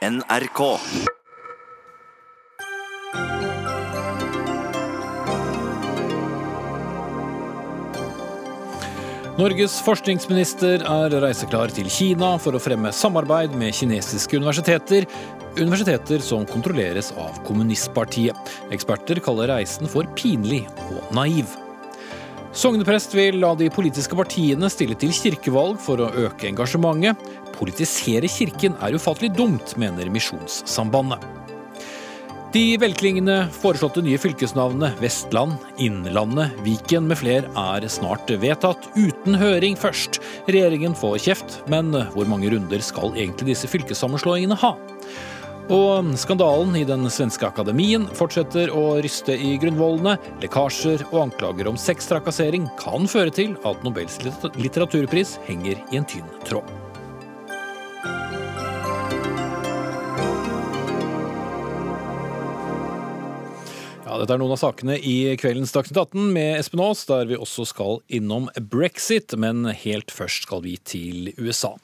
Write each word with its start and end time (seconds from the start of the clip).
NRK. 0.00 0.60
Norges 9.36 9.74
forskningsminister 9.84 10.80
er 10.80 11.18
reiseklar 11.20 11.68
til 11.76 11.92
Kina 11.92 12.32
for 12.40 12.56
å 12.56 12.62
fremme 12.64 12.94
samarbeid 12.96 13.52
med 13.60 13.76
kinesiske 13.76 14.40
universiteter, 14.40 15.04
universiteter 15.60 16.24
som 16.24 16.48
kontrolleres 16.48 17.12
av 17.20 17.36
kommunistpartiet. 17.44 18.56
Eksperter 18.72 19.20
kaller 19.20 19.52
reisen 19.52 19.84
for 19.84 20.08
pinlig 20.16 20.64
og 20.94 21.12
naiv. 21.12 21.59
Sogneprest 22.60 23.14
vil 23.16 23.38
la 23.40 23.54
de 23.56 23.70
politiske 23.72 24.12
partiene 24.18 24.68
stille 24.68 24.92
til 25.00 25.14
kirkevalg 25.16 25.78
for 25.80 26.02
å 26.04 26.10
øke 26.26 26.50
engasjementet. 26.50 27.16
Politisere 27.54 28.28
kirken 28.28 28.74
er 28.84 28.98
ufattelig 28.98 29.30
dumt, 29.38 29.72
mener 29.80 30.10
Misjonssambandet. 30.12 31.24
De 32.52 32.64
velklingende 32.82 33.46
foreslåtte 33.54 34.02
nye 34.04 34.20
fylkesnavnene 34.20 34.90
Vestland, 35.00 35.56
Innlandet, 35.80 36.52
Viken 36.66 37.08
med 37.08 37.22
fler 37.22 37.48
er 37.48 37.88
snart 37.88 38.28
vedtatt, 38.42 38.90
uten 38.92 39.40
høring 39.40 39.78
først. 39.80 40.20
Regjeringen 40.50 40.98
får 40.98 41.20
kjeft, 41.30 41.60
men 41.72 41.94
hvor 42.12 42.28
mange 42.28 42.52
runder 42.52 42.84
skal 42.84 43.14
egentlig 43.14 43.54
disse 43.54 43.72
fylkessammenslåingene 43.72 44.60
ha? 44.60 44.74
Og 45.70 46.08
skandalen 46.18 46.74
i 46.74 46.82
den 46.82 47.06
svenske 47.14 47.46
akademien 47.46 48.08
fortsetter 48.18 48.72
å 48.74 48.96
ryste 49.04 49.36
i 49.38 49.52
grunnvollene. 49.62 50.16
Lekkasjer 50.42 51.04
og 51.12 51.28
anklager 51.28 51.70
om 51.70 51.78
sextrakassering 51.78 52.66
kan 52.80 53.06
føre 53.06 53.30
til 53.30 53.54
at 53.62 53.86
Nobels 53.86 54.18
litteraturpris 54.58 55.38
henger 55.46 55.78
i 55.78 56.00
en 56.02 56.10
tynn 56.10 56.26
tråd. 56.42 56.66
Ja, 64.10 64.16
dette 64.18 64.34
er 64.34 64.40
noen 64.42 64.56
av 64.56 64.58
sakene 64.58 64.96
i 64.98 65.36
kveldens 65.38 65.70
Dagsnytt 65.70 66.00
18 66.00 66.32
med 66.34 66.56
Espen 66.58 66.80
Aas, 66.82 67.04
der 67.06 67.28
vi 67.30 67.36
også 67.38 67.62
skal 67.70 68.00
innom 68.10 68.48
brexit. 68.58 69.36
Men 69.38 69.68
helt 69.70 70.10
først 70.10 70.48
skal 70.48 70.64
vi 70.64 70.72
til 70.82 71.30
USA. 71.38 71.76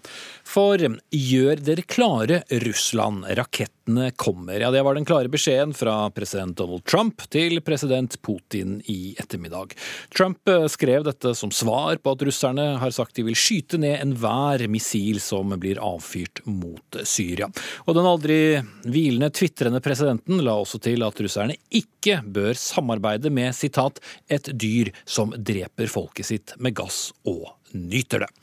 For 0.47 0.79
gjør 0.79 1.61
dere 1.67 1.83
klare, 1.83 2.37
Russland. 2.63 3.25
Rakettene 3.35 4.13
kommer. 4.17 4.61
Ja, 4.61 4.71
Det 4.71 4.83
var 4.87 4.95
den 4.95 5.05
klare 5.05 5.29
beskjeden 5.29 5.75
fra 5.75 6.09
president 6.15 6.57
Donald 6.57 6.85
Trump 6.87 7.25
til 7.35 7.59
president 7.67 8.15
Putin 8.23 8.79
i 8.87 9.17
ettermiddag. 9.19 9.75
Trump 10.15 10.49
eh, 10.49 10.69
skrev 10.71 11.03
dette 11.05 11.35
som 11.35 11.51
svar 11.51 11.99
på 11.99 12.15
at 12.15 12.23
russerne 12.29 12.69
har 12.79 12.95
sagt 12.95 13.19
de 13.19 13.27
vil 13.27 13.37
skyte 13.37 13.81
ned 13.83 13.99
enhver 13.99 14.69
missil 14.71 15.19
som 15.21 15.51
blir 15.59 15.83
avfyrt 15.83 16.45
mot 16.47 17.01
Syria. 17.03 17.51
Og 17.85 17.99
den 17.99 18.07
aldri 18.07 18.39
hvilende 18.87 19.33
tvitrende 19.35 19.83
presidenten 19.83 20.45
la 20.47 20.55
også 20.63 20.79
til 20.87 21.03
at 21.07 21.27
russerne 21.27 21.59
ikke 21.75 22.23
bør 22.23 22.55
samarbeide 22.55 23.35
med 23.35 23.55
sitat, 23.59 23.99
et 24.31 24.47
dyr 24.55 24.95
som 25.05 25.35
dreper 25.35 25.91
folket 25.91 26.31
sitt 26.31 26.59
med 26.63 26.79
gass 26.79 27.11
og 27.27 27.51
nyter 27.75 28.29
det. 28.29 28.35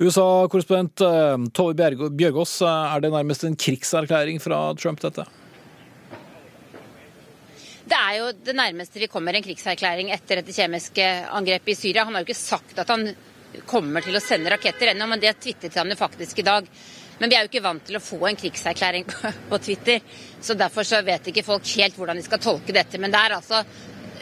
USA-korrespondent 0.00 1.02
eh, 1.04 1.36
Tove 1.52 1.74
Bjørgaas, 1.76 2.54
eh, 2.64 2.94
er 2.94 3.04
det 3.04 3.12
nærmest 3.12 3.44
en 3.44 3.56
krigserklæring 3.56 4.40
fra 4.42 4.64
Trump, 4.78 5.02
dette? 5.02 5.26
Det 7.82 7.98
er 7.98 8.16
jo 8.20 8.30
det 8.46 8.54
nærmeste 8.56 9.02
vi 9.02 9.10
kommer 9.10 9.36
en 9.36 9.44
krigserklæring 9.44 10.12
etter 10.14 10.40
dette 10.40 10.54
kjemiske 10.54 11.06
angrepet 11.34 11.74
i 11.74 11.76
Syria. 11.76 12.06
Han 12.06 12.16
har 12.16 12.22
jo 12.22 12.30
ikke 12.30 12.38
sagt 12.38 12.78
at 12.78 12.88
han 12.88 13.10
kommer 13.68 14.04
til 14.04 14.16
å 14.16 14.22
sende 14.22 14.52
raketter 14.54 14.94
ennå, 14.94 15.08
men 15.10 15.20
det 15.20 15.34
tvitret 15.42 15.76
han 15.76 15.90
jo 15.92 15.98
faktisk 15.98 16.40
i 16.40 16.46
dag. 16.46 16.68
Men 17.20 17.28
vi 17.28 17.36
er 17.36 17.44
jo 17.44 17.50
ikke 17.50 17.64
vant 17.66 17.84
til 17.84 17.98
å 17.98 18.02
få 18.02 18.22
en 18.30 18.38
krigserklæring 18.38 19.04
på 19.50 19.60
Twitter, 19.66 20.00
så 20.40 20.56
derfor 20.56 20.88
så 20.88 21.02
vet 21.04 21.28
ikke 21.28 21.44
folk 21.46 21.68
helt 21.76 21.98
hvordan 21.98 22.16
de 22.16 22.24
skal 22.24 22.40
tolke 22.42 22.74
dette. 22.74 23.02
Men 23.02 23.12
det 23.12 23.20
er 23.20 23.36
altså 23.36 23.60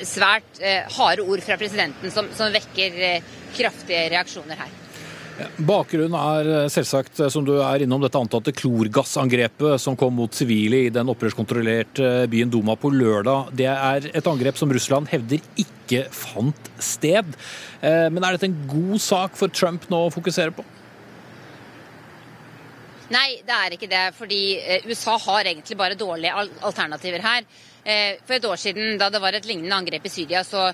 svært 0.01 0.59
eh, 0.65 0.89
harde 0.97 1.23
ord 1.29 1.45
fra 1.45 1.61
presidenten 1.61 2.11
som, 2.11 2.33
som 2.35 2.51
vekker 2.51 3.03
kraftige 3.55 4.09
reaksjoner 4.17 4.65
her. 4.65 4.80
Bakgrunnen 5.69 6.17
er 6.17 6.49
eh, 6.51 6.71
selvsagt, 6.73 7.21
eh, 7.21 7.31
som 7.33 7.45
du 7.47 7.55
er 7.59 7.85
innom, 7.85 8.03
dette 8.03 8.19
antatte 8.21 8.55
klorgassangrepet 8.57 9.81
som 9.83 9.97
kom 9.99 10.17
mot 10.19 10.35
sivile 10.37 10.85
i 10.87 10.93
den 10.93 11.11
opprørskontrollerte 11.13 12.27
byen 12.31 12.53
Duma 12.53 12.77
på 12.81 12.93
lørdag. 12.95 13.53
Det 13.57 13.69
er 13.71 14.11
et 14.11 14.31
angrep 14.31 14.59
som 14.61 14.73
Russland 14.73 15.11
hevder 15.13 15.43
ikke 15.61 16.05
fant 16.15 16.71
sted. 16.83 17.37
Eh, 17.81 18.09
men 18.13 18.25
er 18.25 18.37
dette 18.37 18.51
en 18.51 18.61
god 18.71 19.01
sak 19.05 19.39
for 19.39 19.53
Trump 19.53 19.89
nå 19.93 20.07
å 20.07 20.13
fokusere 20.15 20.55
på? 20.57 20.67
Nei, 23.11 23.41
det 23.47 23.57
er 23.57 23.75
ikke 23.75 23.91
det. 23.91 24.05
Fordi 24.15 24.43
USA 24.87 25.17
har 25.19 25.49
egentlig 25.51 25.79
bare 25.79 25.99
dårlige 25.99 26.45
alternativer 26.63 27.25
her. 27.25 27.47
For 28.23 28.37
et 28.37 28.45
år 28.47 28.61
siden, 28.61 28.93
da 29.01 29.09
det 29.11 29.19
var 29.19 29.35
et 29.35 29.49
lignende 29.49 29.75
angrep 29.75 30.05
i 30.07 30.13
Syria, 30.13 30.45
så, 30.47 30.69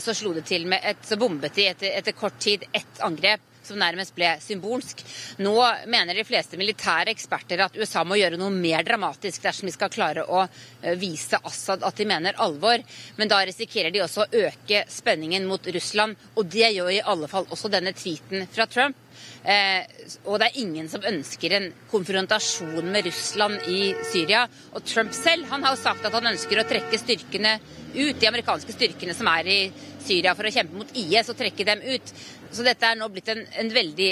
så 0.00 0.14
slo 0.16 0.32
det 0.32 0.46
til 0.48 0.64
med 0.70 0.80
et, 0.86 1.02
så 1.04 1.18
bombet 1.20 1.58
de 1.58 1.66
etter, 1.68 1.92
etter 1.98 2.16
kort 2.16 2.38
tid 2.40 2.64
ett 2.72 3.02
angrep 3.04 3.42
som 3.66 3.80
nærmest 3.80 4.14
ble 4.16 4.34
symbolsk. 4.42 5.02
Nå 5.44 5.54
mener 5.90 6.16
de 6.16 6.26
fleste 6.26 6.58
militære 6.60 7.12
eksperter 7.14 7.64
at 7.66 7.78
USA 7.78 8.04
må 8.06 8.18
gjøre 8.20 8.40
noe 8.40 8.52
mer 8.54 8.84
dramatisk 8.86 9.44
dersom 9.44 9.68
de 9.68 9.74
skal 9.74 9.92
klare 9.92 10.26
å 10.26 10.44
eh, 10.44 10.94
vise 11.00 11.40
Assad 11.44 11.84
at 11.86 12.00
de 12.00 12.08
mener 12.08 12.38
alvor. 12.42 12.82
Men 13.18 13.30
da 13.30 13.42
risikerer 13.44 13.94
de 13.94 14.04
også 14.04 14.24
å 14.24 14.44
øke 14.46 14.84
spenningen 14.90 15.48
mot 15.48 15.66
Russland, 15.74 16.18
og 16.34 16.50
det 16.52 16.74
gjør 16.74 16.92
i 16.94 17.02
alle 17.14 17.30
fall 17.30 17.48
også 17.50 17.72
denne 17.72 17.94
tweeten 17.96 18.48
fra 18.52 18.68
Trump. 18.70 19.00
Eh, 19.44 19.84
og 20.24 20.38
det 20.40 20.48
er 20.48 20.60
ingen 20.62 20.88
som 20.90 21.04
ønsker 21.04 21.52
en 21.56 21.70
konfrontasjon 21.90 22.88
med 22.90 23.06
Russland 23.08 23.68
i 23.70 23.92
Syria. 24.08 24.44
Og 24.72 24.84
Trump 24.88 25.14
selv 25.16 25.48
han 25.52 25.64
har 25.64 25.76
jo 25.76 25.82
sagt 25.82 26.06
at 26.06 26.16
han 26.16 26.32
ønsker 26.32 26.60
å 26.60 26.68
trekke 26.68 27.00
styrkene 27.00 27.58
ut, 27.94 28.18
de 28.18 28.26
amerikanske 28.26 28.74
styrkene 28.74 29.14
som 29.14 29.28
er 29.30 29.50
i 29.50 29.58
Syria 29.70 29.93
for 30.34 30.46
å 30.48 30.52
kjempe 30.54 30.78
mot 30.78 30.96
IS, 30.96 31.30
og 31.32 31.38
trekke 31.38 31.66
dem 31.66 31.84
ut. 31.84 32.14
Så 32.54 32.62
dette 32.62 32.86
er 32.86 32.98
nå 32.98 33.08
blitt 33.10 33.28
en, 33.32 33.42
en 33.60 33.70
veldig 33.74 34.10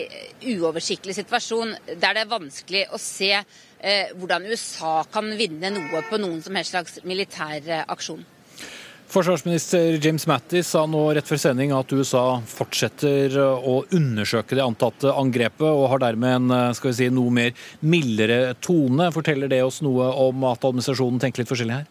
uoversiktlig 0.57 1.15
situasjon 1.15 1.77
der 1.95 2.17
det 2.17 2.25
er 2.25 2.31
vanskelig 2.31 2.87
å 2.91 2.99
se 2.99 3.33
eh, 3.37 4.13
hvordan 4.19 4.49
USA 4.51 5.03
kan 5.13 5.31
vinne 5.39 5.71
noe 5.71 6.03
på 6.09 6.19
noen 6.19 6.41
som 6.43 6.57
helst 6.59 6.75
slags 6.75 7.03
militær 7.07 7.61
eh, 7.63 7.85
aksjon. 7.87 8.25
Forsvarsminister 9.13 9.99
James 10.01 10.25
Mattis 10.25 10.71
sa 10.73 10.87
nå 10.89 11.01
rett 11.13 11.29
før 11.29 11.41
sending 11.43 11.75
at 11.77 11.91
USA 11.93 12.41
fortsetter 12.49 13.35
å 13.45 13.83
undersøke 13.93 14.57
det 14.57 14.65
antatte 14.65 15.13
angrepet, 15.13 15.69
og 15.69 15.91
har 15.93 16.01
dermed 16.07 16.37
en 16.39 16.55
eh, 16.57 16.69
skal 16.79 16.95
vi 16.95 16.99
si, 17.03 17.11
noe 17.13 17.35
mer 17.37 17.53
mildere 17.85 18.55
tone. 18.65 19.11
Forteller 19.13 19.53
det 19.53 19.61
oss 19.67 19.83
noe 19.85 20.09
om 20.25 20.49
at 20.49 20.65
administrasjonen 20.65 21.21
tenker 21.21 21.45
litt 21.45 21.53
forskjellig 21.53 21.83
her? 21.83 21.91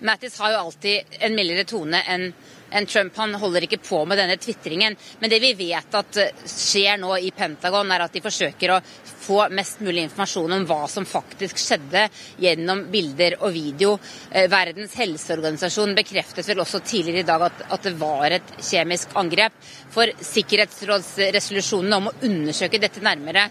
Mattis 0.00 0.38
har 0.40 0.52
jo 0.52 0.62
alltid 0.66 1.18
en 1.20 1.34
mildere 1.36 1.64
tone 1.68 2.02
enn 2.06 2.30
enn 2.70 2.86
Trump. 2.86 3.16
Han 3.16 3.34
holder 3.34 3.66
ikke 3.66 3.80
på 3.82 4.02
med 4.08 4.18
denne 4.18 4.36
tvitringen. 4.40 4.96
Men 5.20 5.30
det 5.30 5.40
vi 5.42 5.52
vet 5.58 5.94
at 5.94 6.20
eh, 6.20 6.46
skjer 6.50 6.98
nå 7.00 7.16
i 7.22 7.32
Pentagon, 7.34 7.90
er 7.92 8.06
at 8.06 8.16
de 8.16 8.22
forsøker 8.24 8.74
å 8.74 8.80
få 9.26 9.46
mest 9.54 9.80
mulig 9.82 10.04
informasjon 10.06 10.54
om 10.54 10.66
hva 10.68 10.82
som 10.90 11.06
faktisk 11.08 11.58
skjedde 11.58 12.06
gjennom 12.42 12.84
bilder 12.92 13.38
og 13.40 13.54
video. 13.54 13.96
Eh, 14.30 14.48
Verdens 14.52 14.96
helseorganisasjon 14.98 15.96
bekreftet 15.98 16.48
vel 16.50 16.62
også 16.64 16.82
tidligere 16.86 17.24
i 17.24 17.28
dag 17.30 17.46
at, 17.48 17.64
at 17.78 17.88
det 17.88 17.96
var 18.00 18.38
et 18.38 18.56
kjemisk 18.58 19.16
angrep. 19.18 19.56
For 19.94 20.12
sikkerhetsrådsresolusjonene 20.34 22.02
om 22.02 22.10
å 22.10 22.18
undersøke 22.26 22.82
dette 22.82 23.04
nærmere 23.04 23.48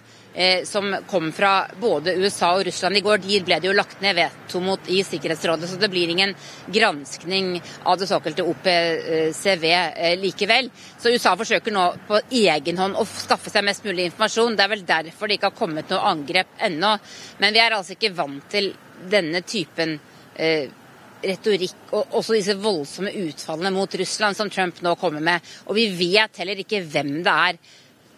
som 0.67 0.95
kom 1.07 1.31
fra 1.31 1.67
både 1.79 2.15
USA 2.19 2.49
og 2.57 2.65
Russland 2.67 2.97
i 2.97 3.01
går, 3.03 3.21
de 3.23 3.37
ble 3.45 3.59
det 3.61 3.69
jo 3.69 3.75
lagt 3.75 4.01
ned 4.03 4.17
veto 4.17 4.59
mot 4.59 4.89
i 4.91 4.99
Sikkerhetsrådet. 5.07 5.69
Så 5.69 5.79
det 5.79 5.87
blir 5.93 6.11
ingen 6.11 6.33
granskning 6.67 7.61
av 7.83 7.99
det 7.99 8.09
såkalte 8.09 8.43
OPCV 8.43 9.65
eh, 9.71 10.17
likevel. 10.19 10.67
Så 10.99 11.13
USA 11.15 11.35
forsøker 11.39 11.71
nå 11.71 11.85
på 12.07 12.19
egen 12.29 12.81
hånd 12.81 12.99
å 12.99 13.05
skaffe 13.07 13.53
seg 13.53 13.63
mest 13.67 13.87
mulig 13.87 14.09
informasjon. 14.09 14.57
Det 14.57 14.65
er 14.65 14.73
vel 14.73 14.87
derfor 14.87 15.31
det 15.31 15.39
ikke 15.39 15.53
har 15.53 15.59
kommet 15.61 15.93
noe 15.93 16.11
angrep 16.11 16.59
ennå. 16.67 16.97
Men 17.39 17.55
vi 17.55 17.63
er 17.63 17.77
altså 17.77 17.95
ikke 17.95 18.15
vant 18.17 18.49
til 18.51 18.73
denne 19.11 19.39
typen 19.47 19.95
eh, 20.35 20.67
retorikk 21.25 21.95
og 21.95 22.19
også 22.19 22.35
disse 22.35 22.57
voldsomme 22.59 23.13
utfallene 23.23 23.71
mot 23.73 23.97
Russland 24.01 24.37
som 24.37 24.51
Trump 24.51 24.83
nå 24.83 24.95
kommer 24.99 25.23
med. 25.23 25.55
Og 25.69 25.79
vi 25.79 25.87
vet 25.95 26.43
heller 26.43 26.59
ikke 26.61 26.83
hvem 26.83 27.17
det 27.25 27.39
er 27.49 27.59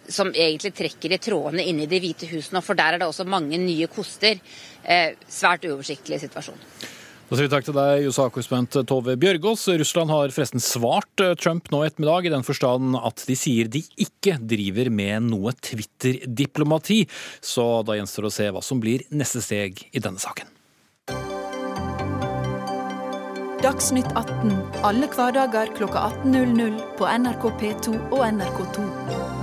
som 0.10 0.32
egentlig 0.34 0.74
trekker 0.78 1.16
i 1.16 1.22
trådene 1.22 1.66
inne 1.68 1.86
i 1.86 1.90
Det 1.92 2.02
hvite 2.04 2.30
hus 2.32 2.52
nå, 2.54 2.62
for 2.66 2.78
der 2.78 2.96
er 2.96 3.02
det 3.02 3.10
også 3.10 3.28
mange 3.28 3.60
nye 3.62 3.90
koster. 3.92 4.40
Eh, 4.84 5.18
svært 5.28 5.68
uoversiktlig 5.68 6.22
situasjon. 6.24 6.62
Da 7.28 7.36
sier 7.36 7.50
vi 7.50 7.52
takk 7.52 7.66
til 7.68 7.76
deg, 7.76 8.06
USA-korrespondent 8.08 8.88
Tove 8.88 9.18
Bjørgaas. 9.20 9.66
Russland 9.82 10.14
har 10.14 10.32
forresten 10.32 10.64
svart 10.64 11.24
eh, 11.24 11.34
Trump 11.36 11.68
nå 11.74 11.82
i 11.84 11.90
ettermiddag, 11.90 12.30
i 12.30 12.32
den 12.32 12.46
forstand 12.48 12.96
at 13.02 13.26
de 13.28 13.36
sier 13.36 13.68
de 13.68 13.82
ikke 14.00 14.38
driver 14.40 14.88
med 14.88 15.28
noe 15.28 15.52
Twitter-diplomati. 15.60 17.02
Så 17.44 17.68
da 17.84 17.98
gjenstår 18.00 18.30
det 18.30 18.32
å 18.32 18.38
se 18.38 18.48
hva 18.56 18.64
som 18.64 18.80
blir 18.80 19.04
neste 19.12 19.44
steg 19.44 19.84
i 19.92 20.00
denne 20.00 20.24
saken. 20.24 20.56
Dagsnytt 23.60 24.14
18 24.16 24.54
alle 24.88 25.10
hverdager 25.12 25.74
kl 25.76 25.90
18.00 25.90 26.78
på 26.96 27.10
NRK 27.10 27.50
P2 27.60 27.98
og 28.14 28.24
NRK2. 28.30 29.37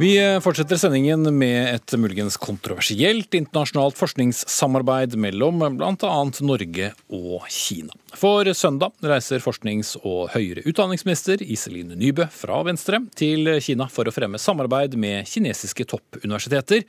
Vi 0.00 0.14
fortsetter 0.40 0.78
sendingen 0.80 1.26
med 1.36 1.74
et 1.74 1.92
muligens 2.00 2.38
kontroversielt 2.40 3.34
internasjonalt 3.36 3.98
forskningssamarbeid 4.00 5.12
mellom 5.20 5.60
bl.a. 5.76 6.12
Norge 6.40 6.86
og 7.12 7.44
Kina. 7.52 7.92
For 8.16 8.48
søndag 8.56 8.96
reiser 9.04 9.44
forsknings- 9.44 9.98
og 10.00 10.32
høyere 10.32 10.64
utdanningsminister 10.64 11.44
Iselin 11.44 11.92
Nybø 12.00 12.30
fra 12.32 12.62
Venstre 12.64 13.02
til 13.12 13.52
Kina 13.60 13.90
for 13.92 14.08
å 14.08 14.14
fremme 14.16 14.40
samarbeid 14.40 14.96
med 14.96 15.28
kinesiske 15.28 15.84
toppuniversiteter 15.92 16.86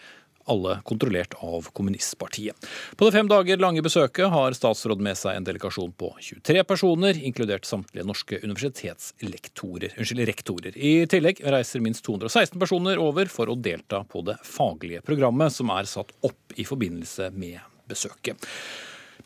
alle 0.49 0.77
kontrollert 0.87 1.35
av 1.43 1.69
kommunistpartiet. 1.75 2.67
På 2.97 3.07
det 3.07 3.15
fem 3.15 3.29
dager 3.29 3.61
lange 3.61 3.83
besøket 3.85 4.31
har 4.33 4.57
statsråden 4.57 5.05
med 5.05 5.19
seg 5.19 5.37
en 5.37 5.47
delegasjon 5.47 5.93
på 5.97 6.13
23 6.19 6.63
personer, 6.67 7.17
inkludert 7.17 7.67
samtlige 7.67 8.07
norske 8.07 8.41
universitetslektorer. 8.43 9.97
Unnskyld, 9.97 10.25
rektorer. 10.29 10.77
I 10.77 11.07
tillegg 11.11 11.43
reiser 11.45 11.83
minst 11.83 12.05
216 12.07 12.59
personer 12.61 13.01
over 13.01 13.31
for 13.31 13.51
å 13.51 13.57
delta 13.57 14.03
på 14.07 14.23
det 14.27 14.37
faglige 14.47 15.03
programmet 15.05 15.53
som 15.53 15.71
er 15.73 15.89
satt 15.89 16.13
opp 16.25 16.55
i 16.59 16.67
forbindelse 16.67 17.31
med 17.35 17.59
besøket. 17.91 18.49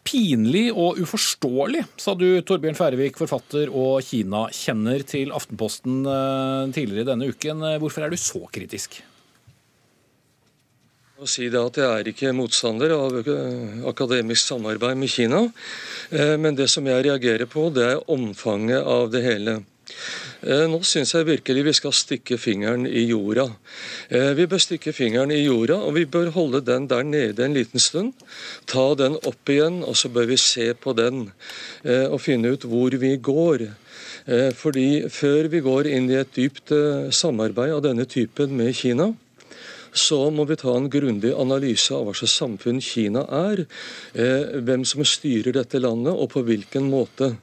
Pinlig 0.05 0.67
og 0.69 0.99
uforståelig, 1.01 1.81
sa 1.97 2.13
du, 2.13 2.27
Torbjørn 2.45 2.77
Færøvik, 2.77 3.17
forfatter 3.17 3.71
og 3.73 4.05
Kina-kjenner 4.05 5.01
til 5.07 5.33
Aftenposten 5.33 6.03
eh, 6.05 6.69
tidligere 6.75 7.09
denne 7.09 7.31
uken. 7.33 7.65
Hvorfor 7.81 8.05
er 8.05 8.13
du 8.13 8.19
så 8.21 8.43
kritisk? 8.53 9.01
Å 11.25 11.29
si 11.29 11.49
det 11.49 11.61
at 11.61 11.79
Jeg 11.81 11.89
er 11.89 12.09
ikke 12.11 12.33
motstander 12.37 12.93
av 12.93 13.15
akademisk 13.89 14.51
samarbeid 14.51 14.97
med 14.99 15.09
Kina. 15.09 15.45
Eh, 16.13 16.35
men 16.37 16.57
det 16.57 16.69
som 16.69 16.85
jeg 16.85 17.07
reagerer 17.07 17.49
på, 17.49 17.71
det 17.73 17.87
er 17.95 18.03
omfanget 18.11 18.85
av 18.85 19.09
det 19.13 19.23
hele. 19.25 19.55
Eh, 20.45 20.65
nå 20.69 20.79
syns 20.85 21.15
jeg 21.15 21.25
virkelig 21.25 21.63
vi 21.65 21.73
skal 21.77 21.95
stikke 21.97 22.37
fingeren 22.41 22.85
i 22.85 23.07
jorda. 23.09 23.47
Eh, 24.09 24.33
vi 24.37 24.45
bør 24.49 24.61
stikke 24.61 24.93
fingeren 24.93 25.33
i 25.33 25.41
jorda, 25.41 25.79
og 25.81 25.95
vi 25.97 26.05
bør 26.05 26.29
holde 26.35 26.61
den 26.65 26.85
der 26.91 27.05
nede 27.07 27.45
en 27.45 27.57
liten 27.57 27.81
stund. 27.81 28.13
Ta 28.69 28.91
den 28.97 29.17
opp 29.17 29.49
igjen, 29.49 29.81
og 29.81 29.97
så 29.97 30.13
bør 30.13 30.29
vi 30.29 30.37
se 30.41 30.73
på 30.77 30.93
den 30.97 31.31
og 31.85 32.21
finne 32.21 32.53
ut 32.53 32.65
hvor 32.65 32.93
vi 32.97 33.15
går. 33.17 33.67
Fordi 34.57 35.05
før 35.13 35.45
vi 35.53 35.59
går 35.61 35.85
inn 35.93 36.07
i 36.09 36.17
et 36.17 36.31
dypt 36.33 36.73
samarbeid 37.13 37.75
av 37.75 37.83
denne 37.85 38.07
typen 38.09 38.55
med 38.57 38.73
Kina, 38.73 39.11
så 39.95 40.19
må 40.31 40.43
vi 40.49 40.57
ta 40.59 40.75
en 40.75 40.89
grundig 40.91 41.31
analyse 41.39 41.95
av 41.95 42.05
hva 42.05 42.13
slags 42.17 42.35
samfunn 42.41 42.81
Kina 42.83 43.23
er, 43.31 43.65
eh, 44.13 44.59
hvem 44.59 44.83
som 44.85 45.03
styrer 45.07 45.55
dette 45.55 45.79
landet, 45.79 46.13
og 46.13 46.29
på 46.35 46.43
hvilken 46.43 46.89
måte. 46.91 47.37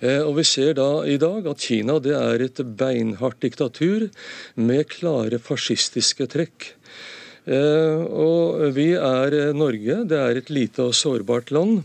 Eh, 0.00 0.22
og 0.22 0.36
Vi 0.36 0.44
ser 0.44 0.74
da 0.74 1.02
i 1.04 1.18
dag 1.18 1.46
at 1.46 1.58
Kina 1.58 1.98
det 1.98 2.14
er 2.14 2.42
et 2.42 2.56
beinhardt 2.56 3.40
diktatur 3.40 4.10
med 4.56 4.88
klare 4.88 5.38
fascistiske 5.38 6.26
trekk. 6.26 6.72
Eh, 7.46 7.98
og 8.06 8.72
vi 8.72 8.92
er 8.94 9.52
Norge, 9.52 10.06
det 10.06 10.16
er 10.16 10.36
et 10.36 10.50
lite 10.50 10.86
og 10.86 10.94
sårbart 10.94 11.50
land. 11.50 11.82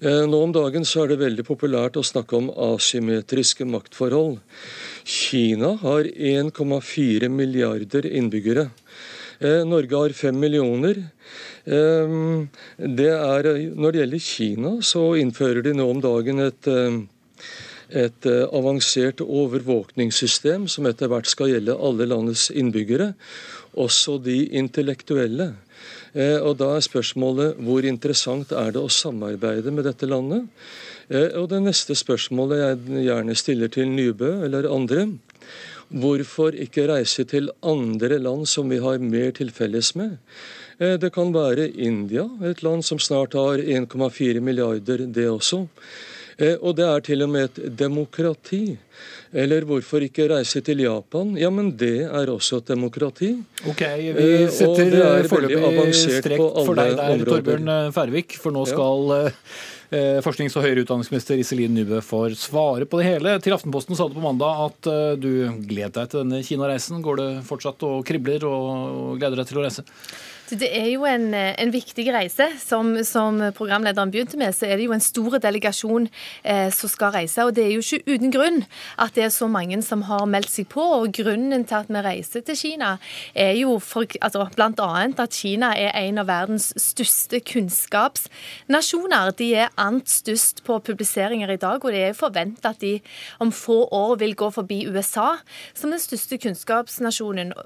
Nå 0.00 0.42
om 0.42 0.52
dagen 0.52 0.84
så 0.84 1.02
er 1.02 1.08
det 1.08 1.18
veldig 1.18 1.44
populært 1.44 1.96
å 1.96 2.04
snakke 2.04 2.36
om 2.36 2.50
asymmetriske 2.50 3.66
maktforhold. 3.66 4.38
Kina 5.04 5.74
har 5.82 6.04
1,4 6.04 7.28
milliarder 7.28 8.06
innbyggere. 8.06 8.70
Eh, 9.42 9.64
Norge 9.66 9.96
har 9.98 10.12
fem 10.14 10.38
millioner. 10.38 11.00
Ehm, 11.66 12.48
det 12.78 13.10
er, 13.10 13.48
når 13.74 13.92
det 13.92 14.02
gjelder 14.02 14.22
Kina, 14.22 14.70
så 14.86 15.02
innfører 15.18 15.64
de 15.66 15.72
nå 15.74 15.88
om 15.90 16.02
dagen 16.02 16.38
et, 16.44 16.68
eh, 16.70 17.00
et 18.04 18.26
eh, 18.26 18.44
avansert 18.54 19.24
overvåkningssystem 19.24 20.68
som 20.70 20.86
etter 20.86 21.10
hvert 21.10 21.26
skal 21.26 21.50
gjelde 21.50 21.74
alle 21.74 22.06
landets 22.06 22.50
innbyggere, 22.54 23.14
også 23.74 24.20
de 24.22 24.46
intellektuelle. 24.58 25.54
Og 26.14 26.58
Da 26.60 26.76
er 26.76 26.84
spørsmålet 26.84 27.56
hvor 27.64 27.82
interessant 27.88 28.52
er 28.52 28.70
det 28.70 28.82
å 28.82 28.90
samarbeide 28.92 29.72
med 29.72 29.86
dette 29.88 30.04
landet? 30.04 30.44
Og 31.08 31.48
Det 31.48 31.62
neste 31.62 31.96
spørsmålet 31.96 32.60
jeg 32.60 33.06
gjerne 33.06 33.34
stiller 33.34 33.72
til 33.72 33.88
Nybø 33.88 34.44
eller 34.44 34.68
andre, 34.68 35.06
Hvorfor 35.92 36.56
ikke 36.56 36.86
reise 36.88 37.24
til 37.28 37.50
andre 37.62 38.16
land 38.18 38.46
som 38.48 38.70
vi 38.72 38.78
har 38.80 39.02
mer 39.02 39.34
til 39.36 39.50
felles 39.52 39.92
med? 39.98 40.16
Eh, 40.80 40.96
det 40.96 41.12
kan 41.12 41.34
være 41.34 41.68
India, 41.68 42.24
et 42.48 42.62
land 42.64 42.84
som 42.84 42.98
snart 42.98 43.36
har 43.36 43.60
1,4 43.60 44.40
milliarder, 44.40 45.06
det 45.06 45.28
også. 45.28 45.66
Eh, 46.38 46.56
og 46.60 46.76
det 46.78 46.86
er 46.88 47.04
til 47.04 47.24
og 47.26 47.32
med 47.32 47.50
et 47.50 47.76
demokrati. 47.78 48.62
Eller 49.32 49.64
hvorfor 49.68 50.04
ikke 50.04 50.28
reise 50.30 50.60
til 50.64 50.84
Japan? 50.84 51.36
Ja, 51.40 51.50
men 51.50 51.72
det 51.76 52.06
er 52.06 52.32
også 52.32 52.60
et 52.62 52.72
demokrati. 52.72 53.34
Ok, 53.68 53.84
Vi 53.98 54.30
eh, 54.44 54.48
setter 54.52 55.28
foreløpig 55.30 55.92
strek 55.96 56.40
for 56.40 56.74
deg 56.78 56.96
der, 57.00 57.28
Torbjørn 57.28 57.94
Færvik, 57.96 58.36
for 58.40 58.54
nå 58.54 58.66
skal 58.68 59.16
ja. 59.16 59.22
Eh, 59.92 60.22
forsknings- 60.24 60.54
og 60.56 60.64
høyere 60.64 60.86
utdanningsminister 60.86 61.36
Iselin 61.36 61.74
Nybø 61.76 61.98
får 62.00 62.32
svare 62.40 62.86
på 62.88 62.96
det 62.96 63.10
hele. 63.10 63.34
Til 63.44 63.52
Aftenposten 63.52 63.96
sa 63.98 64.06
du 64.08 64.14
på 64.16 64.24
mandag 64.24 64.62
at 64.70 64.88
eh, 64.88 65.16
du 65.20 65.32
gleder 65.68 65.92
deg 65.98 66.08
til 66.08 66.22
denne 66.22 66.40
Kina-reisen. 66.46 67.02
Går 67.04 67.20
det 67.20 67.26
fortsatt 67.44 67.84
og 67.84 67.98
kribler 68.08 68.46
og 68.48 69.18
gleder 69.20 69.42
deg 69.42 69.50
til 69.50 69.60
å 69.60 69.66
reise? 69.66 69.84
Det 70.52 70.68
er 70.68 70.90
jo 70.92 71.06
en, 71.08 71.30
en 71.32 71.70
viktig 71.72 72.04
reise. 72.12 72.44
Som, 72.60 72.92
som, 73.08 73.38
programlederen 73.56 74.10
begynte 74.12 74.36
med, 74.36 74.52
så 74.52 74.66
er 74.68 74.76
det 74.76 74.84
jo 74.84 74.92
en 74.92 75.00
stor 75.04 75.38
delegasjon 75.40 76.08
eh, 76.44 76.68
som 76.74 76.90
skal 76.92 77.14
reise. 77.14 77.46
Og 77.46 77.54
det 77.56 77.64
er 77.64 77.72
jo 77.72 77.80
ikke 77.80 78.04
uten 78.12 78.34
grunn 78.34 78.60
at 79.00 79.16
det 79.16 79.24
er 79.24 79.32
så 79.32 79.48
mange 79.48 79.80
som 79.86 80.04
har 80.10 80.26
meldt 80.28 80.52
seg 80.52 80.68
på. 80.72 80.84
Og 81.00 81.14
grunnen 81.16 81.64
til 81.64 81.78
at 81.80 81.88
vi 81.88 82.04
reiser 82.04 82.44
til 82.44 82.58
Kina, 82.58 82.92
er 83.32 83.56
jo 83.62 83.78
for, 83.80 84.04
altså, 84.20 84.44
bl.a. 84.52 84.90
at 85.24 85.40
Kina 85.40 85.72
er 85.72 85.96
en 86.02 86.20
av 86.20 86.28
verdens 86.28 86.72
største 86.76 87.40
kunnskapsnasjoner. 87.48 89.32
De 89.40 89.52
er 89.64 89.72
ant 89.80 90.08
størst 90.08 90.66
på 90.68 90.82
publiseringer 90.84 91.54
i 91.54 91.60
dag, 91.60 91.80
og 91.80 91.96
det 91.96 92.08
er 92.10 92.18
forventa 92.18 92.76
at 92.76 92.84
de 92.84 92.98
om 93.40 93.52
få 93.56 93.86
år 93.88 94.18
vil 94.20 94.36
gå 94.36 94.52
forbi 94.52 94.84
USA 94.92 95.38
som 95.72 95.94
den 95.94 96.02
største 96.02 96.36
kunnskapsnasjonen. 96.44 97.56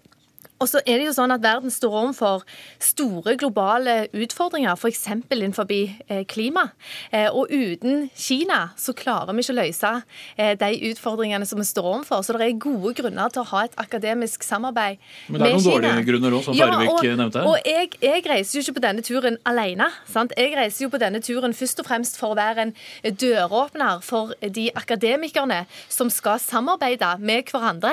Og 0.57 0.69
så 0.71 0.81
er 0.89 1.01
det 1.01 1.09
jo 1.11 1.13
sånn 1.13 1.35
at 1.35 1.43
Verden 1.45 1.73
står 1.73 1.93
overfor 2.01 2.45
store 2.83 3.35
globale 3.37 3.97
utfordringer, 4.17 4.73
f.eks. 4.73 5.03
innenfor 5.29 5.69
eh, 5.69 6.23
klima. 6.29 6.71
Eh, 7.11 7.29
og 7.29 7.53
uten 7.53 8.07
Kina 8.17 8.71
så 8.81 8.95
klarer 8.97 9.37
vi 9.37 9.45
ikke 9.45 9.53
å 9.53 9.59
løse 9.59 9.91
eh, 10.37 10.55
de 10.57 10.71
utfordringene 10.91 11.49
som 11.49 11.61
vi 11.61 11.67
står 11.69 11.89
overfor. 11.91 12.25
Så 12.25 12.37
det 12.37 12.47
er 12.49 12.63
gode 12.63 12.95
grunner 12.97 13.33
til 13.35 13.45
å 13.45 13.51
ha 13.53 13.65
et 13.67 13.77
akademisk 13.81 14.47
samarbeid 14.47 14.97
med 14.97 15.05
Kina. 15.05 15.37
Men 15.37 15.45
det 15.45 15.51
er 15.51 15.59
noen 15.59 15.67
dårlige 15.67 16.07
grunner 16.09 16.39
òg, 16.39 16.47
som 16.47 16.57
Færvik 16.57 17.05
ja, 17.05 17.19
nevnte? 17.21 17.45
Og 17.45 17.69
jeg, 17.69 17.93
jeg, 18.01 18.25
reiser 18.27 18.57
jo 18.59 18.65
ikke 18.65 18.77
på 18.79 18.85
denne 18.87 19.05
turen 19.05 19.39
alene. 19.49 19.91
Sant? 20.09 20.33
Jeg 20.41 20.57
reiser 20.57 20.87
jo 20.87 20.93
på 20.95 21.03
denne 21.03 21.21
turen 21.25 21.57
først 21.57 21.85
og 21.85 21.91
fremst 21.91 22.17
for 22.21 22.33
å 22.33 22.39
være 22.39 22.69
en 22.71 22.75
døråpner 23.21 24.01
for 24.07 24.33
de 24.41 24.71
akademikerne 24.73 25.63
som 25.93 26.09
skal 26.13 26.41
samarbeide 26.41 27.13
med 27.21 27.53
hverandre. 27.53 27.93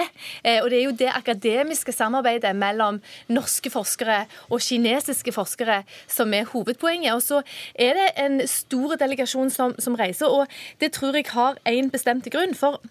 Og 0.64 0.72
det 0.72 0.80
er 0.80 0.86
jo 0.88 0.96
det 1.04 1.12
akademiske 1.12 1.92
samarbeidet 1.96 2.53
mellom 2.54 3.02
norske 3.28 3.70
forskere 3.74 4.24
og 4.50 4.62
kinesiske 4.64 5.34
forskere 5.36 5.84
som 6.08 6.34
er 6.34 6.50
hovedpoenget. 6.52 7.14
Og 7.14 7.24
så 7.24 7.42
er 7.76 8.00
det 8.00 8.10
en 8.26 8.42
stor 8.48 8.98
delegasjon 9.02 9.54
som, 9.54 9.76
som 9.80 9.96
reiser, 10.00 10.28
og 10.28 10.48
det 10.82 10.94
tror 10.94 11.16
jeg 11.16 11.32
har 11.34 11.60
én 11.68 11.92
bestemt 11.92 12.30
grunn. 12.32 12.54
for 12.56 12.82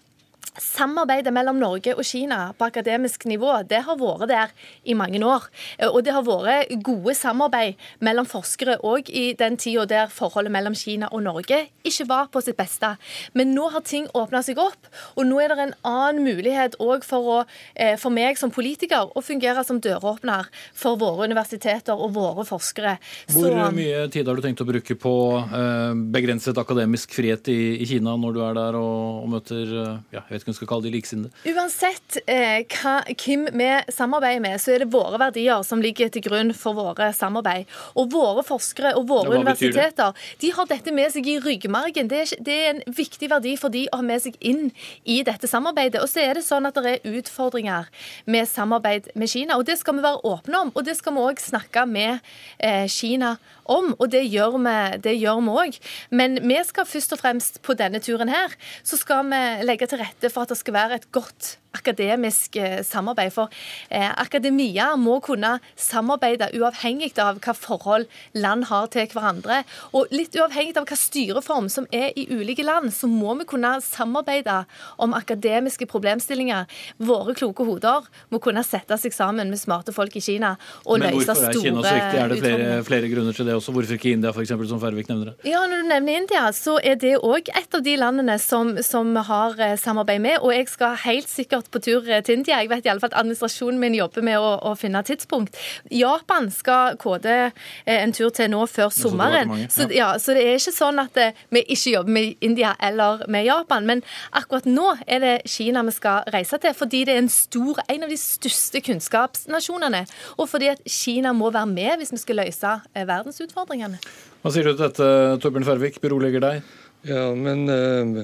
Samarbeidet 0.53 1.33
mellom 1.33 1.57
Norge 1.61 1.95
og 1.97 2.05
Kina 2.05 2.51
på 2.57 2.67
akademisk 2.69 3.25
nivå 3.29 3.55
det 3.69 3.83
har 3.87 3.97
vært 3.97 4.29
der 4.29 4.53
i 4.85 4.93
mange 4.97 5.21
år. 5.25 5.47
Og 5.89 6.03
det 6.05 6.13
har 6.13 6.25
vært 6.27 6.73
gode 6.85 7.15
samarbeid 7.17 7.79
mellom 8.03 8.27
forskere 8.29 8.77
òg 8.85 9.09
i 9.09 9.31
den 9.39 9.57
tida 9.57 9.85
der 9.89 10.11
forholdet 10.13 10.53
mellom 10.53 10.75
Kina 10.77 11.09
og 11.11 11.23
Norge 11.25 11.63
ikke 11.83 12.07
var 12.09 12.29
på 12.33 12.41
sitt 12.43 12.57
beste. 12.57 12.93
Men 13.33 13.53
nå 13.55 13.69
har 13.73 13.83
ting 13.87 14.07
åpna 14.15 14.43
seg 14.45 14.59
opp, 14.61 14.89
og 15.17 15.27
nå 15.27 15.39
er 15.41 15.53
det 15.53 15.59
en 15.63 15.75
annen 15.87 16.23
mulighet 16.25 16.77
òg 16.83 17.05
for, 17.07 17.45
eh, 17.75 17.95
for 17.97 18.13
meg 18.13 18.37
som 18.37 18.51
politiker 18.51 19.09
å 19.15 19.23
fungere 19.23 19.63
som 19.65 19.79
døråpner 19.79 20.47
for 20.73 20.97
våre 20.97 21.27
universiteter 21.27 21.93
og 21.93 22.13
våre 22.13 22.45
forskere. 22.47 22.97
Hvor 23.31 23.49
Så, 23.49 23.71
mye 23.73 24.07
tid 24.11 24.27
har 24.27 24.35
du 24.35 24.41
tenkt 24.41 24.61
å 24.61 24.69
bruke 24.69 24.95
på 24.95 25.15
eh, 25.43 25.93
begrenset 25.93 26.57
akademisk 26.57 27.13
frihet 27.13 27.47
i, 27.47 27.85
Kina 27.85 28.15
når 28.17 28.33
du 28.33 28.41
er 28.41 28.53
der 28.53 28.77
og, 28.79 29.27
møter 29.29 29.73
eh, 29.83 29.99
ja, 30.13 30.21
jeg 30.33 30.39
vet 30.39 30.45
ikke 30.45 30.49
om 30.49 30.55
vi 30.55 30.57
skal 30.57 30.69
kalle 30.71 30.87
de 30.87 30.91
likesinnede? 30.93 31.31
Uansett 31.53 32.17
eh, 32.25 32.63
hva, 32.73 32.93
hvem 33.05 33.45
vi 33.53 33.69
samarbeider 33.93 34.41
med, 34.41 34.61
så 34.61 34.73
er 34.73 34.83
det 34.83 34.89
våre 34.93 35.19
verdier 35.21 35.61
som 35.67 35.81
ligger 35.83 36.09
til 36.13 36.23
grunn 36.25 36.53
for 36.57 36.77
våre 36.77 37.11
samarbeid. 37.13 37.69
Og 37.99 38.09
våre 38.13 38.41
forskere 38.47 38.95
og 38.97 39.05
våre 39.11 39.37
universiteter 39.37 40.17
de 40.41 40.51
har 40.57 40.69
dette 40.71 40.93
med 40.95 41.13
seg 41.13 41.29
i 41.29 41.37
ryggmargen. 41.43 42.09
Det 42.09 42.23
er, 42.23 42.33
det 42.41 42.57
er, 42.57 42.69
en 42.73 42.95
viktig 42.97 43.29
verdi 43.29 43.53
for 43.61 43.73
de 43.73 43.85
å 43.91 44.01
ha 44.01 44.05
med 44.05 44.23
seg 44.23 44.37
inn 44.41 44.71
i 45.05 45.19
dette 45.27 45.49
samarbeidet. 45.49 46.01
Og 46.01 46.09
så 46.09 46.23
er 46.25 46.39
det 46.39 46.45
sånn 46.47 46.65
at 46.69 46.79
det 46.81 46.95
er 46.95 47.17
utfordringer 47.19 47.89
med 48.25 48.49
samarbeid 48.49 49.11
med 49.13 49.29
Kina. 49.29 49.59
Og 49.59 49.67
det 49.69 49.77
skal 49.81 49.99
vi 49.99 50.05
være 50.05 50.23
åpne 50.33 50.65
om, 50.65 50.73
og 50.73 50.87
det 50.87 50.97
skal 50.97 51.13
vi 51.13 51.27
òg 51.27 51.43
snakke 51.43 51.85
med 51.89 52.17
eh, 52.57 52.87
Kina 52.89 53.35
om. 53.65 53.93
Og 53.99 54.11
det 54.11 54.25
gjør 54.27 54.59
vi 54.59 55.57
òg. 55.63 55.81
Men 56.11 56.39
vi 56.43 56.59
skal 56.67 56.89
først 56.89 57.15
og 57.15 57.23
fremst 57.23 57.61
på 57.65 57.75
denne 57.79 58.01
turen 58.03 58.31
her, 58.31 58.53
så 58.83 58.99
skal 58.99 59.27
vi 59.29 59.43
legge 59.67 59.87
til 59.89 60.01
rette 60.03 60.31
for 60.33 60.45
at 60.45 60.53
det 60.53 60.59
skal 60.59 60.77
være 60.77 61.01
et 61.01 61.11
godt 61.11 61.57
akademisk 61.73 62.57
samarbeid. 62.87 63.33
For 63.33 63.49
akademia 63.91 64.93
må 64.99 65.19
kunne 65.25 65.57
samarbeide 65.79 66.51
uavhengig 66.57 67.13
av 67.21 67.39
hva 67.43 67.55
forhold 67.57 68.07
land 68.37 68.67
har 68.69 68.89
til 68.93 69.09
hverandre. 69.13 69.63
Og 69.97 70.11
litt 70.13 70.35
uavhengig 70.37 70.77
av 70.79 70.87
hva 70.89 70.97
styreform 70.99 71.69
som 71.71 71.87
er 71.93 72.11
i 72.19 72.27
ulike 72.31 72.65
land, 72.65 72.93
så 72.93 73.09
må 73.09 73.33
vi 73.39 73.47
kunne 73.49 73.75
samarbeide 73.83 74.63
om 75.01 75.15
akademiske 75.17 75.87
problemstillinger. 75.89 76.67
Våre 77.03 77.35
kloke 77.37 77.65
hoder 77.67 78.07
må 78.33 78.39
kunne 78.43 78.63
sette 78.65 78.97
seg 79.01 79.15
sammen 79.15 79.51
med 79.51 79.61
smarte 79.61 79.93
folk 79.95 80.15
i 80.17 80.23
Kina 80.23 80.55
og 80.85 81.01
løse 81.01 81.35
store 81.35 81.49
utfordringer. 81.49 81.49
Men 81.49 81.49
hvorfor 81.49 81.49
er 81.49 81.57
Kina 81.59 81.83
så 81.83 81.95
viktig? 81.97 82.21
Er 82.23 82.33
det 82.33 82.39
flere, 82.43 82.79
flere, 82.87 83.11
grunner 83.13 83.37
til 83.37 83.49
det 83.49 83.57
også? 83.57 83.75
Hvorfor 83.75 83.97
ikke 83.97 84.13
India, 84.13 84.33
f.eks., 84.33 84.53
som 84.69 84.81
Færvik 84.81 85.09
nevner 85.11 85.31
det? 85.31 85.35
Ja, 85.49 85.65
Når 85.69 85.83
du 85.83 85.89
nevner 85.91 86.21
India, 86.21 86.45
så 86.55 86.77
er 86.83 86.99
det 86.99 87.15
òg 87.19 87.51
et 87.53 87.77
av 87.77 87.83
de 87.85 87.95
landene 87.99 88.37
som, 88.41 88.75
som 88.85 89.13
har 89.29 89.59
eh, 89.61 89.75
samarbeid 89.79 90.23
med. 90.23 90.39
Og 90.41 90.53
jeg 90.55 90.69
skal 90.71 90.97
helt 91.05 91.31
sikkert 91.31 91.62
på 91.71 91.81
tur 91.83 92.07
eh, 92.09 92.21
til 92.25 92.39
India. 92.39 92.59
Jeg 92.61 92.71
vet 92.71 92.87
i 92.87 92.91
alle 92.91 93.03
fall 93.03 93.11
at 93.11 93.19
administrasjonen 93.21 93.79
min 93.81 93.95
jobber 93.97 94.25
med 94.25 94.39
å, 94.39 94.51
å 94.69 94.73
finne 94.79 95.03
tidspunkt. 95.05 95.57
Japan 95.93 96.49
skal 96.53 96.97
kode 97.01 97.35
eh, 97.49 97.99
en 97.99 98.13
tur 98.15 98.33
til 98.35 98.51
nå 98.53 98.65
før 98.71 98.91
sommeren. 98.93 99.53
Så, 99.71 99.87
ja, 99.93 100.13
så 100.19 100.35
det 100.35 100.45
er 100.47 100.59
ikke 100.59 100.75
sånn 100.75 101.01
at 101.03 101.17
vi 101.53 101.63
ikke 101.63 101.95
jobber 101.95 102.17
med 102.17 102.43
India 102.45 102.73
eller 102.83 103.23
med 103.31 103.47
Japan. 103.47 103.87
Men 103.89 104.03
akkurat 104.35 104.67
nå 104.69 104.93
er 105.07 105.23
det 105.23 105.33
Kina 105.49 105.85
vi 105.87 105.95
skal 105.95 106.27
reise 106.33 106.59
til, 106.61 106.75
fordi 106.77 107.03
det 107.07 107.15
er 107.15 107.23
en 107.23 107.31
stor, 107.31 107.81
en 107.87 108.05
av 108.05 108.11
de 108.11 108.19
største 108.19 108.83
kunnskapsnasjonene. 108.83 110.05
Og 110.37 110.49
fordi 110.51 110.73
at 110.73 110.83
Kina 110.89 111.33
må 111.35 111.53
være 111.53 111.71
med 111.71 112.01
hvis 112.01 112.13
vi 112.15 112.21
skal 112.21 112.43
løse 112.43 112.77
verdensutfordringene. 112.93 113.99
Hva 114.43 114.51
sier 114.51 114.67
du 114.67 114.73
til 114.73 114.83
dette, 114.83 115.05
Torbjørn 115.39 115.67
Færvik? 115.69 116.01
Beroliger 116.03 116.43
deg? 116.43 116.73
Ja, 117.03 117.33
men 117.35 117.67
uh, 117.67 118.19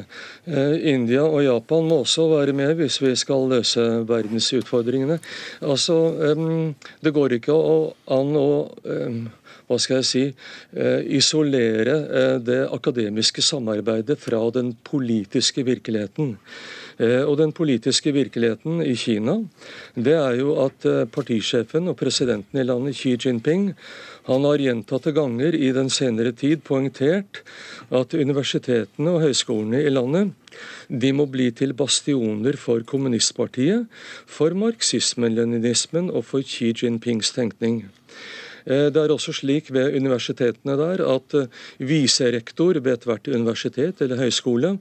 India 0.87 1.25
og 1.27 1.41
Japan 1.43 1.89
må 1.89 1.97
også 2.05 2.29
være 2.31 2.53
med 2.55 2.77
hvis 2.79 3.01
vi 3.03 3.11
skal 3.19 3.49
løse 3.51 3.83
verdensutfordringene. 4.07 5.17
Altså, 5.59 5.97
um, 6.31 6.75
Det 7.03 7.11
går 7.13 7.35
ikke 7.39 7.57
an 8.15 8.31
å 8.39 8.47
um, 8.71 9.19
hva 9.67 9.77
skal 9.83 9.99
jeg 9.99 10.07
si, 10.07 10.23
uh, 10.79 11.01
isolere 11.11 11.97
uh, 12.07 12.37
det 12.39 12.61
akademiske 12.71 13.43
samarbeidet 13.43 14.15
fra 14.23 14.39
den 14.55 14.71
politiske 14.87 15.67
virkeligheten. 15.67 16.37
Eh, 16.99 17.23
og 17.23 17.37
den 17.39 17.53
politiske 17.55 18.11
virkeligheten 18.11 18.81
i 18.83 18.93
Kina, 18.99 19.37
det 19.95 20.15
er 20.19 20.35
jo 20.41 20.57
at 20.65 20.85
eh, 20.89 21.05
partisjefen 21.07 21.87
og 21.87 21.95
presidenten 21.99 22.59
i 22.59 22.65
landet, 22.67 22.97
Xi 22.99 23.15
Jinping, 23.15 23.69
han 24.27 24.45
har 24.45 24.59
gjentatte 24.61 25.13
ganger 25.15 25.55
i 25.55 25.71
den 25.73 25.87
senere 25.89 26.33
tid 26.35 26.59
poengtert 26.67 27.39
at 27.89 28.13
universitetene 28.13 29.15
og 29.15 29.23
høyskolene 29.23 29.79
i 29.81 29.93
landet 29.93 30.35
de 30.89 31.13
må 31.15 31.25
bli 31.29 31.47
til 31.55 31.71
bastioner 31.77 32.57
for 32.59 32.83
kommunistpartiet, 32.83 33.87
for 34.27 34.57
marxismen-leninismen 34.57 36.11
og 36.11 36.27
for 36.27 36.43
Xi 36.43 36.73
Jinpings 36.75 37.31
tenkning. 37.37 37.85
Eh, 38.69 38.87
det 38.93 39.01
er 39.01 39.13
også 39.13 39.33
slik 39.41 39.71
ved 39.73 39.95
universitetene 39.97 40.77
der 40.79 41.03
at 41.09 41.35
eh, 41.37 41.49
viserektor 41.81 42.77
ved 42.79 42.99
ethvert 42.99 43.27
universitet 43.27 44.03
eller 44.05 44.21
høyskole 44.21 44.75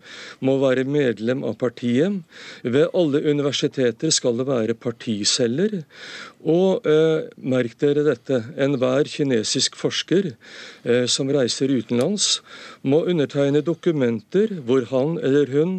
må 0.45 0.59
være 0.61 0.85
medlem 0.85 1.45
av 1.49 1.57
partiet. 1.61 2.21
Ved 2.62 2.92
alle 2.92 3.23
universiteter 3.25 4.12
skal 4.14 4.37
det 4.38 4.49
være 4.49 4.76
particeller. 4.76 5.80
Og 6.45 6.87
eh, 6.87 7.26
merk 7.42 7.75
dere 7.80 8.04
dette, 8.07 8.42
enhver 8.61 9.09
kinesisk 9.11 9.76
forsker 9.80 10.30
eh, 10.85 11.07
som 11.11 11.30
reiser 11.35 11.73
utenlands, 11.73 12.38
må 12.83 13.02
undertegne 13.11 13.64
dokumenter 13.66 14.54
hvor 14.68 14.87
han 14.92 15.18
eller 15.18 15.50
hun 15.50 15.76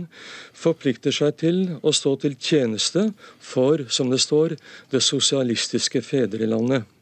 forplikter 0.53 1.15
seg 1.15 1.37
til 1.39 1.61
å 1.79 1.95
stå 1.95 2.17
til 2.25 2.35
tjeneste 2.35 3.09
for, 3.39 3.85
som 3.87 4.11
det 4.11 4.19
står, 4.25 4.57
det 4.91 5.03
sosialistiske 5.05 6.03
fedrelandet. 6.03 6.98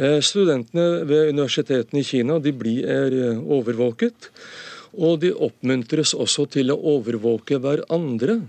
Eh, 0.00 0.18
studentene 0.24 1.04
ved 1.04 1.34
universitetene 1.34 2.00
i 2.00 2.06
Kina 2.08 2.38
de 2.40 2.52
blir 2.56 2.86
eh, 2.88 3.36
overvåket. 3.36 4.30
Og 4.90 5.20
de 5.22 5.28
oppmuntres 5.30 6.16
også 6.18 6.48
til 6.50 6.72
å 6.72 6.78
overvåke 6.96 7.60
hverandre. 7.62 8.40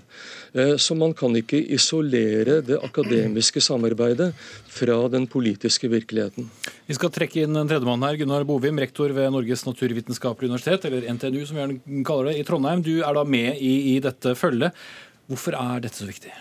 Eh, 0.55 0.73
så 0.81 0.95
man 0.97 1.13
kan 1.17 1.35
ikke 1.37 1.59
isolere 1.75 2.61
det 2.65 2.79
akademiske 2.81 3.61
samarbeidet 3.61 4.31
fra 4.71 4.95
den 5.11 5.27
politiske 5.29 5.91
virkeligheten. 5.91 6.47
Vi 6.87 6.97
skal 6.97 7.11
trekke 7.13 7.43
inn 7.43 7.59
en 7.59 7.69
tredjemann 7.69 8.07
her. 8.07 8.17
Gunnar 8.21 8.47
Bovim, 8.47 8.79
rektor 8.81 9.13
ved 9.15 9.29
Norges 9.35 9.67
naturvitenskapelige 9.67 10.49
universitet, 10.49 10.87
eller 10.87 11.09
NTNU 11.13 11.43
som 11.45 11.59
vi 11.59 11.65
gjerne 11.65 12.05
kaller 12.07 12.31
det, 12.31 12.39
i 12.39 12.47
Trondheim. 12.47 12.85
Du 12.85 12.95
er 12.99 13.19
da 13.19 13.27
med 13.27 13.59
i, 13.59 13.75
i 13.93 13.99
dette 14.03 14.33
følget. 14.39 14.87
Hvorfor 15.29 15.59
er 15.59 15.83
dette 15.83 16.01
så 16.01 16.09
viktig? 16.09 16.33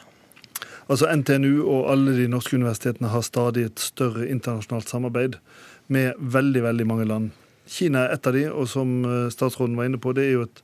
Altså 0.90 1.06
NTNU 1.14 1.62
og 1.70 1.92
alle 1.92 2.16
de 2.16 2.26
norske 2.28 2.56
universitetene 2.59 3.12
har 3.12 3.23
stadig 3.23 3.68
et 3.68 3.78
større 3.80 4.26
internasjonalt 4.26 4.90
samarbeid 4.90 5.37
med 5.87 6.18
veldig, 6.18 6.62
veldig 6.62 6.87
mange 6.87 7.06
land. 7.06 7.30
Kina 7.70 8.09
er 8.09 8.16
et 8.16 8.26
av 8.26 8.35
de, 8.35 8.49
og 8.50 8.66
som 8.66 9.04
eh, 9.06 9.28
statsråden 9.30 9.76
var 9.78 9.87
inne 9.87 10.00
på, 10.02 10.11
det 10.16 10.25
er 10.26 10.32
jo 10.35 10.47
et 10.49 10.62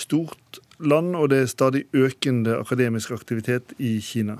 stort 0.00 0.60
land, 0.80 1.12
og 1.16 1.28
det 1.28 1.42
er 1.42 1.52
stadig 1.52 1.84
økende 1.92 2.56
akademisk 2.56 3.12
aktivitet 3.12 3.74
i 3.76 3.98
Kina. 4.00 4.38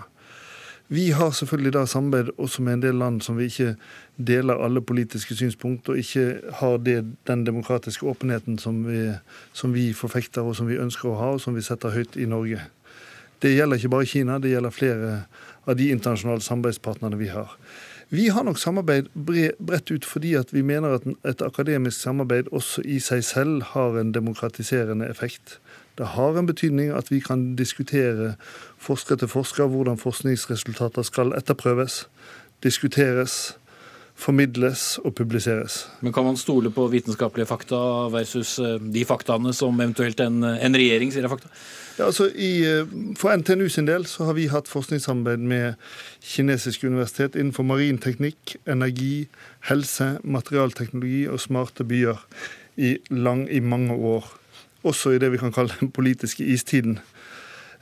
Vi 0.88 1.11
har 1.11 1.31
selvfølgelig 1.35 1.73
da 1.75 1.85
samarbeid 1.85 2.33
også 2.38 2.62
med 2.62 2.78
en 2.78 2.83
del 2.83 2.95
land 2.95 3.21
som 3.21 3.37
vi 3.37 3.50
ikke 3.50 3.75
deler 4.16 4.62
alle 4.64 4.81
politiske 4.81 5.37
synspunkt, 5.37 5.88
og 5.88 5.99
ikke 5.99 6.40
har 6.62 6.76
det, 6.78 7.02
den 7.26 7.45
demokratiske 7.47 8.07
åpenheten 8.07 8.59
som 8.59 8.87
vi, 8.87 9.11
som 9.52 9.75
vi 9.75 9.93
forfekter 9.93 10.47
og 10.47 10.57
som 10.57 10.71
vi 10.71 10.81
ønsker 10.81 11.11
å 11.11 11.19
ha, 11.21 11.31
og 11.35 11.45
som 11.45 11.59
vi 11.59 11.66
setter 11.66 11.93
høyt 11.93 12.16
i 12.16 12.25
Norge. 12.31 12.62
Det 13.43 13.52
gjelder 13.52 13.81
ikke 13.81 13.93
bare 13.93 14.09
Kina, 14.09 14.38
det 14.38 14.55
gjelder 14.55 14.75
flere 14.75 15.11
av 15.66 15.76
de 15.76 15.90
internasjonale 15.93 16.45
samarbeidspartnerne 16.45 17.19
vi 17.21 17.28
har. 17.33 17.57
Vi 18.09 18.28
har 18.28 18.45
nok 18.47 18.59
samarbeid 18.59 19.09
bredt 19.59 19.90
ut 19.90 20.05
fordi 20.07 20.37
at 20.38 20.52
vi 20.55 20.62
mener 20.62 20.95
at 20.95 21.07
et 21.26 21.43
akademisk 21.43 21.99
samarbeid 22.00 22.52
også 22.55 22.85
i 22.87 23.00
seg 23.02 23.25
selv 23.26 23.64
har 23.73 23.99
en 23.99 24.12
demokratiserende 24.14 25.09
effekt. 25.11 25.59
Det 25.99 26.12
har 26.14 26.38
en 26.38 26.47
betydning 26.47 26.93
at 26.95 27.11
vi 27.11 27.19
kan 27.21 27.57
diskutere 27.59 28.35
forsker 28.78 29.19
til 29.19 29.28
forsker 29.28 29.66
hvordan 29.66 29.99
forskningsresultater 29.99 31.02
skal 31.02 31.35
etterprøves, 31.35 32.05
diskuteres, 32.62 33.57
formidles 34.16 34.96
og 35.04 35.14
publiseres. 35.14 35.87
Men 36.00 36.12
Kan 36.12 36.25
man 36.25 36.37
stole 36.37 36.70
på 36.70 36.87
vitenskapelige 36.88 37.46
fakta 37.46 37.76
versus 38.12 38.58
eh, 38.58 38.78
de 38.80 39.04
faktaene 39.04 39.52
som 39.52 39.80
eventuelt 39.80 40.20
en, 40.20 40.42
en 40.44 40.78
regjering 40.78 41.12
sier 41.12 41.28
er 41.28 41.32
fakta? 41.32 41.52
Ja, 41.99 42.08
altså 42.08 42.30
i, 42.32 42.64
eh, 42.64 42.88
For 43.16 43.37
NTNU 43.37 43.68
sin 43.68 43.88
del 43.88 44.06
så 44.08 44.25
har 44.25 44.37
vi 44.38 44.49
hatt 44.52 44.68
forskningssamarbeid 44.68 45.44
med 45.44 45.75
kinesiske 46.25 46.88
universitet 46.88 47.37
innenfor 47.37 47.64
marin 47.68 47.99
teknikk, 47.99 48.56
energi, 48.66 49.28
helse, 49.68 50.16
materialteknologi 50.25 51.26
og 51.28 51.40
smarte 51.40 51.85
byer 51.85 52.25
i, 52.76 52.96
lang, 53.11 53.46
i 53.52 53.61
mange 53.61 53.94
år. 53.94 54.32
Også 54.85 55.12
i 55.12 55.20
det 55.20 55.32
vi 55.32 55.40
kan 55.40 55.52
kalle 55.52 55.76
den 55.80 55.90
politiske 55.90 56.44
istiden. 56.44 57.00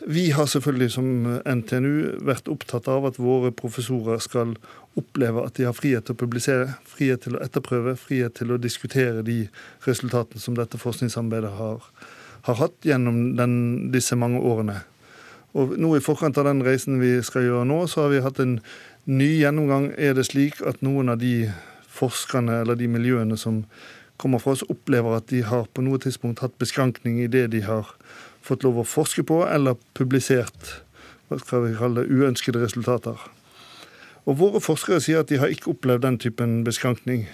Vi 0.07 0.31
har 0.37 0.47
selvfølgelig 0.51 0.91
som 0.93 1.07
NTNU 1.49 2.25
vært 2.29 2.51
opptatt 2.53 2.91
av 2.93 3.07
at 3.09 3.17
våre 3.17 3.53
professorer 3.57 4.21
skal 4.21 4.53
oppleve 5.01 5.47
at 5.47 5.57
de 5.57 5.65
har 5.65 5.77
frihet 5.77 6.05
til 6.05 6.13
å 6.13 6.21
publisere, 6.21 6.75
frihet 6.85 7.25
til 7.25 7.39
å 7.39 7.41
etterprøve, 7.45 7.97
frihet 7.97 8.37
til 8.37 8.53
å 8.53 8.61
diskutere 8.61 9.25
de 9.25 9.47
resultatene 9.87 10.43
som 10.43 10.59
dette 10.59 10.81
forskningssamarbeidet 10.81 11.55
har 11.57 11.89
har 12.45 12.59
hatt 12.61 12.85
gjennom 12.85 13.37
den, 13.39 13.55
disse 13.93 14.17
mange 14.21 14.41
årene. 14.45 14.83
Og 15.55 15.77
nå 15.81 15.95
I 15.97 16.03
forkant 16.03 16.39
av 16.41 16.49
den 16.49 16.65
reisen 16.67 16.99
vi 17.01 17.17
skal 17.25 17.47
gjøre 17.47 17.69
nå, 17.69 17.85
så 17.89 18.05
har 18.05 18.13
vi 18.13 18.25
hatt 18.25 18.41
en 18.43 18.59
ny 19.09 19.31
gjennomgang. 19.39 19.93
Er 19.97 20.17
det 20.19 20.27
slik 20.29 20.61
at 20.67 20.83
noen 20.85 21.13
av 21.13 21.23
de 21.23 21.49
forskerne 21.95 22.61
eller 22.65 22.77
de 22.77 22.91
miljøene 22.91 23.39
som 23.41 23.63
kommer 24.21 24.43
fra 24.43 24.55
oss, 24.55 24.67
opplever 24.71 25.17
at 25.17 25.31
de 25.31 25.41
har 25.47 25.65
på 25.73 25.83
noe 25.87 26.01
tidspunkt 26.03 26.43
hatt 26.45 26.59
beskrankning 26.61 27.23
i 27.23 27.31
det 27.31 27.47
de 27.55 27.63
har 27.65 27.95
fått 28.45 28.65
lov 28.67 28.83
å 28.83 28.89
forske 28.89 29.25
på, 29.27 29.43
eller 29.49 29.79
publisert 29.97 30.77
hva 31.31 31.39
skal 31.41 31.65
vi 31.65 31.79
kalle 31.79 32.05
det, 32.05 32.13
uønskede 32.13 32.61
resultater. 32.61 33.17
Og 34.25 34.39
Våre 34.41 34.61
forskere 34.65 35.01
sier 35.05 35.25
at 35.25 35.33
de 35.33 35.41
har 35.41 35.53
ikke 35.53 35.73
opplevd 35.73 36.05
den 36.05 36.21
typen 36.21 36.59
beskrankning. 36.67 37.27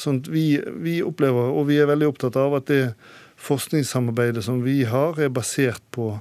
Sånn 0.00 0.22
vi, 0.28 0.60
vi 0.84 1.00
opplever, 1.04 1.52
og 1.52 1.68
vi 1.70 1.80
er 1.80 1.88
veldig 1.88 2.10
opptatt 2.12 2.36
av, 2.40 2.56
at 2.58 2.68
det 2.68 2.94
forskningssamarbeidet 3.40 4.44
som 4.44 4.62
vi 4.64 4.82
har, 4.88 5.18
er 5.20 5.32
basert 5.32 5.84
på 5.96 6.14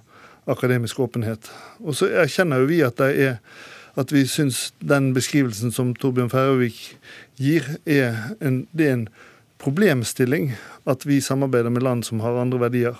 akademisk 0.51 1.00
åpenhet. 1.03 1.48
Og 1.84 1.95
så 1.98 2.10
erkjenner 2.24 2.62
jo 2.62 2.69
vi 2.72 2.84
at 2.86 3.00
det 3.01 3.13
er 3.27 3.39
at 3.95 4.12
vi 4.12 4.25
syns 4.27 4.74
den 4.84 5.13
beskrivelsen 5.15 5.72
som 5.72 5.93
Torbjørn 5.95 6.31
Færøvik 6.31 6.79
gir, 7.39 7.63
er 7.88 8.36
en, 8.43 8.65
det 8.75 8.88
er 8.88 8.98
en 8.98 9.05
problemstilling 9.62 10.51
at 10.89 11.05
vi 11.07 11.22
samarbeider 11.24 11.72
med 11.72 11.86
land 11.86 12.03
som 12.03 12.19
har 12.19 12.36
andre 12.41 12.60
verdier. 12.65 13.00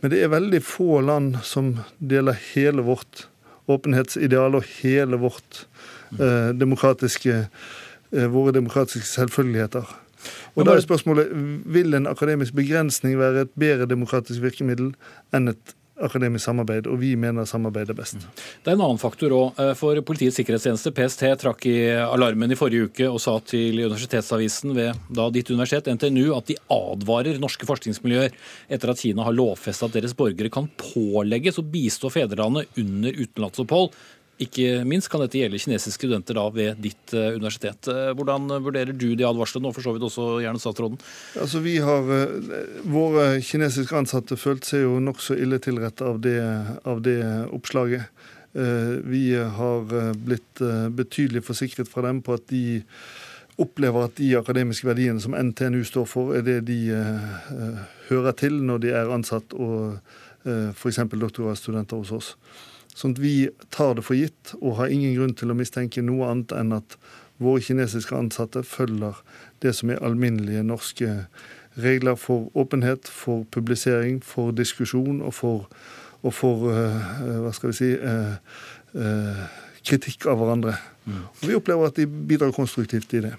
Men 0.00 0.12
det 0.12 0.22
er 0.22 0.32
veldig 0.32 0.62
få 0.64 1.00
land 1.04 1.40
som 1.44 1.74
deler 1.98 2.38
hele 2.54 2.84
vårt 2.86 3.26
åpenhetsideal 3.70 4.56
og 4.58 4.68
hele 4.80 5.18
vårt 5.20 5.64
eh, 6.18 6.50
demokratiske, 6.56 7.42
eh, 8.12 8.30
våre 8.32 8.54
demokratiske 8.56 9.06
selvfølgeligheter. 9.06 9.90
Og 10.54 10.66
da 10.66 10.74
er 10.76 10.82
spørsmålet, 10.84 11.30
Vil 11.64 11.94
en 11.94 12.06
akademisk 12.06 12.54
begrensning 12.54 13.18
være 13.18 13.46
et 13.46 13.52
bedre 13.56 13.86
demokratisk 13.88 14.42
virkemiddel 14.42 14.92
enn 15.32 15.52
et 15.52 15.74
akademisk 16.04 16.46
samarbeid, 16.46 16.88
og 16.90 17.00
vi 17.02 17.14
mener 17.20 17.48
samarbeid 17.48 17.92
er 17.92 17.98
best. 17.98 18.22
Det 18.64 18.72
er 18.72 18.76
en 18.76 18.84
annen 18.86 19.00
faktor 19.00 19.34
òg. 19.36 19.60
For 19.78 20.00
Politiets 20.06 20.38
sikkerhetstjeneste, 20.40 20.92
PST, 20.96 21.24
trakk 21.42 21.66
i 21.70 21.76
alarmen 22.02 22.52
i 22.52 22.58
forrige 22.58 22.90
uke 22.90 23.08
og 23.10 23.20
sa 23.22 23.36
til 23.44 23.82
Universitetsavisen 23.84 24.74
ved 24.76 25.00
da 25.08 25.28
ditt 25.34 25.50
universitet, 25.52 25.90
NTNU, 25.94 26.30
at 26.36 26.50
de 26.50 26.58
advarer 26.72 27.40
norske 27.42 27.68
forskningsmiljøer 27.68 28.34
etter 28.72 28.92
at 28.92 29.02
Kina 29.02 29.26
har 29.26 29.36
lovfestet 29.36 29.90
at 29.90 29.98
deres 29.98 30.16
borgere 30.16 30.52
kan 30.52 30.70
pålegges 30.80 31.60
å 31.60 31.66
bistå 31.66 32.12
fedrelandet 32.12 32.80
under 32.80 33.16
utenlandsopphold 33.16 33.94
ikke 34.40 34.80
minst 34.88 35.10
kan 35.12 35.20
dette 35.20 35.36
gjelde 35.36 35.60
kinesiske 35.60 35.98
studenter 36.00 36.38
da 36.38 36.46
ved 36.54 36.80
ditt 36.80 37.12
uh, 37.12 37.34
universitet. 37.36 37.88
Uh, 37.90 38.10
hvordan 38.16 38.48
vurderer 38.64 38.96
du 38.96 39.10
de 39.18 39.26
advarslene, 39.28 39.68
og 39.68 39.76
for 39.76 39.84
så 39.84 39.92
vidt 39.94 40.06
også 40.06 40.28
gjerne 40.44 40.62
statsråden? 40.62 41.00
Altså 41.40 41.60
vi 41.64 41.76
har, 41.84 42.08
uh, 42.08 42.60
Våre 42.90 43.26
kinesiske 43.44 43.96
ansatte 43.96 44.38
følte 44.40 44.72
seg 44.72 44.86
jo 44.86 44.96
nokså 45.04 45.36
ille 45.40 45.60
tilrett 45.62 46.00
av 46.04 46.20
av 46.20 46.98
det 47.04 47.18
oppslaget. 47.54 48.08
Vi 48.52 49.22
har 49.56 49.92
blitt 50.18 50.60
betydelig 50.96 51.44
forsikret 51.46 51.88
fra 51.88 52.02
dem 52.04 52.18
på 52.26 52.34
at 52.34 52.48
de 52.50 52.82
opplever 53.62 54.08
at 54.08 54.16
de 54.18 54.32
akademiske 54.36 54.88
verdiene 54.88 55.22
som 55.22 55.36
NTNU 55.38 55.84
står 55.86 56.08
for, 56.10 56.34
er 56.34 56.42
det 56.44 56.58
de 56.68 56.80
hører 58.10 58.36
til 58.36 58.58
når 58.66 58.82
de 58.82 58.92
er 59.00 59.14
ansatt 59.14 59.54
og 59.54 60.00
f.eks. 60.44 61.00
doktorgradsstudenter 61.14 62.02
hos 62.02 62.12
oss. 62.18 62.32
Sånn 63.00 63.14
at 63.16 63.22
vi 63.22 63.48
tar 63.72 63.94
det 63.96 64.04
for 64.04 64.18
gitt 64.18 64.52
og 64.60 64.76
har 64.76 64.92
ingen 64.92 65.14
grunn 65.16 65.32
til 65.38 65.52
å 65.52 65.56
mistenke 65.56 66.04
noe 66.04 66.28
annet 66.28 66.52
enn 66.52 66.74
at 66.76 66.98
våre 67.40 67.62
kinesiske 67.64 68.12
ansatte 68.12 68.60
følger 68.68 69.16
det 69.64 69.72
som 69.78 69.92
er 69.92 70.02
alminnelige 70.04 70.66
norske 70.68 71.14
regler 71.80 72.18
for 72.20 72.50
åpenhet, 72.58 73.08
for 73.08 73.46
publisering, 73.54 74.20
for 74.24 74.52
diskusjon 74.52 75.22
og 75.24 75.32
for, 75.38 75.70
og 76.20 76.34
for 76.36 76.68
uh, 76.68 77.00
hva 77.46 77.52
skal 77.56 77.72
vi 77.72 77.78
si 77.78 77.90
uh, 77.96 78.36
kritikk 79.86 80.28
av 80.28 80.42
hverandre. 80.42 80.76
Mm. 81.06 81.22
Og 81.24 81.46
vi 81.46 81.56
opplever 81.56 81.88
at 81.88 81.96
de 81.96 82.04
bidrar 82.04 82.52
konstruktivt 82.52 83.14
i 83.16 83.24
det. 83.24 83.32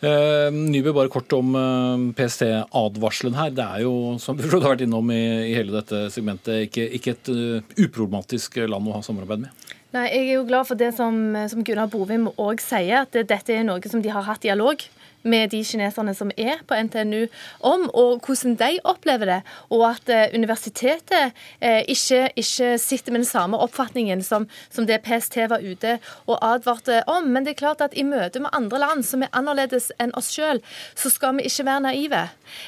Uh, 0.00 0.48
Nybø, 0.48 0.94
bare 0.96 1.10
kort 1.12 1.32
om 1.36 1.52
uh, 1.52 2.06
PST-advarselen 2.16 3.36
her. 3.36 3.50
Det 3.52 3.66
er 3.66 3.82
jo, 3.84 3.92
som 4.22 4.38
du 4.38 4.46
har 4.48 4.72
vært 4.72 4.86
innom 4.86 5.12
i, 5.12 5.20
i 5.50 5.56
hele 5.58 5.74
dette 5.76 6.06
segmentet, 6.14 6.70
ikke, 6.70 6.86
ikke 6.96 7.14
et 7.16 7.30
uh, 7.34 7.74
uproblematisk 7.84 8.62
land 8.64 8.88
å 8.88 8.96
ha 8.96 9.02
samarbeid 9.04 9.44
med? 9.44 9.66
Nei, 9.92 10.06
Jeg 10.06 10.22
er 10.22 10.32
jo 10.38 10.46
glad 10.48 10.68
for 10.70 10.80
det 10.80 10.92
som, 10.96 11.18
som 11.50 11.66
Gunnar 11.66 11.90
Bovim 11.92 12.30
òg 12.38 12.62
sier, 12.64 13.04
at 13.04 13.12
dette 13.12 13.52
er 13.52 13.66
noe 13.66 13.92
som 13.92 14.00
de 14.00 14.12
har 14.14 14.24
hatt 14.24 14.40
dialog 14.46 14.86
med 15.22 15.50
de 15.52 15.62
kineserne 15.64 16.14
som 16.16 16.30
er 16.36 16.62
på 16.66 16.76
NTNU, 16.76 17.26
om, 17.66 17.86
og 17.94 18.24
hvordan 18.24 18.56
de 18.60 18.78
opplever 18.88 19.28
det. 19.28 19.38
Og 19.70 19.84
at 19.90 20.08
eh, 20.12 20.34
universitetet 20.34 21.32
eh, 21.60 21.82
ikke, 21.88 22.30
ikke, 22.36 22.78
sitter 22.78 23.12
med 23.12 23.22
den 23.22 23.28
samme 23.28 23.58
oppfatningen 23.60 24.22
som, 24.22 24.48
som, 24.70 24.86
det 24.86 25.02
PST 25.04 25.36
var 25.50 25.64
ute 25.64 25.98
og 26.26 26.38
advarte 26.42 27.02
om. 27.06 27.28
Men 27.28 27.44
det 27.44 27.54
er 27.54 27.60
klart 27.62 27.84
at 27.84 27.96
i 27.96 28.06
møte 28.06 28.40
med 28.40 28.54
andre 28.56 28.80
land 28.82 29.04
som 29.06 29.24
er 29.24 29.32
annerledes 29.36 29.90
enn 30.00 30.14
oss 30.18 30.32
sjøl, 30.34 30.62
så 30.96 31.12
skal 31.12 31.38
vi 31.38 31.48
ikke 31.48 31.66
være 31.68 31.84
naive. 31.88 32.22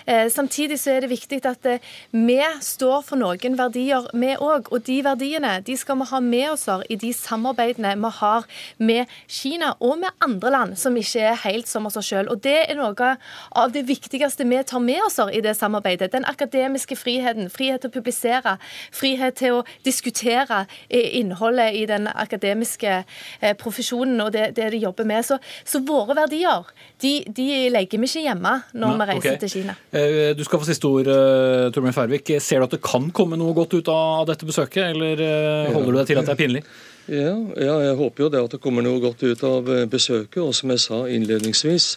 Eh, 0.07 0.29
samtidig 0.31 0.79
så 0.81 0.97
er 0.97 1.05
det 1.05 1.13
viktig 1.13 1.43
at 1.49 1.67
vi 2.13 2.39
står 2.63 3.03
for 3.07 3.21
noen 3.21 3.59
verdier, 3.59 4.09
vi 4.13 4.35
òg. 4.37 4.69
Og 4.73 4.85
de 4.87 5.01
verdiene 5.05 5.59
de 5.65 5.77
skal 5.79 5.99
vi 6.01 6.11
ha 6.13 6.21
med 6.23 6.51
oss 6.53 6.69
i 6.89 6.97
de 6.97 7.13
samarbeidene 7.17 7.95
vi 7.99 8.11
har 8.19 8.47
med 8.79 9.11
Kina 9.29 9.73
og 9.81 9.99
med 10.03 10.15
andre 10.23 10.53
land 10.53 10.77
som 10.79 10.97
ikke 10.97 11.25
er 11.33 11.41
helt 11.45 11.69
som 11.71 11.89
oss 11.89 11.99
sjøl 12.07 12.31
det 12.45 12.57
er 12.69 12.79
noe 12.79 13.13
av 13.59 13.73
det 13.75 13.85
viktigste 13.89 14.47
vi 14.49 14.61
tar 14.67 14.83
med 14.83 15.01
oss 15.07 15.19
i 15.33 15.41
det 15.45 15.55
samarbeidet. 15.59 16.13
Den 16.13 16.27
akademiske 16.29 16.97
friheten, 16.99 17.51
frihet 17.53 17.83
til 17.83 17.93
å 17.93 17.95
publisere, 17.95 18.57
frihet 18.95 19.39
til 19.41 19.61
å 19.61 19.65
diskutere 19.87 20.65
innholdet 20.89 21.77
i 21.79 21.85
den 21.91 22.09
akademiske 22.09 22.93
eh, 23.03 23.55
profesjonen 23.59 24.21
og 24.25 24.33
det, 24.35 24.53
det 24.57 24.71
de 24.75 24.83
jobber 24.83 25.09
med. 25.09 25.27
Så, 25.27 25.39
så 25.65 25.83
våre 25.87 26.17
verdier 26.19 26.69
de, 27.03 27.15
de, 27.27 27.49
legger 27.73 28.03
vi 28.03 28.11
ikke 28.11 28.27
hjemme 28.27 28.55
når 28.73 28.97
vi 28.99 29.09
reiser 29.13 29.35
okay. 29.35 29.41
til 29.43 29.55
Kina. 29.57 29.77
Eh, 29.91 30.33
du 30.37 30.45
skal 30.47 30.63
få 30.63 30.69
siste 30.69 30.89
ord, 30.89 31.11
eh, 31.11 31.69
Torbjørn 31.75 31.99
Færvik. 31.99 32.35
Ser 32.43 32.63
du 32.63 32.69
at 32.69 32.79
det 32.79 32.83
kan 32.85 33.11
komme 33.15 33.39
noe 33.41 33.57
godt 33.57 33.77
ut 33.79 33.93
av 33.93 34.27
dette 34.31 34.49
besøket, 34.49 34.93
eller 34.93 35.73
holder 35.73 35.91
du 35.91 36.01
deg 36.01 36.11
til 36.11 36.23
at 36.23 36.29
det 36.29 36.35
er 36.37 36.43
pinlig? 36.43 36.67
Ja, 37.11 37.35
ja, 37.59 37.77
jeg 37.83 37.97
håper 37.99 38.25
jo 38.25 38.29
det 38.31 38.45
at 38.45 38.55
det 38.55 38.61
kommer 38.63 38.85
noe 38.85 39.01
godt 39.03 39.25
ut 39.27 39.43
av 39.47 39.67
besøket. 39.91 40.39
Og 40.43 40.55
som 40.55 40.71
jeg 40.71 40.85
sa 40.85 41.03
innledningsvis, 41.11 41.97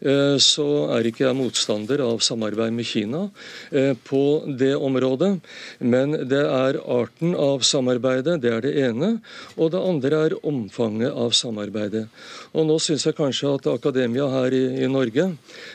Eh, 0.00 0.36
så 0.42 0.66
er 0.92 1.08
ikke 1.08 1.24
jeg 1.24 1.36
motstander 1.38 2.02
av 2.04 2.20
samarbeid 2.24 2.74
med 2.76 2.88
Kina 2.88 3.26
eh, 3.70 3.94
på 3.96 4.44
det 4.58 4.74
området. 4.76 5.32
Men 5.80 6.16
det 6.28 6.42
er 6.42 6.80
arten 6.82 7.36
av 7.38 7.64
samarbeidet, 7.66 8.40
det 8.42 8.52
er 8.52 8.64
det 8.66 8.74
ene. 8.88 9.10
Og 9.56 9.72
det 9.72 9.80
andre 9.80 10.22
er 10.28 10.36
omfanget 10.46 11.14
av 11.14 11.32
samarbeidet. 11.36 12.06
Og 12.52 12.68
nå 12.68 12.78
syns 12.82 13.06
jeg 13.08 13.16
kanskje 13.16 13.54
at 13.56 13.70
akademia 13.72 14.28
her 14.32 14.56
i, 14.56 14.64
i 14.84 14.90
Norge 14.90 15.30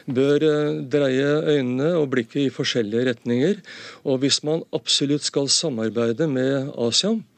bør 0.05 0.47
eh, 0.47 0.77
dreie 0.91 1.33
øynene 1.55 1.95
og 1.97 2.11
blikket 2.13 2.45
i 2.45 2.53
forskjellige 2.53 3.09
retninger. 3.11 3.59
Og 4.05 4.21
hvis 4.21 4.41
man 4.47 4.65
absolutt 4.75 5.25
skal 5.25 5.49
samarbeide 5.51 6.29
med 6.29 6.71
Asia, 6.77 7.17
Eh, 7.17 7.30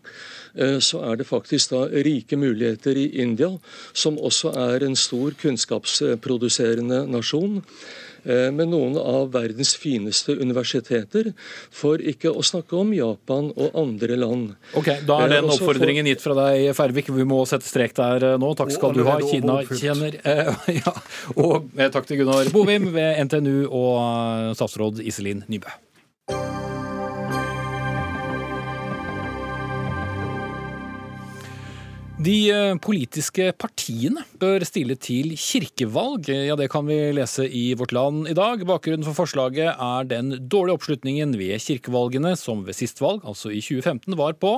så 0.53 1.01
er 1.09 1.17
det 1.17 1.25
faktisk 1.29 1.73
da 1.73 1.87
rike 2.05 2.37
muligheter 2.37 2.97
i 2.99 3.07
India, 3.23 3.49
som 3.93 4.19
også 4.21 4.53
er 4.53 4.85
en 4.85 4.95
stor 4.99 5.33
kunnskapsproduserende 5.41 7.03
nasjon 7.09 7.61
eh, 8.25 8.49
med 8.53 8.69
noen 8.71 8.97
av 8.99 9.31
verdens 9.33 9.73
fineste 9.79 10.35
universiteter, 10.37 11.31
for 11.73 12.01
ikke 12.01 12.31
å 12.31 12.43
snakke 12.45 12.77
om 12.79 12.93
Japan 12.95 13.49
og 13.53 13.79
andre 13.79 14.17
land. 14.19 14.51
Ok, 14.77 14.91
Da 15.07 15.23
er 15.23 15.35
den 15.37 15.49
eh, 15.49 15.55
oppfordringen 15.55 16.09
gitt 16.11 16.23
fra 16.23 16.37
deg, 16.37 16.69
Færvik. 16.77 17.09
Vi 17.13 17.27
må 17.29 17.43
sette 17.49 17.67
strek 17.69 17.95
der 17.97 18.35
nå. 18.41 18.53
Takk 18.59 18.75
skal 18.75 18.93
du 18.97 19.03
ha. 19.07 19.17
Kina 19.23 19.61
tjener 19.71 20.19
ja, 20.83 20.93
Og 21.37 21.73
takk 21.93 22.05
til 22.09 22.21
Gunnar 22.21 22.51
Bovim 22.53 22.91
ved 22.93 23.25
NTNU 23.25 23.65
og 23.69 24.53
statsråd 24.59 25.01
Iselin 25.03 25.45
Nybø. 25.49 25.73
De 32.23 32.35
eh, 32.53 32.75
politiske 32.79 33.49
partiene 33.59 34.21
bør 34.39 34.63
stille 34.67 34.95
til 35.01 35.33
kirkevalg. 35.39 36.29
Ja, 36.29 36.55
Det 36.55 36.69
kan 36.71 36.85
vi 36.87 36.95
lese 37.11 37.43
i 37.49 37.73
Vårt 37.75 37.91
Land 37.91 38.29
i 38.31 38.35
dag. 38.37 38.63
Bakgrunnen 38.69 39.03
for 39.03 39.25
forslaget 39.25 39.73
er 39.73 40.07
den 40.07 40.29
dårlige 40.47 40.77
oppslutningen 40.77 41.33
ved 41.35 41.59
kirkevalgene, 41.59 42.35
som 42.39 42.63
ved 42.63 42.77
sist 42.77 43.01
valg, 43.03 43.25
altså 43.27 43.51
i 43.51 43.59
2015, 43.59 44.15
var 44.15 44.37
på 44.39 44.53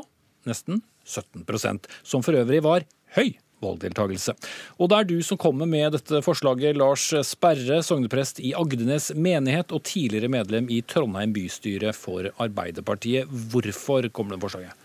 nesten 0.46 0.84
17% 1.08 1.90
som 2.04 2.22
for 2.22 2.38
øvrig 2.38 2.62
var 2.62 2.86
høy 3.18 3.34
valgdeltakelse. 3.64 4.36
Og 4.78 4.92
det 4.92 5.00
er 5.00 5.10
du 5.10 5.18
som 5.26 5.40
kommer 5.42 5.66
med 5.66 5.96
dette 5.96 6.22
forslaget, 6.22 6.78
Lars 6.78 7.08
Sperre, 7.26 7.82
sogneprest 7.82 8.44
i 8.46 8.54
Agdenes 8.54 9.10
menighet 9.16 9.74
og 9.74 9.88
tidligere 9.90 10.30
medlem 10.30 10.70
i 10.70 10.84
Trondheim 10.86 11.34
bystyre 11.34 11.96
for 11.98 12.30
Arbeiderpartiet. 12.36 13.26
Hvorfor 13.26 14.12
kommer 14.14 14.36
det 14.36 14.46
forslaget? 14.46 14.85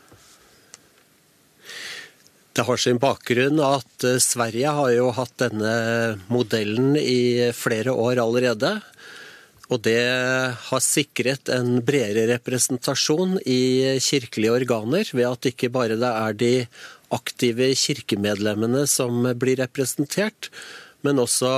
Det 2.61 2.67
har 2.69 2.77
sin 2.77 2.99
bakgrunn 3.01 3.57
at 3.65 4.05
eh, 4.05 4.19
Sverige 4.21 4.69
har 4.77 4.91
jo 4.93 5.07
hatt 5.17 5.33
denne 5.41 5.71
modellen 6.29 6.91
i 7.01 7.49
flere 7.57 7.95
år 7.97 8.21
allerede. 8.21 8.75
Og 9.73 9.81
det 9.87 10.03
har 10.67 10.83
sikret 10.85 11.49
en 11.55 11.79
bredere 11.81 12.27
representasjon 12.35 13.39
i 13.49 13.97
kirkelige 14.05 14.53
organer, 14.59 15.09
ved 15.09 15.25
at 15.31 15.49
ikke 15.55 15.71
bare 15.73 15.97
det 15.97 16.11
er 16.11 16.37
de 16.43 16.53
aktive 17.17 17.71
kirkemedlemmene 17.81 18.85
som 18.85 19.25
blir 19.41 19.63
representert, 19.63 20.51
men 21.01 21.25
også 21.25 21.55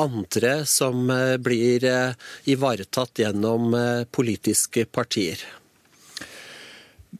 andre 0.00 0.56
som 0.64 1.04
eh, 1.12 1.36
blir 1.36 1.84
eh, 1.84 2.16
ivaretatt 2.48 3.26
gjennom 3.26 3.76
politiske 4.08 4.88
partier. 4.88 5.44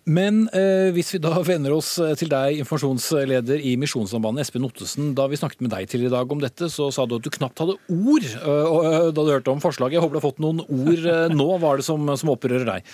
Men 0.06 0.44
eh, 0.54 0.92
hvis 0.94 1.12
vi 1.14 1.20
da 1.22 1.34
vender 1.46 1.74
oss 1.76 1.96
eh, 2.02 2.14
til 2.18 2.30
deg, 2.32 2.60
informasjonsleder 2.62 3.62
i 3.62 3.74
Misjonssambandet, 3.80 4.46
Espen 4.46 4.66
Ottesen. 4.68 5.12
Da 5.18 5.26
vi 5.30 5.38
snakket 5.40 5.64
med 5.64 5.74
deg 5.74 5.90
til 5.90 6.06
i 6.06 6.12
dag 6.12 6.30
om 6.32 6.42
dette, 6.42 6.70
så 6.72 6.88
sa 6.94 7.06
du 7.06 7.16
at 7.18 7.26
du 7.26 7.32
knapt 7.34 7.62
hadde 7.62 7.78
ord 7.92 8.26
uh, 8.42 9.10
da 9.10 9.22
du 9.22 9.32
hørte 9.32 9.52
om 9.52 9.62
forslaget. 9.62 9.98
Jeg 9.98 10.04
håper 10.04 10.16
du 10.16 10.20
har 10.20 10.28
fått 10.28 10.42
noen 10.42 10.62
ord 10.64 11.06
uh, 11.06 11.26
nå. 11.32 11.48
Hva 11.62 11.74
er 11.74 11.82
det 11.82 11.88
som, 11.88 12.10
som 12.18 12.34
opprører 12.34 12.66
deg? 12.68 12.90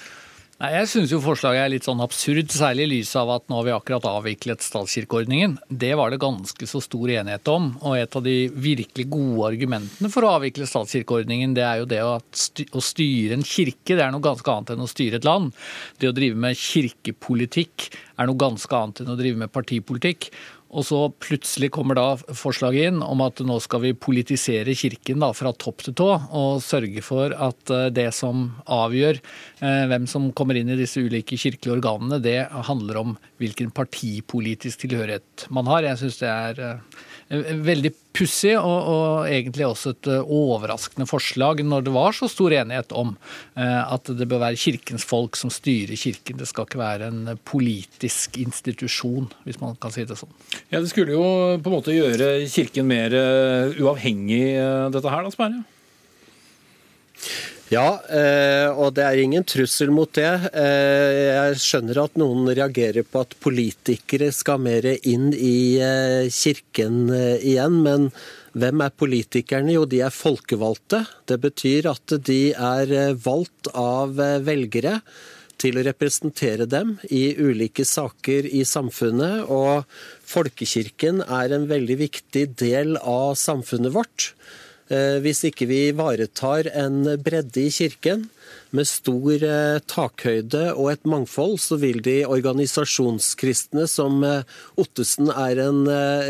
Nei, 0.60 0.68
Jeg 0.76 0.88
syns 0.92 1.10
jo 1.10 1.18
forslaget 1.24 1.64
er 1.64 1.70
litt 1.72 1.86
sånn 1.88 2.02
absurd, 2.04 2.52
særlig 2.52 2.84
i 2.84 2.90
lys 2.92 3.10
av 3.18 3.30
at 3.34 3.46
nå 3.50 3.56
har 3.58 3.66
vi 3.66 3.72
akkurat 3.74 4.04
avviklet 4.06 4.62
statskirkeordningen. 4.62 5.56
Det 5.66 5.90
var 5.98 6.12
det 6.12 6.20
ganske 6.22 6.68
så 6.68 6.78
stor 6.84 7.10
enighet 7.10 7.48
om. 7.50 7.70
Og 7.80 7.96
et 7.98 8.18
av 8.18 8.22
de 8.22 8.36
virkelig 8.52 9.08
gode 9.10 9.48
argumentene 9.48 10.10
for 10.12 10.22
å 10.22 10.36
avvikle 10.36 10.68
statskirkeordningen, 10.68 11.56
det 11.56 11.66
er 11.66 11.82
jo 11.82 11.88
det 11.90 12.02
å 12.04 12.84
styre 12.84 13.38
en 13.38 13.46
kirke. 13.48 13.96
Det 13.96 14.04
er 14.04 14.14
noe 14.14 14.22
ganske 14.22 14.54
annet 14.54 14.74
enn 14.76 14.84
å 14.84 14.90
styre 14.90 15.18
et 15.18 15.26
land. 15.26 15.50
Det 15.98 16.12
å 16.12 16.16
drive 16.16 16.38
med 16.38 16.60
kirkepolitikk 16.60 17.88
er 18.20 18.28
noe 18.30 18.38
ganske 18.38 18.76
annet 18.78 19.02
enn 19.02 19.14
å 19.16 19.18
drive 19.18 19.42
med 19.42 19.50
partipolitikk. 19.56 20.30
Og 20.72 20.86
så 20.88 20.98
plutselig 21.20 21.68
kommer 21.74 21.98
da 21.98 22.06
forslaget 22.16 22.88
inn 22.88 23.02
om 23.04 23.20
at 23.24 23.42
nå 23.44 23.58
skal 23.60 23.82
vi 23.84 23.92
politisere 23.92 24.72
kirken 24.78 25.20
da, 25.20 25.28
fra 25.36 25.52
topp 25.52 25.84
til 25.84 25.96
tå, 26.00 26.08
og 26.32 26.62
sørge 26.64 27.04
for 27.04 27.34
at 27.36 27.72
eh, 27.72 27.90
det 27.92 28.08
som 28.16 28.46
avgjør 28.72 29.20
eh, 29.20 29.84
hvem 29.90 30.08
som 30.08 30.30
kommer 30.36 30.56
inn 30.56 30.72
i 30.72 30.78
disse 30.80 31.02
ulike 31.04 31.36
kirkelige 31.36 31.76
organene, 31.76 32.22
det 32.24 32.38
handler 32.70 33.02
om 33.02 33.16
hvilken 33.42 33.72
partipolitisk 33.76 34.86
tilhørighet 34.86 35.46
man 35.52 35.68
har. 35.68 35.84
Jeg 35.84 36.00
syns 36.00 36.20
det 36.22 36.32
er 36.32 36.62
eh, 36.64 37.02
veldig 37.32 37.92
pussig 38.12 38.52
og, 38.58 38.88
og, 38.92 39.28
egentlig 39.30 39.64
også 39.64 39.94
et 39.94 40.08
eh, 40.12 40.32
overraskende 40.36 41.06
forslag 41.08 41.62
når 41.64 41.86
det 41.86 41.94
var 41.94 42.16
så 42.16 42.28
stor 42.28 42.52
enighet 42.58 42.92
om 42.92 43.14
eh, 43.56 43.80
at 43.80 44.10
det 44.18 44.28
bør 44.28 44.42
være 44.44 44.60
kirkens 44.60 45.06
folk 45.08 45.38
som 45.40 45.52
styrer 45.52 45.96
kirken. 45.96 46.36
Det 46.40 46.48
skal 46.50 46.68
ikke 46.68 46.82
være 46.82 47.08
en 47.08 47.32
politisk 47.48 48.36
institusjon, 48.42 49.30
hvis 49.46 49.60
man 49.62 49.78
kan 49.80 49.94
si 49.94 50.04
det 50.08 50.18
sånn. 50.20 50.32
Ja, 50.68 50.82
Det 50.82 50.90
skulle 50.92 51.16
jo 51.16 51.24
på 51.56 51.72
en 51.72 51.76
måte 51.78 51.96
gjøre 51.96 52.34
kirken 52.52 52.90
mer 52.90 53.16
eh, 53.16 53.80
uavhengig, 53.80 54.44
dette 54.92 55.16
her 55.16 55.24
da, 55.24 55.32
Sperre? 55.32 55.64
Ja, 57.72 58.02
eh, 58.12 58.68
og 58.68 58.92
det 58.98 59.04
er 59.06 59.16
ingen 59.22 59.46
trussel 59.48 59.88
mot 59.94 60.10
det. 60.12 60.28
Eh, 60.52 61.20
jeg 61.30 61.60
skjønner 61.62 62.02
at 62.02 62.18
noen 62.20 62.50
reagerer 62.50 63.06
på 63.08 63.22
at 63.24 63.32
politikere 63.40 64.28
skal 64.36 64.60
mer 64.60 64.84
inn 64.92 65.30
i 65.32 65.80
eh, 65.80 66.28
kirken 66.28 67.06
igjen, 67.40 67.78
men 67.86 68.10
hvem 68.52 68.82
er 68.84 68.92
politikerne? 68.92 69.72
Jo, 69.72 69.86
de 69.88 70.02
er 70.04 70.12
folkevalgte. 70.12 71.06
Det 71.24 71.38
betyr 71.40 71.88
at 71.94 72.12
de 72.28 72.42
er 72.52 73.14
valgt 73.24 73.70
av 73.72 74.20
velgere 74.44 74.98
til 75.62 75.78
å 75.78 75.86
representere 75.86 76.66
dem 76.68 76.98
i 77.08 77.30
ulike 77.40 77.86
saker 77.88 78.50
i 78.52 78.66
samfunnet. 78.68 79.48
Og 79.48 79.88
folkekirken 80.28 81.24
er 81.24 81.56
en 81.56 81.64
veldig 81.72 81.96
viktig 82.04 82.50
del 82.60 82.98
av 83.00 83.38
samfunnet 83.40 83.96
vårt. 83.96 84.34
Eh, 84.92 85.18
hvis 85.24 85.40
ikke 85.48 85.66
vi 85.70 85.78
ivaretar 85.88 86.68
en 86.76 87.06
bredde 87.24 87.64
i 87.64 87.70
kirken 87.72 88.26
med 88.76 88.88
stor 88.88 89.44
eh, 89.46 89.78
takhøyde 89.88 90.64
og 90.74 90.90
et 90.92 91.06
mangfold, 91.08 91.56
så 91.64 91.78
vil 91.80 92.02
de 92.04 92.18
organisasjonskristne 92.28 93.86
som 93.88 94.20
eh, 94.26 94.42
Ottesen 94.80 95.32
er 95.32 95.62
en 95.64 95.86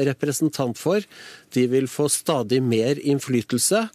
representant 0.06 0.78
for, 0.78 1.02
de 1.56 1.66
vil 1.72 1.90
få 1.90 2.06
stadig 2.12 2.62
mer 2.62 3.00
innflytelse. 3.02 3.86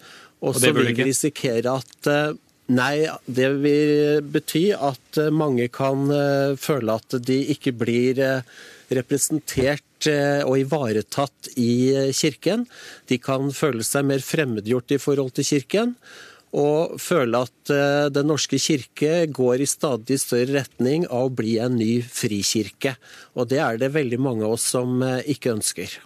Og 0.43 0.59
så 0.59 0.73
vil 0.75 0.91
vi 0.91 1.07
risikere 1.07 1.79
at 1.79 2.11
Nei, 2.67 3.07
det 3.31 3.47
vil 3.63 4.25
bety 4.27 4.73
at 4.75 5.19
mange 5.31 5.69
kan 5.71 6.01
føle 6.59 6.97
at 6.99 7.15
de 7.23 7.37
ikke 7.53 7.71
blir 7.79 8.19
representert 8.91 9.86
og 10.45 10.59
ivaretatt 10.61 11.51
i 11.57 11.93
eh, 11.95 12.13
Kirken. 12.13 12.67
De 13.09 13.17
kan 13.17 13.49
føle 13.55 13.85
seg 13.87 14.05
mer 14.05 14.21
fremmedgjort 14.21 14.93
i 14.93 14.99
forhold 15.01 15.33
til 15.37 15.47
Kirken. 15.47 15.95
Og 16.57 16.95
føle 17.01 17.41
at 17.43 17.71
eh, 17.73 18.07
Den 18.13 18.29
norske 18.31 18.59
kirke 18.61 19.25
går 19.27 19.63
i 19.63 19.67
stadig 19.67 20.19
større 20.21 20.61
retning 20.61 21.07
av 21.09 21.27
å 21.27 21.35
bli 21.41 21.57
en 21.63 21.75
ny 21.79 21.99
frikirke. 22.01 22.95
Og 23.35 23.49
det 23.51 23.59
er 23.63 23.81
det 23.81 23.95
veldig 23.95 24.19
mange 24.21 24.45
av 24.47 24.55
oss 24.55 24.69
som 24.77 25.01
ikke 25.03 25.57
ønsker. 25.57 25.97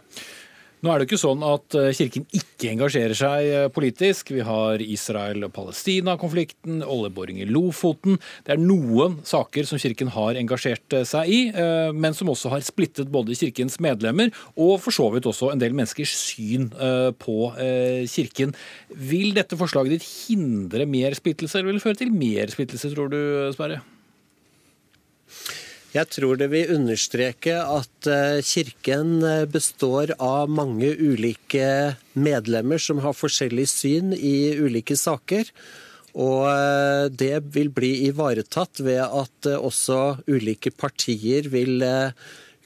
Nå 0.82 0.90
er 0.90 0.98
det 0.98 1.06
ikke 1.06 1.22
sånn 1.22 1.44
at 1.46 1.76
eh, 1.78 1.92
Kirken 1.94 2.24
ikke 2.34 2.72
engasjerer 2.72 3.18
seg 3.18 3.48
eh, 3.52 3.68
politisk. 3.74 4.32
Vi 4.34 4.42
har 4.46 4.82
Israel-Palestina-konflikten, 4.82 6.80
oljeboring 6.82 7.38
i 7.44 7.46
Lofoten. 7.46 8.18
Det 8.48 8.56
er 8.56 8.64
noen 8.64 9.20
saker 9.28 9.70
som 9.70 9.82
Kirken 9.82 10.10
har 10.16 10.40
engasjert 10.42 10.98
eh, 10.98 11.06
seg 11.06 11.30
i, 11.30 11.40
men 11.94 12.18
som 12.18 12.32
også 12.34 12.50
har 12.56 12.66
splittet 12.66 13.12
både 13.14 13.38
Kirkens 13.38 13.78
medlemmer 13.84 14.32
og 14.56 14.80
for 14.82 14.96
så 14.96 15.06
vidt 15.14 15.30
også 15.30 15.52
en 15.52 15.62
del 15.62 15.76
menneskers 15.78 16.14
syn 16.32 16.70
på 17.22 17.38
Kirken. 18.10 18.56
Vil 18.90 19.36
dette 19.38 19.58
forslaget 19.60 20.00
ditt 20.00 20.08
hindre 20.08 20.88
mer 20.90 21.14
splittelse, 21.18 21.60
eller 21.60 21.72
vil 21.72 21.82
det 21.82 21.86
føre 21.86 22.02
til 22.02 22.14
mer 22.16 22.54
splittelse, 22.54 22.94
tror 22.96 23.12
du, 23.12 23.20
Sperre? 23.56 23.82
Jeg 25.92 26.08
tror 26.08 26.38
det 26.40 26.48
vil 26.54 26.72
understreke 26.72 27.58
at 27.60 28.08
eh, 28.08 28.40
Kirken 28.48 29.18
eh, 29.28 29.48
består 29.52 30.14
av 30.24 30.48
mange 30.48 30.88
ulike 30.96 31.98
medlemmer 32.16 32.80
som 32.80 33.02
har 33.04 33.18
forskjellig 33.18 33.66
syn 33.68 34.14
i 34.16 34.54
ulike 34.56 34.96
saker. 34.96 35.50
Og 36.16 36.46
eh, 36.48 37.10
det 37.12 37.42
vil 37.52 37.74
bli 37.76 37.92
ivaretatt 38.08 38.80
ved 38.88 39.04
at 39.04 39.50
også 39.58 40.22
ulike 40.32 40.72
partier 40.72 41.52
vil 41.52 41.84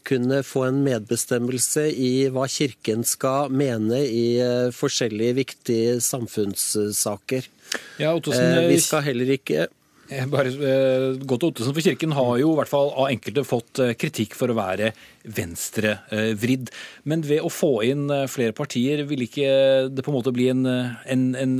kunne 0.06 0.44
få 0.46 0.68
en 0.68 0.84
medbestemmelse 0.86 1.88
i 1.98 2.28
hva 2.30 2.46
Kirken 2.46 3.02
skal 3.10 3.50
mene 3.50 4.04
i 4.06 4.38
forskjellige 4.70 5.38
viktige 5.40 5.98
samfunnssaker. 5.98 7.50
Ja, 7.98 8.14
Ottosen, 8.14 8.68
Vi 8.70 8.78
skal 8.86 9.02
heller 9.08 9.34
ikke 9.34 9.66
bare 10.30 10.52
Godt 11.26 11.42
til 11.42 11.50
Ottesen, 11.50 11.74
for 11.74 11.82
Kirken 11.86 12.16
har 12.18 12.32
jo 12.42 12.52
i 12.54 12.58
hvert 12.60 12.72
fall 12.72 12.92
av 12.94 13.10
enkelte 13.10 13.46
fått 13.48 13.82
eh, 13.84 13.96
kritikk 13.98 14.38
for 14.38 14.52
å 14.52 14.58
være 14.58 14.92
venstrevridd. 15.26 16.72
Men 17.10 17.26
ved 17.26 17.42
å 17.46 17.52
få 17.54 17.80
inn 17.88 18.08
flere 18.30 18.56
partier, 18.56 19.06
vil 19.10 19.26
ikke 19.26 19.50
det 19.90 20.06
på 20.06 20.14
en 20.14 20.18
måte 20.20 20.34
bli 20.36 20.52
en, 20.54 20.66
en, 20.66 21.28
en 21.36 21.56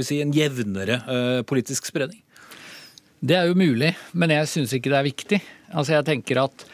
si, 0.00 0.22
en 0.24 0.32
jevnere 0.32 1.02
politisk 1.48 1.90
spredning? 1.90 2.22
Det 3.22 3.36
er 3.38 3.46
jo 3.46 3.54
mulig, 3.54 3.92
men 4.18 4.32
jeg 4.34 4.48
syns 4.50 4.72
ikke 4.74 4.90
det 4.90 4.98
er 4.98 5.06
viktig. 5.06 5.38
Altså 5.70 5.94
jeg 5.94 6.06
tenker 6.08 6.40
at 6.42 6.64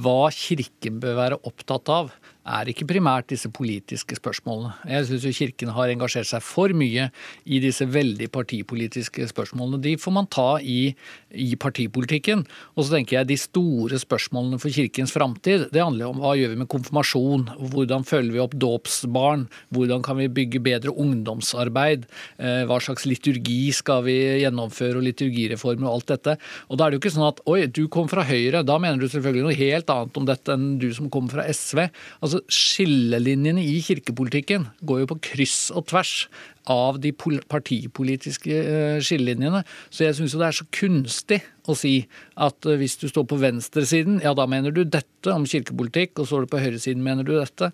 Hva 0.00 0.30
Kirken 0.32 0.96
bør 1.02 1.18
være 1.18 1.38
opptatt 1.44 1.90
av, 1.92 2.14
er 2.46 2.70
ikke 2.70 2.88
primært 2.88 3.28
disse 3.30 3.50
politiske 3.52 4.16
spørsmålene. 4.16 4.72
Jeg 4.88 5.08
syns 5.08 5.38
Kirken 5.40 5.72
har 5.76 5.92
engasjert 5.92 6.28
seg 6.30 6.44
for 6.44 6.72
mye 6.76 7.08
i 7.44 7.60
disse 7.62 7.84
veldig 7.84 8.30
partipolitiske 8.32 9.28
spørsmålene. 9.30 9.80
De 9.84 9.94
får 10.00 10.14
man 10.16 10.28
ta 10.30 10.48
i, 10.62 10.94
i 11.30 11.50
partipolitikken. 11.60 12.44
Og 12.76 12.86
så 12.86 12.96
tenker 12.96 13.18
jeg 13.18 13.30
de 13.30 13.38
store 13.40 14.00
spørsmålene 14.00 14.60
for 14.62 14.72
Kirkens 14.72 15.14
framtid, 15.14 15.68
det 15.74 15.84
handler 15.84 16.10
om 16.10 16.20
hva 16.22 16.34
gjør 16.38 16.54
vi 16.54 16.60
med 16.62 16.70
konfirmasjon, 16.72 17.46
hvordan 17.72 18.06
følger 18.08 18.34
vi 18.34 18.42
opp 18.42 18.56
dåpsbarn, 18.60 19.46
hvordan 19.74 20.04
kan 20.06 20.18
vi 20.20 20.30
bygge 20.40 20.62
bedre 20.64 20.94
ungdomsarbeid, 20.94 22.06
eh, 22.38 22.62
hva 22.68 22.80
slags 22.82 23.06
liturgi 23.08 23.72
skal 23.76 24.04
vi 24.06 24.16
gjennomføre 24.42 25.00
og 25.00 25.06
liturgireformer 25.06 25.88
og 25.88 25.98
alt 25.98 26.14
dette. 26.14 26.36
Og 26.68 26.78
da 26.78 26.86
er 26.86 26.90
det 26.90 27.00
jo 27.00 27.04
ikke 27.04 27.14
sånn 27.16 27.28
at 27.28 27.42
oi, 27.50 27.60
du 27.66 27.84
kom 27.92 28.08
fra 28.10 28.24
Høyre, 28.26 28.64
da 28.66 28.78
mener 28.82 29.00
du 29.00 29.08
selvfølgelig 29.10 29.46
noe 29.46 29.58
helt 29.58 29.92
annet 29.92 30.20
om 30.20 30.28
dette 30.28 30.54
enn 30.54 30.68
du 30.80 30.88
som 30.96 31.10
kommer 31.12 31.36
fra 31.36 31.46
SV. 31.50 31.86
Altså, 32.20 32.29
Altså, 32.30 32.46
Skillelinjene 32.46 33.64
i 33.66 33.80
kirkepolitikken 33.82 34.68
går 34.86 35.00
jo 35.02 35.06
på 35.10 35.16
kryss 35.32 35.72
og 35.74 35.88
tvers 35.90 36.28
av 36.68 37.00
de 37.00 37.12
partipolitiske 37.12 38.50
eh, 38.52 38.98
skillelinjene. 39.04 39.62
Så 39.88 40.04
jeg 40.06 40.18
syns 40.18 40.36
det 40.36 40.46
er 40.46 40.58
så 40.60 40.68
kunstig 40.74 41.40
å 41.68 41.76
si 41.76 41.94
at 42.40 42.66
eh, 42.66 42.78
hvis 42.80 42.96
du 43.00 43.06
står 43.10 43.26
på 43.30 43.38
venstresiden, 43.40 44.20
ja 44.24 44.32
da 44.36 44.46
mener 44.50 44.74
du 44.74 44.82
dette 44.84 45.32
om 45.32 45.44
kirkepolitikk, 45.48 46.18
og 46.20 46.28
står 46.28 46.44
du 46.44 46.50
på 46.52 46.60
høyresiden 46.62 47.02
mener 47.04 47.26
du 47.26 47.34
dette. 47.36 47.70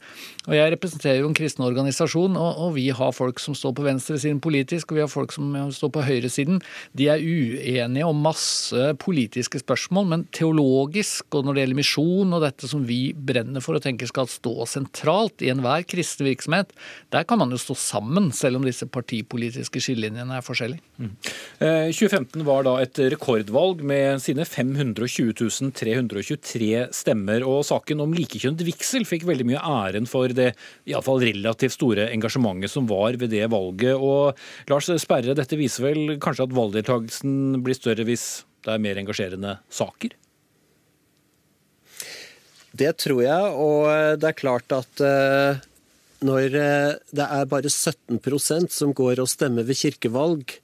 Og 0.48 0.54
Jeg 0.56 0.72
representerer 0.74 1.20
jo 1.20 1.30
en 1.30 1.36
kristen 1.38 1.66
organisasjon, 1.66 2.38
og, 2.38 2.62
og 2.66 2.74
vi 2.76 2.88
har 2.94 3.14
folk 3.14 3.40
som 3.42 3.56
står 3.58 3.76
på 3.78 3.86
venstresiden 3.86 4.40
politisk, 4.42 4.90
og 4.90 4.98
vi 4.98 5.04
har 5.04 5.12
folk 5.12 5.34
som 5.34 5.54
står 5.74 5.92
på 5.94 6.04
høyresiden. 6.06 6.60
De 6.98 7.08
er 7.12 7.22
uenige 7.22 8.08
om 8.08 8.24
masse 8.26 8.90
politiske 9.02 9.62
spørsmål, 9.62 10.10
men 10.12 10.26
teologisk 10.34 11.36
og 11.36 11.46
når 11.46 11.56
det 11.56 11.64
gjelder 11.64 11.80
misjon 11.80 12.36
og 12.36 12.42
dette 12.44 12.70
som 12.70 12.82
vi 12.86 13.00
brenner 13.14 13.62
for 13.64 13.78
og 13.78 13.84
tenker 13.84 14.10
skal 14.10 14.28
stå 14.30 14.66
sentralt 14.68 15.44
i 15.44 15.52
enhver 15.52 15.86
kristen 15.88 16.26
virksomhet, 16.26 16.74
der 17.14 17.26
kan 17.28 17.40
man 17.40 17.54
jo 17.54 17.60
stå 17.60 17.76
sammen, 17.78 18.32
selv 18.34 18.58
om 18.58 18.66
disse 18.66 18.75
partipolitiske 18.92 19.80
skillelinjene 19.80 20.36
er 20.36 20.44
forskjellige. 20.44 20.82
Mm. 21.00 21.14
2015 21.96 22.40
eh, 22.40 22.46
var 22.46 22.66
da 22.66 22.74
et 22.82 23.00
rekordvalg 23.14 23.80
med 23.86 24.20
sine 24.24 24.44
520 24.44 25.72
323 25.76 26.68
stemmer. 26.94 27.46
Og 27.48 27.64
saken 27.68 28.04
om 28.04 28.12
likekjønnet 28.16 28.66
vigsel 28.66 29.08
fikk 29.08 29.24
veldig 29.28 29.48
mye 29.48 29.62
æren 29.62 30.10
for 30.10 30.32
det 30.36 30.52
iallfall 30.84 31.24
relativt 31.24 31.78
store 31.78 32.10
engasjementet 32.12 32.74
som 32.74 32.88
var 32.90 33.16
ved 33.20 33.32
det 33.32 33.46
valget. 33.52 33.96
Og 33.96 34.36
Lars 34.70 34.90
Sperre, 35.02 35.36
dette 35.38 35.58
viser 35.58 35.88
vel 35.88 36.16
kanskje 36.22 36.46
at 36.46 36.56
valgdeltakelsen 36.56 37.62
blir 37.64 37.78
større 37.78 38.06
hvis 38.06 38.44
det 38.66 38.74
er 38.74 38.82
mer 38.82 38.98
engasjerende 39.00 39.58
saker? 39.72 40.14
Det 42.76 42.92
tror 43.00 43.22
jeg, 43.24 43.52
og 43.56 44.18
det 44.20 44.28
er 44.28 44.36
klart 44.36 44.72
at 44.74 45.00
eh, 45.00 45.62
når 46.24 46.54
eh, 46.56 46.92
det 47.12 47.26
er 47.26 47.50
bare 47.50 47.72
17% 47.72 48.72
som 48.72 48.94
går 48.96 49.20
og 49.20 49.28
stemmer 49.30 49.66
ved 49.66 49.78
kirkevalg, 49.78 50.56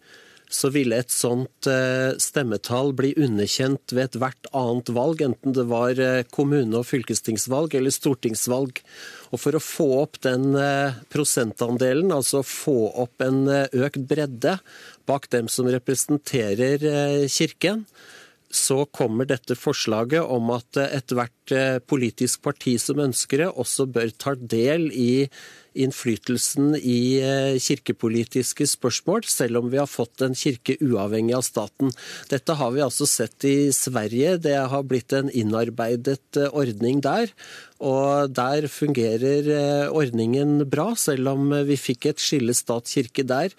så 0.53 0.69
ville 0.69 0.99
et 1.01 1.12
sånt 1.12 1.67
eh, 1.71 2.12
stemmetall 2.21 2.93
bli 2.97 3.15
underkjent 3.17 3.95
ved 3.95 4.11
ethvert 4.11 4.49
annet 4.57 4.93
valg, 4.93 5.25
enten 5.25 5.57
det 5.57 5.65
var 5.71 6.01
eh, 6.01 6.25
kommune- 6.33 6.81
og 6.81 6.88
fylkestingsvalg 6.88 7.77
eller 7.79 7.95
stortingsvalg. 7.95 8.83
Og 9.33 9.41
For 9.41 9.57
å 9.57 9.65
få 9.65 9.88
opp 10.03 10.19
den 10.25 10.53
prosentandelen, 11.12 12.12
altså 12.12 12.43
få 12.45 12.93
opp 13.01 13.25
en 13.25 13.47
økt 13.49 14.03
bredde 14.05 14.59
bak 15.09 15.31
dem 15.33 15.49
som 15.49 15.71
representerer 15.73 16.85
Kirken, 17.33 17.87
så 18.53 18.83
kommer 18.93 19.29
dette 19.29 19.57
forslaget 19.57 20.23
om 20.29 20.53
at 20.53 20.77
ethvert 20.85 21.57
politisk 21.88 22.43
parti 22.45 22.77
som 22.81 23.01
ønsker 23.03 23.43
det, 23.43 23.49
også 23.49 23.88
bør 23.91 24.12
ta 24.21 24.35
del 24.37 24.91
i 24.93 25.27
innflytelsen 25.73 26.75
i 26.77 27.57
kirkepolitiske 27.65 28.67
spørsmål, 28.69 29.25
selv 29.25 29.62
om 29.62 29.71
vi 29.73 29.81
har 29.81 29.88
fått 29.88 30.21
en 30.25 30.37
kirke 30.37 30.77
uavhengig 30.85 31.33
av 31.38 31.47
staten. 31.47 31.95
Dette 32.29 32.57
har 32.61 32.75
vi 32.75 32.85
altså 32.85 33.09
sett 33.09 33.47
i 33.49 33.73
Sverige. 33.73 34.37
Det 34.45 34.59
har 34.69 34.85
blitt 34.85 35.17
en 35.17 35.33
innarbeidet 35.33 36.37
ordning 36.53 37.01
der. 37.05 37.33
Og 37.81 38.37
der 38.37 38.69
fungerer 38.69 39.88
ordningen 39.88 40.61
bra, 40.69 40.93
selv 40.95 41.33
om 41.33 41.57
vi 41.67 41.81
fikk 41.81 42.12
et 42.12 42.23
skille 42.23 42.55
stat-kirke 42.57 43.25
der 43.25 43.57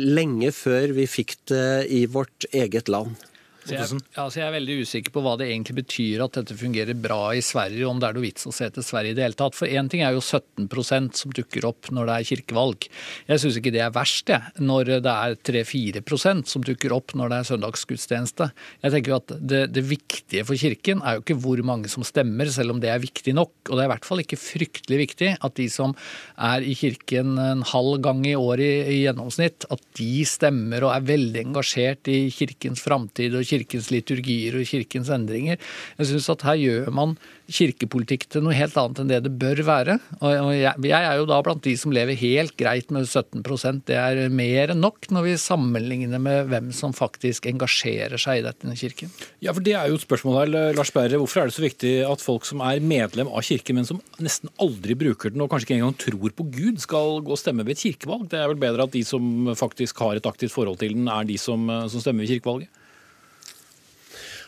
lenge 0.00 0.48
før 0.54 0.96
vi 0.96 1.06
fikk 1.10 1.36
det 1.52 1.68
i 1.92 2.06
vårt 2.08 2.48
eget 2.54 2.88
land. 2.88 3.20
Så 3.64 3.72
jeg, 3.72 4.00
altså 4.20 4.40
jeg, 4.40 4.44
er 4.46 4.56
veldig 4.58 4.74
usikker 4.84 5.12
på 5.14 5.22
hva 5.24 5.34
det 5.40 5.46
egentlig 5.48 5.78
betyr 5.78 6.22
at 6.26 6.36
dette 6.36 6.56
fungerer 6.58 6.96
bra 7.00 7.32
i 7.32 7.40
Sverige, 7.44 7.86
om 7.88 8.00
det 8.00 8.10
er 8.10 8.16
noe 8.16 8.24
vits 8.26 8.44
å 8.44 8.52
se 8.52 8.68
til 8.74 8.84
Sverige 8.84 9.14
i 9.14 9.16
det 9.16 9.24
hele 9.24 9.38
tatt. 9.38 9.56
For 9.56 9.70
én 9.70 9.88
ting 9.88 10.02
er 10.04 10.12
jo 10.12 10.20
17% 10.20 11.16
som 11.16 11.32
dukker 11.32 11.64
opp 11.68 11.88
når 11.94 12.10
det 12.10 12.16
er 12.16 12.28
kirkevalg. 12.28 12.88
Jeg 13.30 13.40
syns 13.40 13.58
ikke 13.60 13.72
det 13.72 13.80
er 13.86 13.94
verst, 13.94 14.28
jeg, 14.28 14.52
når 14.60 14.92
det 15.06 15.14
er 15.14 15.36
3-4% 15.48 16.52
som 16.52 16.66
dukker 16.66 16.92
opp 16.92 17.14
når 17.16 17.32
det 17.32 17.38
er 17.38 17.48
søndagsgudstjeneste. 17.52 18.50
Jeg 18.84 18.94
tenker 18.96 19.14
jo 19.14 19.20
at 19.22 19.34
det, 19.40 19.62
det, 19.72 19.86
viktige 19.88 20.44
for 20.44 20.60
kirken 20.60 21.00
er 21.00 21.16
jo 21.16 21.24
ikke 21.24 21.38
hvor 21.40 21.64
mange 21.64 21.88
som 21.92 22.04
stemmer, 22.04 22.52
selv 22.52 22.76
om 22.76 22.84
det 22.84 22.92
er 22.92 23.00
viktig 23.00 23.32
nok. 23.36 23.54
Og 23.70 23.78
det 23.78 23.86
er 23.86 23.88
i 23.88 23.92
hvert 23.94 24.08
fall 24.10 24.24
ikke 24.24 24.40
fryktelig 24.40 25.00
viktig 25.06 25.32
at 25.40 25.56
de 25.56 25.70
som 25.72 25.96
er 26.36 26.64
i 26.64 26.76
kirken 26.76 27.38
en 27.40 27.64
halv 27.72 27.96
gang 28.04 28.20
i 28.28 28.36
året 28.36 28.64
i, 28.64 28.98
i 28.98 29.00
gjennomsnitt, 29.06 29.68
at 29.72 29.88
de 29.96 30.12
stemmer 30.28 30.84
og 30.84 30.92
er 30.92 31.08
veldig 31.08 31.44
engasjert 31.48 32.12
i 32.12 32.26
kirkens 32.34 32.84
framtid 32.84 33.34
og 33.38 33.44
kirkens 33.44 33.53
kirkens 33.54 33.90
liturgier 33.94 34.58
og 34.58 34.68
kirkens 34.68 35.12
endringer. 35.14 35.62
Jeg 35.98 36.10
syns 36.10 36.30
at 36.34 36.44
her 36.48 36.60
gjør 36.60 36.92
man 36.94 37.16
kirkepolitikk 37.52 38.26
til 38.32 38.44
noe 38.44 38.56
helt 38.56 38.76
annet 38.80 39.00
enn 39.02 39.10
det 39.10 39.20
det 39.26 39.32
bør 39.40 39.60
være. 39.66 39.96
Og 40.24 40.52
jeg, 40.56 40.90
er 40.96 41.18
jo 41.18 41.26
da 41.28 41.40
blant 41.44 41.64
de 41.64 41.74
som 41.80 41.92
lever 41.94 42.16
helt 42.18 42.54
greit 42.60 42.92
med 42.94 43.04
17% 43.04 43.84
Det 43.88 43.96
er 43.98 44.32
mer 44.32 44.72
enn 44.72 44.80
nok 44.84 45.08
når 45.12 45.26
vi 45.26 45.34
sammenligner 45.40 46.22
med 46.22 46.48
hvem 46.50 46.70
som 46.76 46.94
faktisk 46.96 47.48
engasjerer 47.50 48.20
seg 48.20 48.40
i 48.40 48.46
dette 48.46 48.70
i 48.70 48.78
kirken. 48.78 49.12
Ja, 49.44 49.52
for 49.52 49.64
Det 49.64 49.74
er 49.76 49.90
jo 49.90 49.98
et 49.98 50.06
spørsmål 50.06 50.38
her, 50.40 50.52
Lars 50.76 50.92
Berre. 50.94 51.20
Hvorfor 51.20 51.42
er 51.42 51.50
det 51.50 51.56
så 51.56 51.64
viktig 51.64 51.94
at 52.08 52.24
folk 52.24 52.48
som 52.48 52.62
er 52.64 52.82
medlem 52.84 53.28
av 53.28 53.44
kirken, 53.44 53.78
men 53.80 53.88
som 53.88 54.00
nesten 54.22 54.52
aldri 54.62 54.96
bruker 54.98 55.34
den 55.34 55.44
og 55.44 55.50
kanskje 55.52 55.70
ikke 55.70 55.80
engang 55.80 55.98
tror 56.00 56.36
på 56.36 56.48
Gud, 56.54 56.80
skal 56.82 57.20
gå 57.24 57.34
og 57.34 57.40
stemme 57.40 57.66
ved 57.66 57.76
et 57.76 57.84
kirkevalg? 57.84 58.28
Det 58.32 58.40
er 58.40 58.48
vel 58.50 58.60
bedre 58.60 58.88
at 58.88 58.94
de 58.94 59.04
som 59.06 59.52
faktisk 59.56 60.00
har 60.04 60.16
et 60.16 60.28
aktivt 60.28 60.54
forhold 60.54 60.80
til 60.80 60.96
den, 60.96 61.08
er 61.12 61.28
de 61.28 61.36
som, 61.40 61.68
som 61.90 62.00
stemmer 62.00 62.24
ved 62.24 62.36
kirkevalget? 62.36 62.83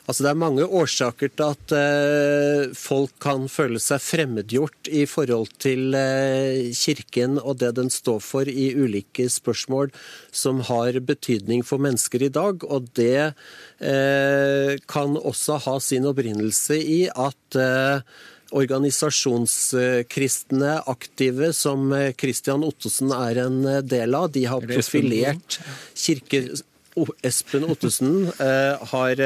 Altså 0.07 0.23
Det 0.23 0.29
er 0.31 0.39
mange 0.39 0.63
årsaker 0.63 1.33
til 1.35 1.49
at 1.51 1.73
eh, 1.75 2.71
folk 2.79 3.11
kan 3.23 3.49
føle 3.51 3.79
seg 3.83 3.99
fremmedgjort 4.05 4.87
i 4.95 5.07
forhold 5.11 5.51
til 5.63 5.95
eh, 5.99 6.71
Kirken 6.79 7.39
og 7.43 7.59
det 7.63 7.73
den 7.81 7.91
står 7.91 8.21
for 8.23 8.47
i 8.47 8.75
ulike 8.79 9.29
spørsmål 9.33 9.91
som 10.31 10.61
har 10.69 11.01
betydning 11.03 11.65
for 11.67 11.79
mennesker 11.83 12.23
i 12.23 12.31
dag. 12.31 12.63
Og 12.63 12.87
det 12.95 13.35
eh, 13.83 14.79
kan 14.87 15.17
også 15.19 15.59
ha 15.67 15.81
sin 15.83 16.07
opprinnelse 16.07 16.79
i 16.79 17.11
at 17.11 17.59
organisasjonskristne 18.57 20.87
aktive 20.87 21.51
som 21.51 21.91
Christian 22.15 22.63
Ottosen 22.63 23.11
er 23.11 23.43
en 23.43 23.83
del 23.83 24.15
av, 24.15 24.31
de 24.31 24.47
har 24.47 24.63
profilert 24.71 25.59
kirke... 25.99 26.55
Espen 27.29 27.61
Ottesen 27.69 28.33
eh, 28.41 28.73
har 28.89 29.21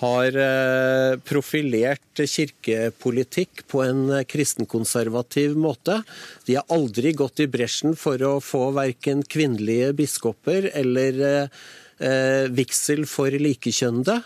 har 0.00 0.36
eh, 0.36 1.16
profilert 1.24 2.20
kirkepolitikk 2.20 3.64
på 3.70 3.82
en 3.84 4.10
kristenkonservativ 4.28 5.56
måte. 5.56 6.02
De 6.44 6.58
har 6.58 6.68
aldri 6.72 7.14
gått 7.16 7.40
i 7.40 7.48
bresjen 7.50 7.96
for 7.98 8.20
å 8.26 8.36
få 8.44 8.70
verken 8.76 9.24
kvinnelige 9.24 9.94
biskoper 9.96 10.70
eller 10.74 11.22
eh, 11.26 12.44
vigsel 12.52 13.06
for 13.08 13.32
likekjønnede. 13.32 14.20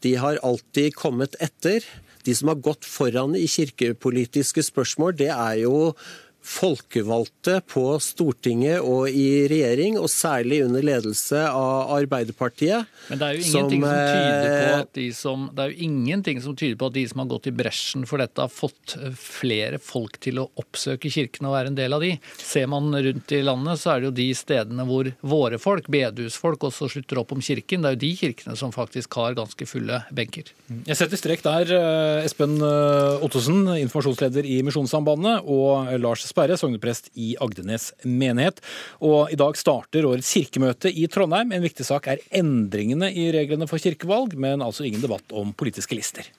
De 0.00 0.14
har 0.16 0.40
alltid 0.46 0.96
kommet 0.96 1.36
etter. 1.40 1.84
De 2.24 2.34
som 2.36 2.52
har 2.52 2.60
gått 2.64 2.88
foran 2.88 3.36
i 3.36 3.46
kirkepolitiske 3.48 4.64
spørsmål, 4.66 5.16
det 5.20 5.30
er 5.32 5.62
jo 5.64 5.92
folkevalgte 6.40 7.58
på 7.68 7.84
Stortinget 8.02 8.80
og 8.80 9.12
i 9.12 9.46
regjering, 9.50 9.98
og 10.00 10.08
særlig 10.10 10.62
under 10.64 10.84
ledelse 10.84 11.42
av 11.46 11.92
Arbeiderpartiet. 11.98 12.88
Men 13.10 13.20
det 13.20 13.26
er 13.26 13.36
jo 13.36 13.44
ingenting 13.44 13.84
som, 13.84 13.90
som 13.90 14.08
tyder 14.08 14.48
på 14.48 14.70
eh, 14.70 14.78
at 14.80 14.92
de 14.96 15.06
som 15.16 15.44
Det 15.54 15.64
er 15.64 15.72
jo 15.72 15.88
ingenting 15.88 16.40
som 16.44 16.56
tyder 16.56 16.78
på 16.80 16.88
at 16.90 16.96
de 16.96 17.04
som 17.10 17.22
har 17.22 17.30
gått 17.34 17.50
i 17.50 17.54
bresjen 17.60 18.06
for 18.08 18.22
dette, 18.22 18.40
har 18.40 18.52
fått 18.52 18.96
eh, 18.96 19.12
flere 19.20 19.80
folk 19.82 20.16
til 20.24 20.40
å 20.40 20.46
oppsøke 20.60 21.12
kirkene 21.12 21.50
og 21.50 21.56
være 21.58 21.72
en 21.72 21.78
del 21.78 21.96
av 21.96 22.04
de. 22.04 22.14
Ser 22.40 22.70
man 22.72 22.88
rundt 22.94 23.36
i 23.36 23.42
landet, 23.44 23.82
så 23.82 23.94
er 23.94 24.00
det 24.00 24.10
jo 24.10 24.16
de 24.20 24.28
stedene 24.38 24.88
hvor 24.88 25.12
våre 25.20 25.60
folk, 25.60 25.90
bedehusfolk, 25.92 26.64
også 26.70 26.88
slutter 26.94 27.20
opp 27.20 27.34
om 27.36 27.44
kirken. 27.44 27.84
Det 27.84 27.92
er 27.92 27.98
jo 27.98 28.02
de 28.06 28.12
kirkene 28.22 28.56
som 28.58 28.72
faktisk 28.74 29.20
har 29.20 29.36
ganske 29.38 29.68
fulle 29.68 30.02
benker. 30.16 30.54
Jeg 30.88 30.96
setter 30.96 31.20
strek 31.20 31.44
der, 31.44 31.76
eh, 31.76 32.24
Espen 32.24 32.56
Ottosen, 32.60 33.66
informasjonsleder 33.76 34.48
i 34.48 34.60
Misjonssambandet, 34.64 35.44
og 35.44 35.92
Lars 36.00 36.29
Sperre, 36.30 36.58
sogneprest 36.60 37.10
i 37.18 37.34
Agdenes 37.42 37.90
menighet. 38.06 38.62
Og 39.04 39.32
i 39.34 39.38
dag 39.40 39.58
starter 39.58 40.08
årets 40.08 40.30
kirkemøte 40.36 40.92
i 40.92 41.06
Trondheim. 41.10 41.52
En 41.52 41.64
viktig 41.64 41.86
sak 41.86 42.08
er 42.10 42.22
endringene 42.40 43.10
i 43.12 43.30
reglene 43.34 43.68
for 43.70 43.82
kirkevalg, 43.82 44.36
men 44.38 44.64
altså 44.64 44.86
ingen 44.86 45.02
debatt 45.04 45.34
om 45.36 45.52
politiske 45.56 45.98
lister. 45.98 46.30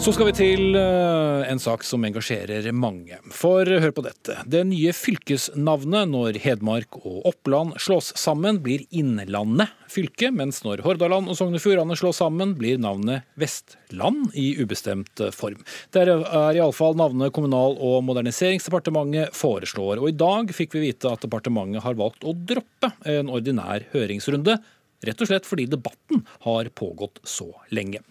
Så 0.00 0.14
skal 0.16 0.30
vi 0.30 0.32
til 0.32 0.76
eh, 0.80 1.42
en 1.52 1.58
sak 1.60 1.82
som 1.84 2.00
engasjerer 2.08 2.64
mange. 2.72 3.18
For 3.36 3.68
hør 3.68 3.92
på 3.92 4.04
dette. 4.06 4.38
Det 4.48 4.62
nye 4.64 4.94
fylkesnavnet 4.96 6.08
når 6.08 6.38
Hedmark 6.40 6.96
og 7.02 7.26
Oppland 7.28 7.74
slås 7.84 8.08
sammen, 8.16 8.62
blir 8.64 8.86
Innlandet 8.96 9.68
fylke, 9.92 10.30
mens 10.32 10.62
når 10.64 10.80
Hordaland 10.86 11.28
og 11.28 11.36
Sogn 11.36 11.58
og 11.58 11.60
Fjordane 11.60 11.98
slås 12.00 12.22
sammen, 12.22 12.56
blir 12.56 12.80
navnet 12.80 13.28
Vestland 13.36 14.32
i 14.40 14.54
ubestemt 14.62 15.20
form. 15.36 15.60
Det 15.92 16.06
er 16.06 16.56
iallfall 16.56 16.96
navnet 16.96 17.36
Kommunal- 17.36 17.76
og 17.76 18.00
moderniseringsdepartementet 18.08 19.36
foreslår. 19.36 20.00
Og 20.00 20.14
i 20.14 20.16
dag 20.16 20.56
fikk 20.56 20.78
vi 20.78 20.86
vite 20.88 21.12
at 21.12 21.28
departementet 21.28 21.84
har 21.84 22.00
valgt 22.00 22.24
å 22.24 22.32
droppe 22.32 22.94
en 23.04 23.28
ordinær 23.28 23.84
høringsrunde 23.92 24.62
Rett 25.06 25.22
og 25.24 25.30
slett 25.30 25.46
fordi 25.48 25.64
debatten 25.70 26.24
har 26.44 26.68
pågått 26.76 27.22
så 27.24 27.48
lenge. 27.72 28.02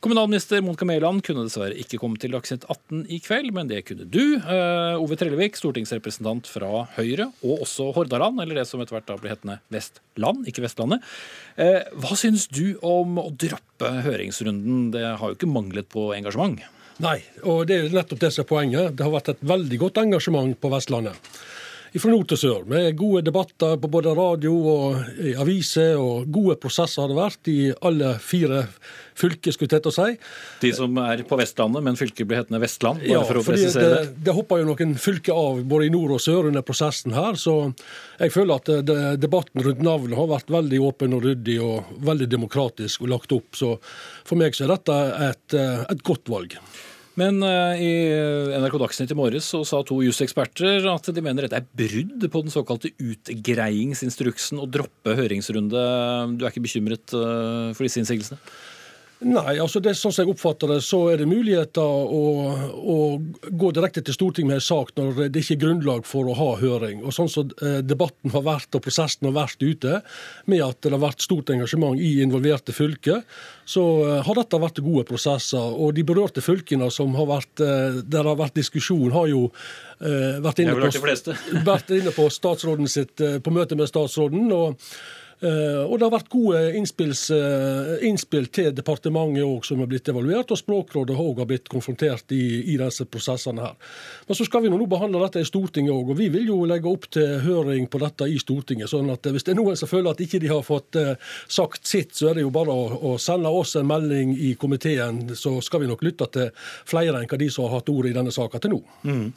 Kommunalminister 0.00 0.62
Monica 0.64 0.86
Mæland 0.88 1.20
kunne 1.26 1.44
dessverre 1.44 1.76
ikke 1.76 1.98
komme 2.00 2.16
til 2.20 2.32
Dagsnytt 2.32 2.64
18 2.64 3.02
i 3.12 3.18
kveld, 3.20 3.50
men 3.52 3.68
det 3.68 3.82
kunne 3.90 4.06
du. 4.08 4.38
Uh, 4.40 4.96
Ove 4.96 5.18
Trellevik, 5.20 5.58
stortingsrepresentant 5.60 6.48
fra 6.48 6.86
Høyre, 6.96 7.28
og 7.44 7.66
også 7.66 7.90
Hordaland, 7.96 8.40
eller 8.40 8.62
det 8.62 8.64
som 8.70 8.80
etter 8.80 8.96
hvert 8.96 9.10
da 9.10 9.18
blir 9.20 9.34
hetende 9.34 9.58
Vestland, 9.74 10.48
ikke 10.48 10.64
Vestlandet. 10.64 11.04
Uh, 11.60 11.84
hva 12.00 12.16
syns 12.16 12.48
du 12.48 12.78
om 12.80 13.20
å 13.20 13.28
droppe 13.36 13.92
høringsrunden? 14.08 14.88
Det 14.96 15.04
har 15.10 15.20
jo 15.20 15.36
ikke 15.36 15.52
manglet 15.52 15.92
på 15.92 16.08
engasjement? 16.16 16.64
Nei, 17.00 17.18
og 17.48 17.66
det 17.68 17.76
er 17.76 17.92
nettopp 17.92 18.24
det 18.24 18.32
som 18.32 18.46
er 18.46 18.48
poenget. 18.48 18.96
Det 18.96 19.04
har 19.04 19.12
vært 19.12 19.34
et 19.34 19.44
veldig 19.52 19.84
godt 19.84 20.00
engasjement 20.00 20.56
på 20.60 20.72
Vestlandet 20.72 21.32
fra 21.98 22.12
nord 22.12 22.28
til 22.30 22.38
sør, 22.38 22.66
med 22.70 22.92
gode 22.98 23.24
debatter 23.26 23.74
på 23.80 23.88
både 23.90 24.12
radio 24.14 24.52
og 24.70 25.22
i 25.26 25.32
aviser. 25.34 25.98
Og 25.98 26.28
gode 26.30 26.54
prosesser 26.62 27.02
har 27.02 27.10
det 27.10 27.16
vært 27.18 27.50
i 27.50 27.60
alle 27.86 28.12
fire 28.22 28.66
fylker, 29.20 29.54
skulle 29.54 29.74
jeg 29.74 29.84
til 29.84 29.90
å 29.90 29.94
si. 29.96 30.14
De 30.62 30.70
som 30.76 31.00
er 31.02 31.24
på 31.28 31.38
Vestlandet, 31.40 31.84
men 31.84 31.98
fylket 31.98 32.28
blir 32.28 32.40
hetende 32.40 32.60
Vestland? 32.62 33.02
ja, 33.04 33.22
for 33.26 33.40
å 33.40 33.44
presisere 33.44 33.88
det. 33.90 34.04
Det, 34.04 34.26
det 34.28 34.36
hoppa 34.36 34.60
jo 34.60 34.68
noen 34.70 34.94
fylker 35.00 35.36
av 35.36 35.62
både 35.68 35.88
i 35.88 35.92
nord 35.92 36.14
og 36.16 36.22
sør 36.22 36.50
under 36.52 36.64
prosessen 36.66 37.16
her. 37.16 37.38
Så 37.40 37.56
jeg 38.20 38.34
føler 38.36 38.62
at 38.62 38.70
det, 38.86 39.00
debatten 39.22 39.64
rundt 39.66 39.82
navnet 39.84 40.18
har 40.20 40.30
vært 40.30 40.54
veldig 40.54 40.84
åpen 40.86 41.18
og 41.18 41.26
ryddig 41.26 41.58
og 41.64 41.90
veldig 42.06 42.30
demokratisk 42.30 43.04
og 43.04 43.12
lagt 43.16 43.34
opp. 43.36 43.50
Så 43.58 43.74
for 43.82 44.40
meg 44.40 44.56
så 44.56 44.68
er 44.68 44.76
dette 44.76 45.00
et, 45.30 45.58
et 45.58 46.06
godt 46.06 46.30
valg. 46.30 46.56
Men 47.18 47.40
uh, 47.42 47.74
i 47.74 47.90
NRK 48.60 48.76
Dagsnytt 48.84 49.12
i 49.12 49.18
morges 49.18 49.48
så 49.50 49.64
sa 49.66 49.80
to 49.86 49.98
juseksperter 50.04 50.86
at 50.92 51.10
de 51.10 51.24
mener 51.24 51.46
dette 51.46 51.58
er 51.58 51.66
brudd 51.66 52.26
på 52.30 52.42
den 52.44 52.54
såkalte 52.54 52.92
utgreiingsinstruksen 53.02 54.62
å 54.62 54.68
droppe 54.70 55.16
høringsrunde. 55.18 55.82
Du 56.38 56.44
er 56.44 56.52
ikke 56.52 56.64
bekymret 56.68 57.16
uh, 57.16 57.72
for 57.74 57.86
disse 57.86 58.02
innsigelsene? 58.02 58.38
Nei, 59.20 59.58
altså 59.60 59.82
det, 59.84 59.92
sånn 60.00 60.14
som 60.16 60.24
jeg 60.24 60.32
oppfatter 60.32 60.70
det, 60.72 60.78
så 60.80 61.02
er 61.12 61.20
det 61.20 61.26
muligheter 61.28 61.84
å, 61.84 62.20
å 62.72 62.96
gå 63.52 63.68
direkte 63.76 64.00
til 64.06 64.16
Stortinget 64.16 64.48
med 64.48 64.56
en 64.56 64.64
sak 64.64 64.94
når 64.96 65.28
det 65.34 65.42
ikke 65.42 65.58
er 65.58 65.60
grunnlag 65.66 66.08
for 66.08 66.30
å 66.30 66.36
ha 66.38 66.46
høring. 66.62 67.02
Og 67.04 67.12
Sånn 67.12 67.28
som 67.28 67.52
eh, 67.60 67.82
debatten 67.84 68.32
har 68.32 68.46
vært 68.46 68.78
og 68.78 68.84
prosessen 68.86 69.28
har 69.28 69.36
vært 69.36 69.60
ute, 69.60 70.00
med 70.48 70.64
at 70.64 70.80
det 70.80 70.94
har 70.96 71.04
vært 71.04 71.26
stort 71.26 71.52
engasjement 71.52 72.00
i 72.00 72.14
involverte 72.24 72.72
fylker, 72.72 73.20
så 73.68 73.86
eh, 74.06 74.16
har 74.24 74.40
dette 74.40 74.62
vært 74.64 74.80
gode 74.88 75.04
prosesser. 75.12 75.68
Og 75.68 75.92
de 76.00 76.06
berørte 76.08 76.40
fylkene 76.44 76.88
som 76.88 77.12
har 77.20 77.28
vært, 77.28 77.52
eh, 77.60 78.00
der 78.00 78.22
det 78.22 78.26
har 78.32 78.40
vært 78.40 78.56
diskusjon, 78.56 79.12
har 79.12 79.28
jo 79.28 79.48
vært 80.00 80.62
inne, 80.62 80.72
på, 80.80 81.34
vært 81.74 81.90
inne 81.92 82.12
på, 82.16 82.24
statsråden 82.32 82.88
sitt, 82.88 83.20
på 83.20 83.52
møte 83.52 83.76
med 83.76 83.90
statsråden. 83.90 84.48
og 84.48 84.92
og 85.40 85.94
det 85.96 86.04
har 86.04 86.12
vært 86.12 86.28
gode 86.32 86.58
eh, 86.68 86.74
innspill 88.04 88.48
til 88.52 88.74
departementet 88.76 89.46
òg, 89.46 89.64
som 89.64 89.80
er 89.80 89.88
blitt 89.88 90.10
evaluert. 90.12 90.52
Og 90.52 90.60
Språkrådet 90.60 91.16
har 91.16 91.30
òg 91.30 91.40
blitt 91.48 91.70
konfrontert 91.72 92.34
i, 92.36 92.42
i, 92.74 92.76
disse 92.80 93.06
prosessene 93.08 93.64
her. 93.64 93.94
Men 94.28 94.36
så 94.36 94.44
skal 94.44 94.66
vi 94.66 94.72
nå 94.72 94.78
behandle 94.90 95.22
dette 95.24 95.40
i 95.40 95.48
Stortinget 95.48 95.94
òg, 95.94 96.12
og 96.12 96.20
vi 96.20 96.28
vil 96.32 96.50
jo 96.52 96.58
legge 96.68 96.92
opp 96.92 97.08
til 97.16 97.38
høring 97.46 97.88
på 97.88 98.02
dette 98.04 98.28
i 98.28 98.36
Stortinget. 98.42 98.92
sånn 98.92 99.08
at 99.12 99.30
hvis 99.32 99.46
det 99.46 99.54
er 99.54 99.60
noen 99.62 99.80
som 99.80 99.88
føler 99.88 100.12
at 100.12 100.20
ikke 100.20 100.42
de 100.44 100.52
har 100.52 100.64
fått 100.66 101.00
eh, 101.00 101.16
sagt 101.48 101.88
sitt, 101.88 102.12
så 102.16 102.30
er 102.30 102.38
det 102.38 102.44
jo 102.44 102.52
bare 102.54 102.76
å, 102.76 103.16
sende 103.20 103.48
oss 103.48 103.74
en 103.80 103.88
melding 103.88 104.36
i 104.36 104.54
komiteen, 104.60 105.22
så 105.36 105.56
skal 105.64 105.84
vi 105.84 105.90
nok 105.90 106.04
lytte 106.04 106.28
til 106.36 106.52
flere 106.88 107.16
enn 107.16 107.28
hva 107.30 107.40
de 107.40 107.48
som 107.52 107.66
har 107.66 107.78
hatt 107.78 107.92
ordet 107.92 108.12
i 108.12 108.16
denne 108.20 108.32
saka 108.34 108.60
til 108.60 108.76
nå. 108.76 108.82
Mm. 109.08 109.30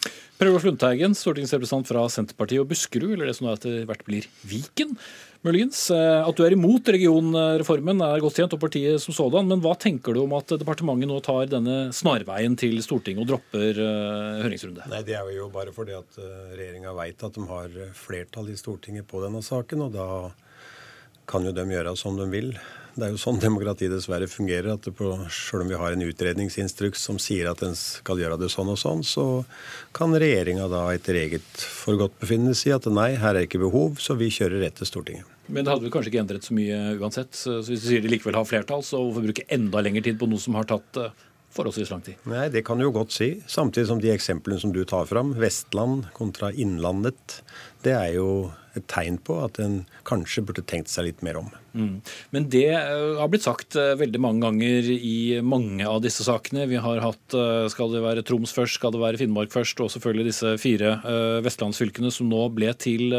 Olaf 0.44 0.66
Lundteigen, 0.68 1.13
stortingsrepresentant 1.16 1.88
fra 1.88 2.02
Senterpartiet 2.12 2.60
og 2.60 2.68
Buskerud, 2.68 3.13
eller 3.13 3.30
det 3.30 3.38
som 3.38 3.48
etter 3.48 3.86
hvert 3.88 4.04
blir 4.04 4.28
Viken 4.44 4.98
muligens. 5.46 5.80
Eh, 5.94 6.20
at 6.24 6.38
du 6.38 6.44
er 6.46 6.56
imot 6.56 6.90
regionreformen 6.96 8.04
er 8.06 8.24
godt 8.24 8.40
kjent, 8.40 8.56
og 8.56 8.62
partiet 8.64 9.02
som 9.04 9.16
sådan. 9.16 9.50
Men 9.50 9.64
hva 9.64 9.76
tenker 9.80 10.16
du 10.16 10.24
om 10.24 10.36
at 10.38 10.56
departementet 10.60 11.10
nå 11.10 11.20
tar 11.26 11.50
denne 11.52 11.78
snarveien 11.96 12.58
til 12.60 12.80
Stortinget 12.86 13.26
og 13.26 13.34
dropper 13.34 13.82
uh, 13.82 14.44
høringsrunde? 14.46 14.88
Nei, 14.92 15.04
Det 15.08 15.18
er 15.20 15.34
jo 15.36 15.50
bare 15.54 15.76
fordi 15.76 15.98
at 15.98 16.22
uh, 16.22 16.54
regjeringa 16.56 16.96
veit 16.98 17.26
at 17.26 17.36
de 17.36 17.50
har 17.50 17.82
flertall 17.98 18.54
i 18.54 18.60
Stortinget 18.60 19.10
på 19.10 19.24
denne 19.24 19.44
saken. 19.46 19.88
Og 19.88 19.98
da 19.98 20.08
kan 21.30 21.46
jo 21.46 21.56
de 21.56 21.68
gjøre 21.72 21.96
som 22.00 22.18
de 22.20 22.30
vil. 22.32 22.54
Det 22.94 23.08
er 23.08 23.14
jo 23.16 23.22
sånn 23.22 23.42
demokrati 23.48 23.90
dessverre 23.92 24.30
fungerer. 24.30 24.76
at 24.76 24.90
på, 24.96 25.12
Selv 25.34 25.66
om 25.66 25.72
vi 25.72 25.80
har 25.80 25.96
en 25.96 26.08
utredningsinstruks 26.08 27.04
som 27.10 27.20
sier 27.22 27.50
at 27.52 27.64
en 27.66 27.76
skal 27.80 28.22
gjøre 28.22 28.40
det 28.42 28.52
sånn 28.54 28.72
og 28.74 28.80
sånn, 28.80 29.04
så 29.08 29.28
kan 29.96 30.14
regjeringa 30.14 30.70
da 30.72 30.86
etter 30.94 31.20
eget 31.26 31.68
forgodtbefinnende 31.84 32.58
si 32.58 32.74
at 32.76 32.88
nei, 32.92 33.14
her 33.20 33.36
er 33.36 33.48
ikke 33.48 33.64
behov, 33.66 34.00
så 34.04 34.18
vi 34.20 34.32
kjører 34.34 34.66
rett 34.66 34.82
til 34.82 34.90
Stortinget. 34.90 35.33
Men 35.48 35.66
det 35.66 35.74
hadde 35.74 35.86
vel 35.86 35.94
kanskje 35.94 36.14
ikke 36.14 36.24
endret 36.24 36.48
så 36.48 36.56
mye 36.56 36.80
uansett. 37.02 37.36
Så 37.36 37.60
hvis 37.68 37.84
du 37.84 37.90
sier 37.90 38.04
de 38.04 38.12
likevel 38.12 38.38
har 38.38 38.48
flertall, 38.48 38.84
så 38.86 39.02
hvorfor 39.02 39.26
bruke 39.26 39.46
enda 39.52 39.84
lengre 39.84 40.04
tid 40.06 40.20
på 40.22 40.30
noe 40.32 40.42
som 40.42 40.56
har 40.56 40.68
tatt 40.70 41.00
eh, 41.02 41.12
forholdsvis 41.54 41.92
lang 41.92 42.04
tid? 42.06 42.22
Nei, 42.30 42.48
Det 42.54 42.64
kan 42.66 42.80
du 42.80 42.88
jo 42.88 42.94
godt 42.96 43.16
si. 43.16 43.30
Samtidig 43.52 43.90
som 43.92 44.02
de 44.04 44.14
eksemplene 44.14 44.62
som 44.64 44.74
du 44.76 44.84
tar 44.88 45.10
fram, 45.10 45.36
Vestland 45.40 46.08
kontra 46.16 46.54
Innlandet, 46.54 47.42
det 47.84 47.96
er 47.98 48.16
jo 48.16 48.30
et 48.78 48.86
tegn 48.90 49.20
på 49.22 49.38
at 49.46 49.60
en 49.62 49.84
kanskje 50.08 50.44
burde 50.48 50.66
tenkt 50.66 50.92
seg 50.92 51.10
litt 51.10 51.22
mer 51.26 51.38
om. 51.42 51.52
Mm. 51.74 52.02
Men 52.30 52.46
det 52.54 52.68
eh, 52.70 53.16
har 53.18 53.30
blitt 53.34 53.46
sagt 53.46 53.78
eh, 53.80 53.96
veldig 53.98 54.20
mange 54.22 54.46
ganger 54.46 54.90
i 54.94 55.42
mange 55.42 55.86
av 55.90 56.04
disse 56.04 56.26
sakene. 56.26 56.68
Vi 56.70 56.78
har 56.82 57.02
hatt 57.02 57.38
eh, 57.38 57.66
skal 57.74 57.94
det 57.94 58.04
være 58.04 58.26
Troms 58.26 58.54
først, 58.54 58.78
skal 58.78 58.94
det 58.94 59.02
være 59.02 59.22
Finnmark 59.22 59.54
først, 59.54 59.82
og 59.82 59.90
selvfølgelig 59.94 60.30
disse 60.30 60.54
fire 60.62 60.96
vestlandsfylkene 61.44 62.12
som 62.14 62.30
nå 62.30 62.46
ble 62.54 62.70
til, 62.78 63.14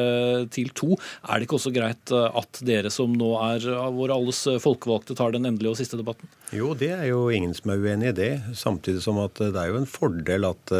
til 0.54 0.70
to. 0.76 0.94
Er 1.26 1.38
det 1.38 1.48
ikke 1.48 1.58
også 1.58 1.72
greit 1.74 2.12
at 2.14 2.60
dere 2.66 2.90
som 2.94 3.12
nå 3.14 3.32
er 3.42 3.66
våre 3.94 4.16
alles 4.16 4.44
folkevalgte, 4.62 5.16
tar 5.18 5.34
den 5.34 5.48
endelige 5.48 5.74
og 5.74 5.78
siste 5.80 5.98
debatten? 5.98 6.30
Jo, 6.54 6.72
det 6.78 6.92
er 6.94 7.08
jo 7.08 7.26
ingen 7.34 7.54
som 7.56 7.72
er 7.72 7.82
uenig 7.82 8.12
i 8.12 8.16
det. 8.16 8.30
Samtidig 8.58 9.02
som 9.04 9.18
at 9.22 9.40
det 9.40 9.58
er 9.58 9.72
jo 9.72 9.80
en 9.80 9.90
fordel 9.90 10.46
at 10.48 10.74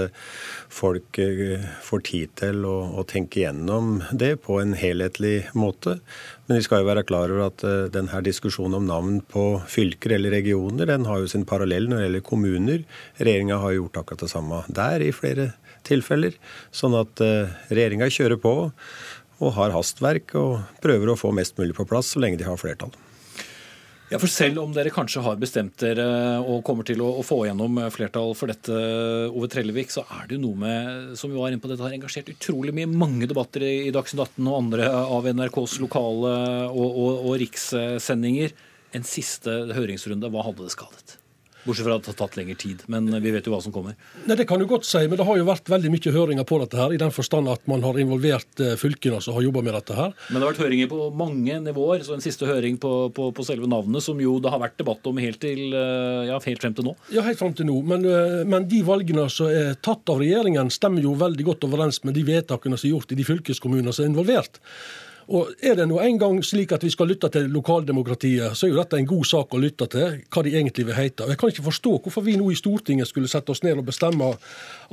folk 0.72 1.20
får 1.84 2.04
tid 2.06 2.34
til 2.38 2.64
å, 2.68 2.76
å 3.00 3.06
tenke 3.08 3.42
gjennom 3.42 3.98
det 4.14 4.36
på 4.46 4.60
en 4.62 4.63
helhetlig 4.72 5.50
måte. 5.52 5.98
Men 6.46 6.56
vi 6.56 6.64
skal 6.64 6.80
jo 6.80 6.88
være 6.88 7.04
klar 7.04 7.28
over 7.28 7.50
at 7.50 7.64
uh, 7.66 7.92
denne 7.92 8.22
diskusjonen 8.24 8.78
om 8.78 8.88
navn 8.88 9.20
på 9.20 9.44
fylker 9.68 10.16
eller 10.16 10.32
regioner, 10.32 10.88
den 10.88 11.04
har 11.10 11.20
jo 11.20 11.28
sin 11.28 11.44
parallell 11.44 11.90
når 11.90 12.00
det 12.00 12.06
gjelder 12.08 12.26
kommuner. 12.30 12.86
Regjeringa 13.20 13.60
har 13.60 13.76
gjort 13.76 14.00
akkurat 14.00 14.24
det 14.24 14.32
samme 14.32 14.64
der 14.80 15.04
i 15.04 15.12
flere 15.12 15.50
tilfeller. 15.84 16.38
Sånn 16.72 16.96
at 16.96 17.20
uh, 17.20 17.52
regjeringa 17.68 18.08
kjører 18.08 18.40
på 18.40 18.54
og 19.44 19.56
har 19.58 19.74
hastverk 19.74 20.32
og 20.40 20.62
prøver 20.80 21.12
å 21.12 21.18
få 21.20 21.34
mest 21.36 21.58
mulig 21.60 21.76
på 21.76 21.84
plass 21.90 22.14
så 22.14 22.24
lenge 22.24 22.40
de 22.40 22.48
har 22.48 22.60
flertall. 22.60 22.94
Ja, 24.12 24.18
for 24.20 24.28
Selv 24.28 24.60
om 24.60 24.72
dere 24.76 24.92
kanskje 24.92 25.22
har 25.24 25.38
bestemt 25.40 25.78
dere 25.80 26.04
og 26.42 26.60
kommer 26.66 26.84
til 26.86 27.00
å, 27.00 27.22
få 27.24 27.40
gjennom 27.48 27.80
flertall 27.94 28.34
for 28.36 28.52
dette, 28.52 28.76
Ove 29.30 29.48
Trellevik, 29.50 29.90
så 29.94 30.04
er 30.04 30.28
det 30.28 30.36
jo 30.36 30.42
noe 30.44 30.60
med 30.60 31.16
som 31.18 31.32
vi 31.32 31.40
var 31.40 31.50
inne 31.50 31.62
på, 31.62 31.70
dette 31.72 31.86
har 31.86 31.96
engasjert 31.96 32.28
utrolig 32.34 32.74
mye. 32.76 32.90
Mange 32.90 33.28
debatter 33.30 33.64
i, 33.64 33.74
i 33.88 33.94
Dagsnytt 33.94 34.36
18 34.36 34.52
og 34.52 34.60
andre 34.60 34.92
av 34.92 35.28
NRKs 35.32 35.78
lokale 35.82 36.36
og, 36.68 36.84
og, 36.84 37.12
og 37.30 37.36
rikssendinger. 37.42 38.54
En 38.94 39.08
siste 39.08 39.56
høringsrunde, 39.74 40.30
hva 40.30 40.44
hadde 40.46 40.68
det 40.68 40.76
skadet? 40.76 41.16
Bortsett 41.64 41.86
fra 41.86 41.96
at 41.96 42.04
det 42.04 42.12
har 42.12 42.18
tatt 42.18 42.36
lengre 42.38 42.56
tid. 42.60 42.82
Men 42.92 43.08
vi 43.24 43.32
vet 43.32 43.46
jo 43.48 43.54
hva 43.54 43.60
som 43.64 43.72
kommer. 43.74 43.96
Nei, 44.28 44.36
Det 44.36 44.46
kan 44.48 44.60
du 44.60 44.66
godt 44.68 44.86
si, 44.88 45.00
men 45.08 45.16
det 45.20 45.26
har 45.26 45.38
jo 45.38 45.46
vært 45.48 45.70
veldig 45.72 45.92
mye 45.94 46.14
høringer 46.14 46.46
på 46.48 46.58
dette 46.60 46.78
her, 46.78 46.92
i 46.92 47.00
den 47.00 47.14
forstand 47.14 47.48
at 47.52 47.64
man 47.70 47.84
har 47.86 47.98
involvert 48.00 48.60
eh, 48.60 48.74
fylkene 48.80 49.20
som 49.24 49.36
har 49.36 49.46
jobba 49.46 49.62
med 49.64 49.76
dette 49.78 49.96
her. 49.96 50.12
Men 50.28 50.40
det 50.40 50.44
har 50.44 50.52
vært 50.52 50.64
høringer 50.64 50.90
på 50.92 51.08
mange 51.16 51.60
nivåer. 51.64 52.04
Så 52.04 52.16
en 52.16 52.24
siste 52.24 52.48
høring 52.48 52.76
på, 52.82 52.92
på, 53.16 53.30
på, 53.36 53.46
selve 53.46 53.70
navnet, 53.70 54.04
som 54.04 54.20
jo 54.20 54.36
det 54.42 54.52
har 54.52 54.62
vært 54.62 54.76
debatt 54.80 55.06
om 55.10 55.20
helt, 55.22 55.40
til, 55.44 55.72
eh, 55.72 56.28
ja, 56.30 56.40
helt 56.44 56.66
frem 56.66 56.76
til 56.76 56.90
nå. 56.90 56.96
Ja, 57.14 57.24
helt 57.26 57.40
frem 57.40 57.56
til 57.56 57.68
nå. 57.70 57.78
Men, 57.86 58.04
eh, 58.08 58.42
men, 58.48 58.68
de 58.68 58.82
valgene 58.86 59.26
som 59.32 59.48
er 59.52 59.78
tatt 59.84 60.08
av 60.12 60.20
regjeringen, 60.22 60.72
stemmer 60.72 61.04
jo 61.04 61.16
veldig 61.20 61.48
godt 61.48 61.66
overens 61.68 62.02
med 62.04 62.16
de 62.18 62.26
vedtakene 62.28 62.78
som 62.80 62.88
er 62.88 62.96
gjort 62.96 63.16
i 63.16 63.18
de 63.18 63.26
fylkeskommunene 63.28 63.94
som 63.94 64.06
er 64.06 64.12
involvert. 64.12 64.60
Og 65.28 65.54
Er 65.62 65.74
det 65.74 65.86
nå 65.88 66.00
en 66.00 66.18
gang 66.18 66.40
slik 66.44 66.72
at 66.72 66.82
vi 66.84 66.90
skal 66.92 67.08
lytte 67.08 67.28
til 67.32 67.48
lokaldemokratiet, 67.48 68.56
så 68.56 68.66
er 68.66 68.72
jo 68.72 68.80
dette 68.80 68.98
en 69.00 69.08
god 69.08 69.24
sak 69.24 69.54
å 69.54 69.60
lytte 69.60 69.86
til, 69.88 70.18
hva 70.28 70.42
de 70.44 70.52
egentlig 70.52 70.86
vil 70.86 70.98
hete. 70.98 71.24
Og 71.24 71.32
Jeg 71.32 71.38
kan 71.38 71.48
ikke 71.48 71.68
forstå 71.70 71.92
hvorfor 72.04 72.24
vi 72.26 72.36
nå 72.36 72.50
i 72.50 72.58
Stortinget 72.58 73.08
skulle 73.08 73.28
sette 73.28 73.50
oss 73.50 73.62
ned 73.64 73.80
og 73.80 73.86
bestemme 73.88 74.34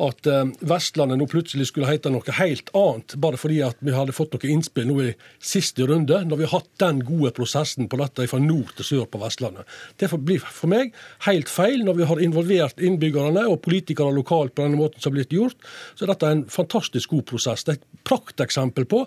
at 0.01 0.27
eh, 0.29 0.49
Vestlandet 0.67 1.19
nå 1.19 1.27
plutselig 1.29 1.69
skulle 1.69 1.89
hete 1.89 2.11
noe 2.13 2.35
helt 2.37 2.71
annet, 2.77 3.15
bare 3.21 3.39
fordi 3.39 3.61
at 3.65 3.79
vi 3.83 3.93
hadde 3.95 4.15
fått 4.15 4.35
noe 4.35 4.49
innspill 4.49 4.87
nå 4.89 4.97
i 5.03 5.11
siste 5.37 5.85
runde, 5.89 6.21
når 6.27 6.41
vi 6.41 6.47
har 6.47 6.61
hatt 6.61 6.71
den 6.83 7.03
gode 7.05 7.33
prosessen 7.37 7.89
på 7.91 7.99
dette 8.01 8.27
fra 8.31 8.41
nord 8.41 8.73
til 8.77 8.87
sør 8.87 9.07
på 9.11 9.21
Vestlandet. 9.21 9.69
Det 10.01 10.09
blir 10.17 10.41
for 10.43 10.71
meg 10.71 10.95
helt 11.27 11.51
feil 11.51 11.85
når 11.85 11.99
vi 11.99 12.09
har 12.09 12.23
involvert 12.23 12.81
innbyggerne 12.81 13.45
og 13.49 13.61
politikere 13.65 14.13
lokalt 14.15 14.55
på 14.55 14.65
denne 14.65 14.79
måten 14.79 15.01
som 15.01 15.11
har 15.11 15.19
blitt 15.19 15.35
gjort. 15.35 15.57
Så 15.99 16.09
dette 16.09 16.27
er 16.27 16.37
en 16.37 16.45
fantastisk 16.51 17.13
god 17.15 17.27
prosess. 17.29 17.65
Det 17.65 17.75
er 17.75 17.79
et 17.79 18.03
prakteksempel 18.07 18.87
på 18.89 19.03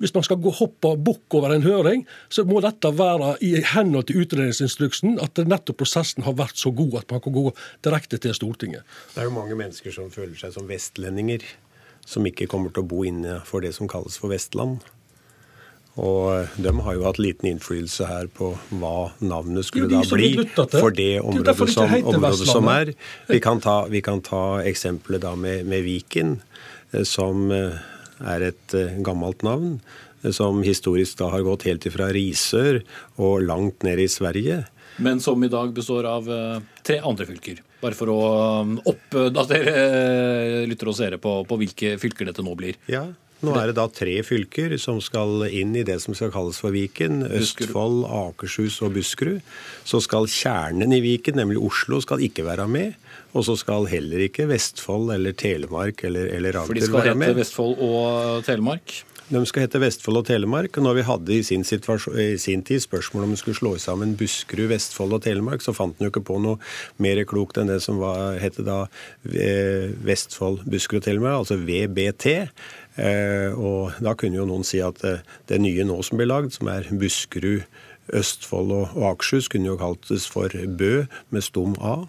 hvis 0.00 0.14
man 0.14 0.24
skal 0.26 0.40
gå 0.42 0.52
hoppe 0.58 0.92
bukk 1.00 1.38
over 1.38 1.54
en 1.54 1.64
høring, 1.64 2.04
så 2.28 2.44
må 2.48 2.60
dette 2.64 2.90
være 2.96 3.34
i 3.44 3.54
henhold 3.72 4.08
til 4.08 4.22
utredningsinstruksen 4.24 5.16
at 5.24 5.40
nettopp 5.40 5.80
prosessen 5.80 6.26
har 6.26 6.36
vært 6.38 6.60
så 6.60 6.72
god 6.76 7.00
at 7.00 7.14
man 7.14 7.22
kan 7.24 7.34
gå 7.34 7.46
direkte 7.84 8.20
til 8.22 8.36
Stortinget. 8.36 8.84
Det 9.14 9.24
er 9.24 9.30
jo 9.30 9.36
mange 9.36 9.56
mennesker 9.58 9.94
som 9.94 10.10
føler 10.12 10.35
seg 10.40 10.54
som 10.54 10.68
vestlendinger, 10.70 11.44
som 12.06 12.26
ikke 12.28 12.48
kommer 12.50 12.70
til 12.74 12.84
å 12.84 12.90
bo 12.90 13.02
innenfor 13.06 13.64
det 13.64 13.74
som 13.76 13.90
kalles 13.90 14.18
for 14.20 14.32
Vestland. 14.34 14.84
Og 15.96 16.60
de 16.60 16.72
har 16.84 16.96
jo 16.96 17.04
hatt 17.06 17.18
liten 17.20 17.48
innflytelse 17.48 18.06
her 18.08 18.28
på 18.36 18.50
hva 18.68 19.12
navnet 19.24 19.64
skulle 19.64 19.88
da 19.88 20.02
bli 20.04 20.34
for 20.52 20.92
det 20.92 21.22
området, 21.22 21.56
som, 21.72 21.94
området 22.12 22.48
som, 22.50 22.68
er. 22.68 22.92
Vi 23.30 23.40
kan 23.40 23.62
ta, 23.64 23.78
vi 23.88 24.02
kan 24.04 24.20
ta 24.24 24.60
eksempelet 24.68 25.24
da 25.24 25.32
med, 25.40 25.64
med 25.64 25.86
Viken, 25.86 26.36
eh, 26.92 27.06
som 27.08 27.48
eh, 27.54 27.80
er 28.20 28.44
et 28.50 28.76
eh, 28.76 28.98
gammelt 29.04 29.46
navn 29.46 29.78
som 30.36 30.60
historisk 30.66 31.20
da 31.20 31.30
har 31.30 31.44
gått 31.46 31.64
helt 31.68 31.84
ifra 31.86 32.10
Risør 32.12 32.80
og 33.22 33.44
langt 33.46 33.84
ned 33.86 34.00
i 34.02 34.08
Sverige. 34.10 34.64
Men 35.00 35.20
som 35.22 35.44
i 35.44 35.50
dag 35.52 35.70
består 35.76 36.08
av 36.08 36.28
tre 36.84 36.96
andre 37.04 37.28
fylker. 37.28 37.60
Bare 37.82 37.96
for 37.98 38.08
å 38.12 38.20
um, 38.64 38.76
oppdatere 38.88 39.76
eh, 39.76 40.64
lyttere 40.68 40.92
og 40.92 40.96
seere 40.98 41.20
på, 41.20 41.38
på 41.48 41.58
hvilke 41.60 41.96
fylker 42.00 42.30
dette 42.30 42.44
nå 42.44 42.54
blir. 42.58 42.78
Ja, 42.90 43.04
nå 43.44 43.52
er 43.60 43.68
det 43.68 43.76
da 43.76 43.84
tre 43.92 44.14
fylker 44.24 44.72
som 44.80 44.96
skal 45.04 45.44
inn 45.50 45.74
i 45.76 45.84
det 45.84 45.98
som 46.00 46.16
skal 46.16 46.30
kalles 46.32 46.56
for 46.62 46.72
Viken. 46.72 47.20
Østfold, 47.36 48.06
Akershus 48.08 48.78
og 48.86 48.94
Buskerud. 48.96 49.42
Så 49.84 50.00
skal 50.04 50.28
kjernen 50.30 50.94
i 50.96 51.02
Viken, 51.04 51.36
nemlig 51.36 51.60
Oslo, 51.60 52.00
skal 52.04 52.24
ikke 52.24 52.46
være 52.46 52.64
med. 52.70 52.96
Og 53.36 53.44
så 53.44 53.58
skal 53.60 53.88
heller 53.90 54.24
ikke 54.24 54.48
Vestfold 54.48 55.12
eller 55.12 55.36
Telemark 55.36 56.00
eller, 56.08 56.30
eller 56.32 56.62
Agder 56.62 56.72
være 56.72 56.72
med. 56.72 56.72
For 56.72 56.80
de 56.80 56.88
skal 56.88 57.10
hete 57.12 57.38
Vestfold 57.42 57.84
og 57.84 58.48
Telemark? 58.48 58.96
De 59.26 59.40
skal 59.42 59.64
hete 59.64 59.80
Vestfold 59.82 60.20
og 60.20 60.26
Telemark. 60.28 60.76
og 60.78 60.84
Når 60.86 60.94
vi 60.94 61.02
hadde 61.02 61.34
i 61.34 61.42
sin, 61.42 61.64
i 61.66 62.38
sin 62.38 62.62
tid 62.62 62.80
spørsmål 62.80 63.24
om 63.24 63.32
vi 63.34 63.38
skulle 63.40 63.58
slå 63.58 63.72
sammen 63.82 64.14
Buskerud, 64.16 64.68
Vestfold 64.70 65.16
og 65.16 65.22
Telemark, 65.24 65.64
så 65.64 65.74
fant 65.74 65.98
en 65.98 66.06
jo 66.06 66.12
ikke 66.12 66.22
på 66.28 66.38
noe 66.38 66.60
mer 67.02 67.18
klokt 67.26 67.58
enn 67.58 67.66
det 67.66 67.80
som 67.82 67.98
var, 67.98 68.38
hette 68.38 68.62
da 68.62 68.84
eh, 69.26 69.90
Vestfold, 70.06 70.62
Buskerud 70.70 71.02
og 71.02 71.08
Telemark, 71.08 71.40
altså 71.40 71.58
VBT. 71.58 72.26
Eh, 73.02 73.50
og 73.58 73.98
da 73.98 74.14
kunne 74.14 74.38
jo 74.38 74.46
noen 74.46 74.62
si 74.62 74.78
at 74.78 75.02
eh, 75.02 75.26
det 75.50 75.58
nye 75.58 75.88
nå 75.90 75.98
som 76.06 76.22
blir 76.22 76.30
lagd, 76.30 76.54
som 76.54 76.70
er 76.70 76.86
Buskerud, 76.94 77.66
Østfold 78.14 78.70
og, 78.70 78.92
Akershus 79.10 79.48
kunne 79.50 79.72
jo 79.72 79.80
kaltes 79.80 80.28
for 80.30 80.54
Bø 80.78 81.08
med 81.34 81.42
stum 81.42 81.74
A. 81.82 82.04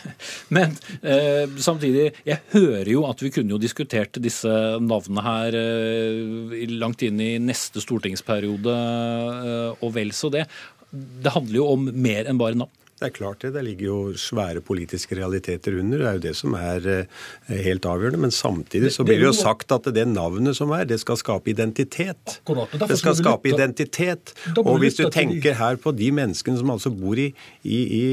Men 0.56 0.76
eh, 1.00 1.44
samtidig, 1.62 2.10
jeg 2.28 2.42
hører 2.54 2.92
jo 2.92 3.06
at 3.08 3.22
vi 3.24 3.32
kunne 3.34 3.54
jo 3.54 3.60
diskutert 3.62 4.20
disse 4.22 4.52
navnene 4.82 5.24
her 5.26 5.58
eh, 5.58 6.68
langt 6.72 7.04
inn 7.06 7.20
i 7.22 7.32
neste 7.42 7.82
stortingsperiode 7.84 8.76
eh, 8.76 9.82
og 9.82 9.96
vel 9.96 10.14
så 10.16 10.32
det. 10.32 10.46
Det 10.92 11.32
handler 11.32 11.62
jo 11.62 11.68
om 11.72 11.90
mer 11.92 12.28
enn 12.28 12.40
bare 12.40 12.58
navn. 12.58 12.72
Det 13.02 13.08
er 13.08 13.14
klart 13.16 13.40
det. 13.42 13.48
Det 13.56 13.62
ligger 13.66 13.86
jo 13.88 13.96
svære 14.14 14.60
politiske 14.62 15.16
realiteter 15.18 15.74
under. 15.80 15.98
Det 15.98 16.06
er 16.06 16.18
jo 16.18 16.22
det 16.22 16.34
som 16.38 16.52
er 16.54 16.84
eh, 16.86 17.22
helt 17.64 17.86
avgjørende. 17.88 18.20
Men 18.22 18.34
samtidig 18.34 18.92
så 18.94 19.02
blir 19.02 19.18
det 19.18 19.26
jo 19.26 19.32
sagt 19.34 19.74
at 19.74 19.88
det 19.96 20.04
navnet 20.06 20.54
som 20.54 20.70
er, 20.76 20.84
det 20.86 21.00
skal 21.02 21.18
skape 21.18 21.50
identitet. 21.50 22.36
Det 22.46 22.98
skal 23.00 23.16
skape 23.18 23.50
identitet. 23.50 24.36
Og 24.62 24.78
hvis 24.84 25.00
du 25.00 25.08
tenker 25.10 25.58
her 25.58 25.80
på 25.82 25.90
de 25.98 26.12
menneskene 26.14 26.62
som 26.62 26.70
altså 26.76 26.94
bor 26.94 27.18
i, 27.18 27.32
i, 27.66 27.80
i 27.82 28.06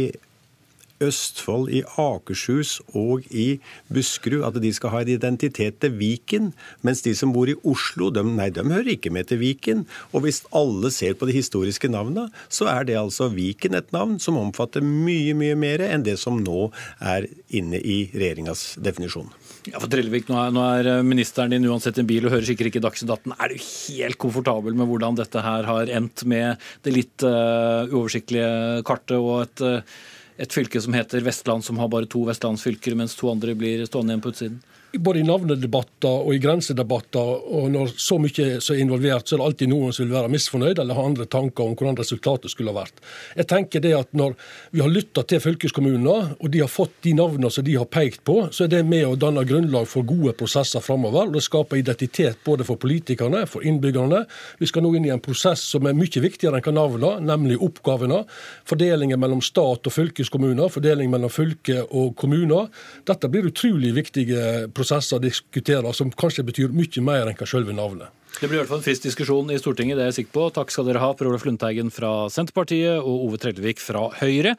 Østfold, 1.04 1.70
i 1.72 1.82
Akershus 2.00 2.80
og 2.98 3.28
i 3.32 3.60
Buskerud 3.94 4.46
at 4.48 4.60
de 4.62 4.72
skal 4.76 4.94
ha 4.94 5.02
en 5.04 5.12
identitet 5.14 5.80
til 5.84 5.96
Viken, 6.00 6.52
mens 6.86 7.04
de 7.06 7.14
som 7.18 7.34
bor 7.36 7.50
i 7.52 7.58
Oslo, 7.68 8.10
de, 8.14 8.24
nei, 8.26 8.50
de 8.54 8.66
hører 8.66 8.94
ikke 8.96 9.14
med 9.14 9.30
til 9.32 9.42
Viken. 9.42 9.86
Og 10.14 10.26
hvis 10.26 10.44
alle 10.56 10.92
ser 10.94 11.16
på 11.20 11.30
de 11.30 11.36
historiske 11.38 11.92
navnene, 11.92 12.28
så 12.52 12.68
er 12.72 12.88
det 12.90 13.00
altså 13.00 13.30
Viken 13.34 13.78
et 13.80 13.94
navn 13.96 14.18
som 14.22 14.40
omfatter 14.40 14.84
mye, 14.86 15.36
mye 15.38 15.58
mer 15.60 15.86
enn 15.88 16.06
det 16.06 16.18
som 16.22 16.42
nå 16.44 16.70
er 17.00 17.30
inne 17.56 17.80
i 17.80 18.02
regjeringas 18.14 18.74
definisjon. 18.84 19.32
Ja, 19.70 19.80
for 19.80 19.90
Trellevik, 19.92 20.30
nå 20.30 20.38
er, 20.40 20.54
nå 20.56 20.68
er 20.80 20.92
ministeren 21.06 21.54
din 21.54 21.68
uansett 21.70 22.00
en 22.00 22.08
bil 22.10 22.28
og 22.28 22.36
hører 22.36 22.48
sikkert 22.48 22.72
ikke 22.72 22.84
Dagsnytt 22.84 23.12
18. 23.16 23.36
Er 23.36 23.52
du 23.52 23.60
helt 23.60 24.20
komfortabel 24.22 24.78
med 24.78 24.90
hvordan 24.90 25.20
dette 25.20 25.44
her 25.44 25.68
har 25.68 25.92
endt 25.96 26.24
med 26.30 26.70
det 26.86 26.96
litt 26.96 27.28
uh, 27.28 27.88
uoversiktlige 27.92 28.84
kartet 28.88 29.18
og 29.20 29.44
et 29.44 29.66
uh, 29.66 30.00
et 30.40 30.54
fylke 30.54 30.80
som 30.82 30.96
heter 30.96 31.22
Vestland, 31.26 31.66
som 31.66 31.78
har 31.82 31.92
bare 31.92 32.08
to 32.08 32.24
vestlandsfylker, 32.30 32.96
mens 32.96 33.16
to 33.20 33.28
andre 33.32 33.56
blir 33.60 33.84
stående 33.86 34.14
igjen 34.14 34.24
på 34.24 34.32
utsiden? 34.32 34.60
Både 34.98 35.20
i 35.20 35.24
navnedebatter 35.24 36.26
og 36.26 36.34
i 36.34 36.40
grensedebatter, 36.42 37.32
og 37.54 37.70
når 37.74 37.92
så 38.02 38.18
mye 38.22 38.46
er 38.58 38.82
involvert, 38.82 39.28
så 39.28 39.36
er 39.36 39.42
det 39.42 39.46
alltid 39.46 39.72
noen 39.72 39.94
som 39.94 40.06
vil 40.06 40.16
være 40.16 40.32
misfornøyd 40.34 40.82
eller 40.82 40.98
ha 40.98 41.06
andre 41.06 41.28
tanker 41.30 41.66
om 41.68 41.76
hvordan 41.78 42.00
resultatet 42.00 42.50
skulle 42.50 42.74
ha 42.74 42.82
vært. 42.82 43.04
Jeg 43.38 43.50
tenker 43.50 43.84
det 43.84 43.94
at 43.96 44.08
Når 44.20 44.34
vi 44.72 44.82
har 44.82 44.90
lytta 44.90 45.22
til 45.24 45.40
fylkeskommunene, 45.40 46.36
og 46.42 46.50
de 46.50 46.64
har 46.64 46.72
fått 46.72 46.96
de 47.06 47.14
navnene 47.14 47.52
som 47.54 47.64
de 47.64 47.76
har 47.78 47.86
pekt 47.86 48.24
på, 48.26 48.50
så 48.52 48.66
er 48.66 48.72
det 48.72 48.82
med 48.88 49.06
å 49.06 49.16
danne 49.16 49.44
grunnlag 49.46 49.86
for 49.88 50.04
gode 50.04 50.34
prosesser 50.34 50.82
framover. 50.82 51.30
Det 51.32 51.44
skaper 51.46 51.78
identitet 51.78 52.42
både 52.44 52.66
for 52.66 52.82
politikerne, 52.82 53.46
for 53.48 53.62
innbyggerne. 53.62 54.24
Vi 54.60 54.68
skal 54.68 54.84
nå 54.84 54.96
inn 54.98 55.06
i 55.06 55.14
en 55.14 55.22
prosess 55.22 55.62
som 55.70 55.86
er 55.86 55.96
mye 55.98 56.24
viktigere 56.26 56.58
enn 56.58 56.66
hva 56.66 56.74
navnene, 56.74 57.12
nemlig 57.30 57.60
oppgavene. 57.62 58.24
Fordelingen 58.68 59.22
mellom 59.22 59.44
stat 59.46 59.86
og 59.86 59.94
fylkeskommuner, 59.94 60.74
fordeling 60.74 61.14
mellom 61.14 61.32
fylke 61.32 61.86
og 61.86 62.16
kommuner. 62.20 62.74
Dette 63.08 63.30
blir 63.30 63.52
utrolig 63.52 63.94
viktige 64.02 64.42
prosesser 64.74 64.79
prosesser 64.80 65.22
diskuterer, 65.24 65.92
som 65.94 66.12
kanskje 66.12 66.48
betyr 66.48 66.74
mye 66.74 67.04
mer 67.04 67.28
enn 67.28 67.38
hva 67.38 67.50
selve 67.50 67.76
navnet. 67.76 68.16
Det 68.40 68.48
blir 68.48 68.60
i 68.60 68.62
hvert 68.62 68.70
fall 68.70 68.80
en 68.80 68.86
frisk 68.86 69.04
diskusjon 69.04 69.50
i 69.52 69.58
Stortinget, 69.60 69.98
det 69.98 70.04
er 70.06 70.12
jeg 70.12 70.20
sikker 70.20 70.36
på. 70.38 70.44
Takk 70.56 70.70
skal 70.72 70.86
dere 70.88 71.02
ha, 71.02 71.10
Per 71.18 71.28
Olaf 71.28 71.44
Lundteigen 71.48 71.90
fra 71.92 72.30
Senterpartiet 72.32 73.02
og 73.02 73.26
Ove 73.26 73.40
Trellevik 73.42 73.82
fra 73.84 74.06
Høyre. 74.20 74.54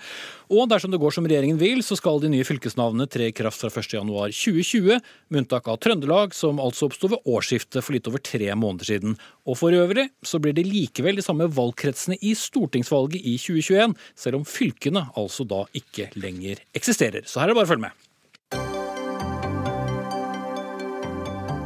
Og 0.50 0.66
dersom 0.68 0.92
det 0.92 0.98
går 1.00 1.14
som 1.14 1.28
regjeringen 1.30 1.60
vil, 1.60 1.80
så 1.86 1.96
skal 1.96 2.20
de 2.20 2.32
nye 2.32 2.44
fylkesnavnene 2.44 3.06
tre 3.08 3.30
i 3.30 3.36
kraft 3.36 3.62
fra 3.62 3.70
1.1.2020, 3.70 4.98
med 5.30 5.44
unntak 5.44 5.70
av 5.70 5.78
Trøndelag, 5.80 6.36
som 6.36 6.60
altså 6.60 6.90
oppsto 6.90 7.12
ved 7.14 7.24
årsskiftet 7.30 7.86
for 7.86 7.96
litt 7.96 8.10
over 8.10 8.20
tre 8.26 8.50
måneder 8.52 8.90
siden. 8.90 9.16
Og 9.48 9.56
for 9.62 9.72
øvrig 9.72 10.10
så 10.26 10.42
blir 10.42 10.58
det 10.58 10.66
likevel 10.68 11.16
de 11.16 11.24
samme 11.24 11.48
valgkretsene 11.48 12.18
i 12.20 12.34
stortingsvalget 12.36 13.22
i 13.22 13.38
2021, 13.40 13.96
selv 14.26 14.42
om 14.42 14.46
fylkene 14.58 15.06
altså 15.14 15.46
da 15.48 15.64
ikke 15.78 16.10
lenger 16.18 16.60
eksisterer. 16.76 17.24
Så 17.24 17.40
her 17.40 17.48
er 17.48 17.54
det 17.54 17.62
bare 17.62 17.70
å 17.70 17.74
følge 17.76 17.88
med. 17.88 18.09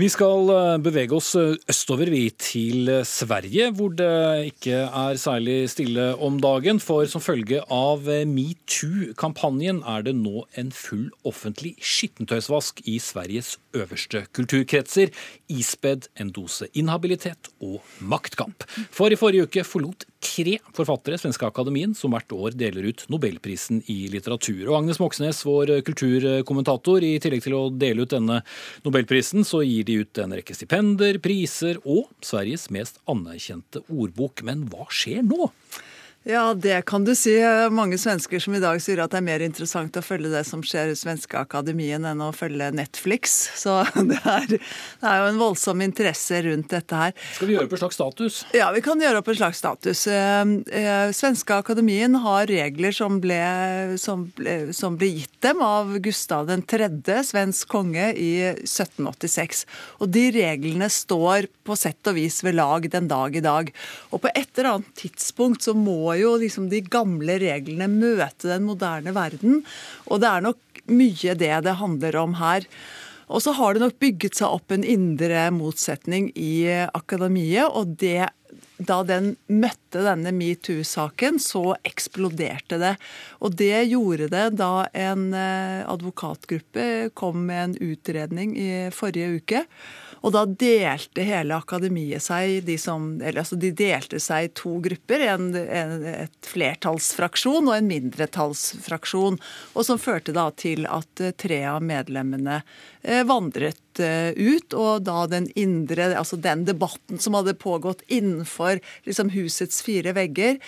Vi 0.00 0.06
skal 0.08 0.48
eh, 0.48 0.78
bevege 0.80 1.12
oss 1.12 1.34
eh, 1.36 1.58
østover 1.68 2.08
vi 2.08 2.22
til 2.40 2.88
eh, 2.88 3.02
Sverige, 3.04 3.66
hvor 3.76 3.90
det 3.92 4.52
ikke 4.54 4.78
er 4.86 5.18
særlig 5.20 5.56
stille 5.68 6.06
om 6.24 6.38
dagen. 6.40 6.78
For 6.80 7.04
som 7.10 7.20
følge 7.20 7.58
av 7.68 8.08
metoo-kampanjen 8.30 9.82
er 9.84 10.06
det 10.06 10.14
nå 10.16 10.46
en 10.62 10.70
full 10.72 11.10
offentlig 11.28 11.74
skittentøysvask 11.84 12.80
i 12.88 12.96
Sveriges 13.02 13.58
øverste 13.76 14.22
kulturkretser, 14.32 15.12
ispedd 15.52 16.08
en 16.16 16.32
dose 16.32 16.70
inhabilitet 16.72 17.50
og 17.60 17.84
maktkamp. 18.00 18.64
For 18.94 19.12
i 19.12 19.20
forrige 19.20 19.50
uke 19.50 19.66
forlot 19.68 20.08
tre 20.20 20.56
forfattere 20.76 21.18
Svenske 21.20 21.48
Akademien, 21.48 21.92
som 21.96 22.14
hvert 22.14 22.32
år 22.32 22.56
deler 22.56 22.88
ut 22.88 23.04
Nobelprisen 23.12 23.82
i 23.90 24.04
litteratur. 24.12 24.62
Og 24.70 24.80
Agnes 24.80 25.00
Moxnes, 25.02 25.44
vår 25.44 25.76
kulturkommentator, 25.84 27.04
i 27.04 27.18
tillegg 27.20 27.44
til 27.44 27.56
å 27.56 27.62
dele 27.72 28.04
ut 28.04 28.16
denne 28.16 28.40
Nobelprisen, 28.86 29.44
så 29.48 29.62
gir 29.64 29.89
de 29.90 30.00
ut 30.04 30.22
en 30.22 30.34
rekke 30.38 30.54
stipender, 30.54 31.18
priser 31.22 31.80
og 31.82 32.10
Sveriges 32.24 32.68
mest 32.74 33.00
anerkjente 33.10 33.82
ordbok. 33.90 34.44
Men 34.46 34.68
hva 34.70 34.86
skjer 34.94 35.24
nå? 35.26 35.50
Ja, 36.28 36.54
det 36.54 36.82
kan 36.84 37.04
du 37.04 37.14
si. 37.16 37.32
Mange 37.72 37.96
svensker 37.98 38.42
som 38.44 38.52
i 38.52 38.60
dag 38.60 38.76
sier 38.84 39.00
at 39.00 39.14
det 39.14 39.22
er 39.22 39.24
mer 39.24 39.40
interessant 39.40 39.94
å 39.96 40.02
følge 40.04 40.28
det 40.28 40.42
som 40.44 40.60
skjer 40.60 40.90
i 40.92 40.96
Svenske 40.98 41.38
Akademien 41.40 42.04
enn 42.04 42.20
å 42.20 42.28
følge 42.36 42.66
Netflix. 42.76 43.38
Så 43.56 43.78
det 44.10 44.18
er, 44.28 44.44
det 44.52 44.58
er, 44.60 45.22
jo 45.22 45.30
en 45.30 45.40
voldsom 45.40 45.80
interesse 45.80 46.42
rundt 46.44 46.74
dette 46.74 46.98
her. 46.98 47.14
Skal 47.38 47.48
vi 47.48 47.56
gjøre 47.56 47.70
opp 47.70 47.72
en 47.72 47.80
slags 47.80 47.96
status? 47.96 48.40
Ja, 48.52 48.68
vi 48.76 48.82
kan 48.84 49.00
gjøre 49.00 49.22
opp 49.22 49.30
en 49.32 49.38
slags 49.38 49.62
status. 49.64 50.02
Eh, 50.12 50.52
eh, 50.82 51.14
Svenske 51.16 51.56
Akademien 51.56 52.18
har 52.20 52.44
regler 52.52 52.92
som 52.92 53.16
ble, 53.24 53.40
som 53.96 54.28
ble, 54.36 54.58
som 54.76 55.00
ble 55.00 55.08
gitt 55.22 55.40
dem 55.40 55.64
av 55.64 55.96
Gustav 56.04 56.52
3., 56.52 56.90
svensk 57.30 57.72
konge, 57.72 58.10
i 58.12 58.34
1786. 58.66 59.64
Og 60.04 60.12
de 60.12 60.28
reglene 60.36 60.92
står 60.92 61.48
på 61.64 61.80
sett 61.80 62.12
og 62.12 62.20
vis 62.20 62.42
ved 62.44 62.60
lag 62.60 62.84
den 62.92 63.08
dag 63.08 63.32
i 63.32 63.44
dag. 63.44 63.72
Og 64.12 64.20
på 64.20 64.34
et 64.34 64.52
eller 64.58 64.74
annet 64.74 64.94
tidspunkt 65.00 65.64
så 65.64 65.72
må 65.72 66.09
jo 66.18 66.34
liksom 66.40 66.70
de 66.72 66.82
gamle 66.82 67.38
reglene 67.42 67.88
møte 67.92 68.50
den 68.50 68.66
moderne 68.66 69.14
verden. 69.16 69.62
Og 70.08 70.22
det 70.22 70.30
er 70.30 70.48
nok 70.48 70.82
mye 70.90 71.36
det 71.38 71.54
det 71.66 71.78
handler 71.78 72.18
om 72.20 72.34
her. 72.40 72.66
Og 73.30 73.44
så 73.44 73.54
har 73.54 73.74
det 73.74 73.84
nok 73.84 73.98
bygget 74.02 74.40
seg 74.40 74.50
opp 74.58 74.72
en 74.74 74.84
indre 74.84 75.46
motsetning 75.54 76.32
i 76.34 76.66
akademiet. 76.66 77.70
Og 77.70 77.94
det, 78.02 78.26
da 78.82 78.98
den 79.06 79.36
møtte 79.46 80.02
denne 80.02 80.32
metoo-saken, 80.34 81.38
så 81.38 81.76
eksploderte 81.86 82.80
det. 82.82 82.96
Og 83.38 83.54
det 83.60 83.86
gjorde 83.92 84.30
det 84.34 84.46
da 84.58 84.72
en 84.90 85.30
eh, 85.30 85.86
advokatgruppe 85.86 87.12
kom 87.14 87.46
med 87.46 87.62
en 87.68 87.76
utredning 87.92 88.56
i 88.58 88.70
forrige 88.94 89.38
uke 89.38 89.66
og 90.20 90.34
da 90.34 90.42
delte 90.44 91.24
hele 91.24 91.56
akademiet 91.56 92.24
seg 92.24 92.60
de 92.66 92.76
som, 92.80 93.14
eller, 93.20 93.40
altså 93.42 93.56
de 93.60 93.72
delte 93.76 94.20
seg 94.20 94.48
i 94.48 94.52
to 94.56 94.76
grupper. 94.84 95.24
En, 95.32 95.50
en, 95.56 95.94
et 96.26 96.50
flertallsfraksjon 96.50 97.70
og 97.70 97.76
en 97.76 97.88
mindretallsfraksjon. 97.88 99.38
Og 99.72 99.86
som 99.86 100.00
førte 100.00 100.34
da 100.36 100.50
til 100.52 100.84
at 100.90 101.24
eh, 101.24 101.32
tre 101.40 101.62
av 101.70 101.80
medlemmene 101.84 102.60
eh, 103.00 103.22
vandret 103.28 104.02
eh, 104.04 104.36
ut. 104.36 104.76
Og 104.76 105.06
da 105.08 105.24
den 105.30 105.48
indre, 105.58 106.10
altså 106.12 106.36
den 106.36 106.66
debatten 106.68 107.20
som 107.22 107.38
hadde 107.38 107.56
pågått 107.56 108.04
innenfor 108.12 108.82
liksom, 109.08 109.32
husets 109.32 109.80
fire 109.86 110.12
vegger, 110.16 110.60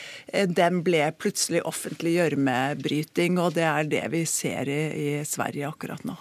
den 0.48 0.80
ble 0.86 1.10
plutselig 1.20 1.60
offentlig 1.68 2.16
gjørmebryting. 2.16 3.36
Og 3.36 3.52
det 3.60 3.68
er 3.68 3.92
det 3.98 4.06
vi 4.16 4.24
ser 4.28 4.72
i, 4.72 4.82
i 4.96 5.12
Sverige 5.28 5.68
akkurat 5.68 6.08
nå. 6.08 6.16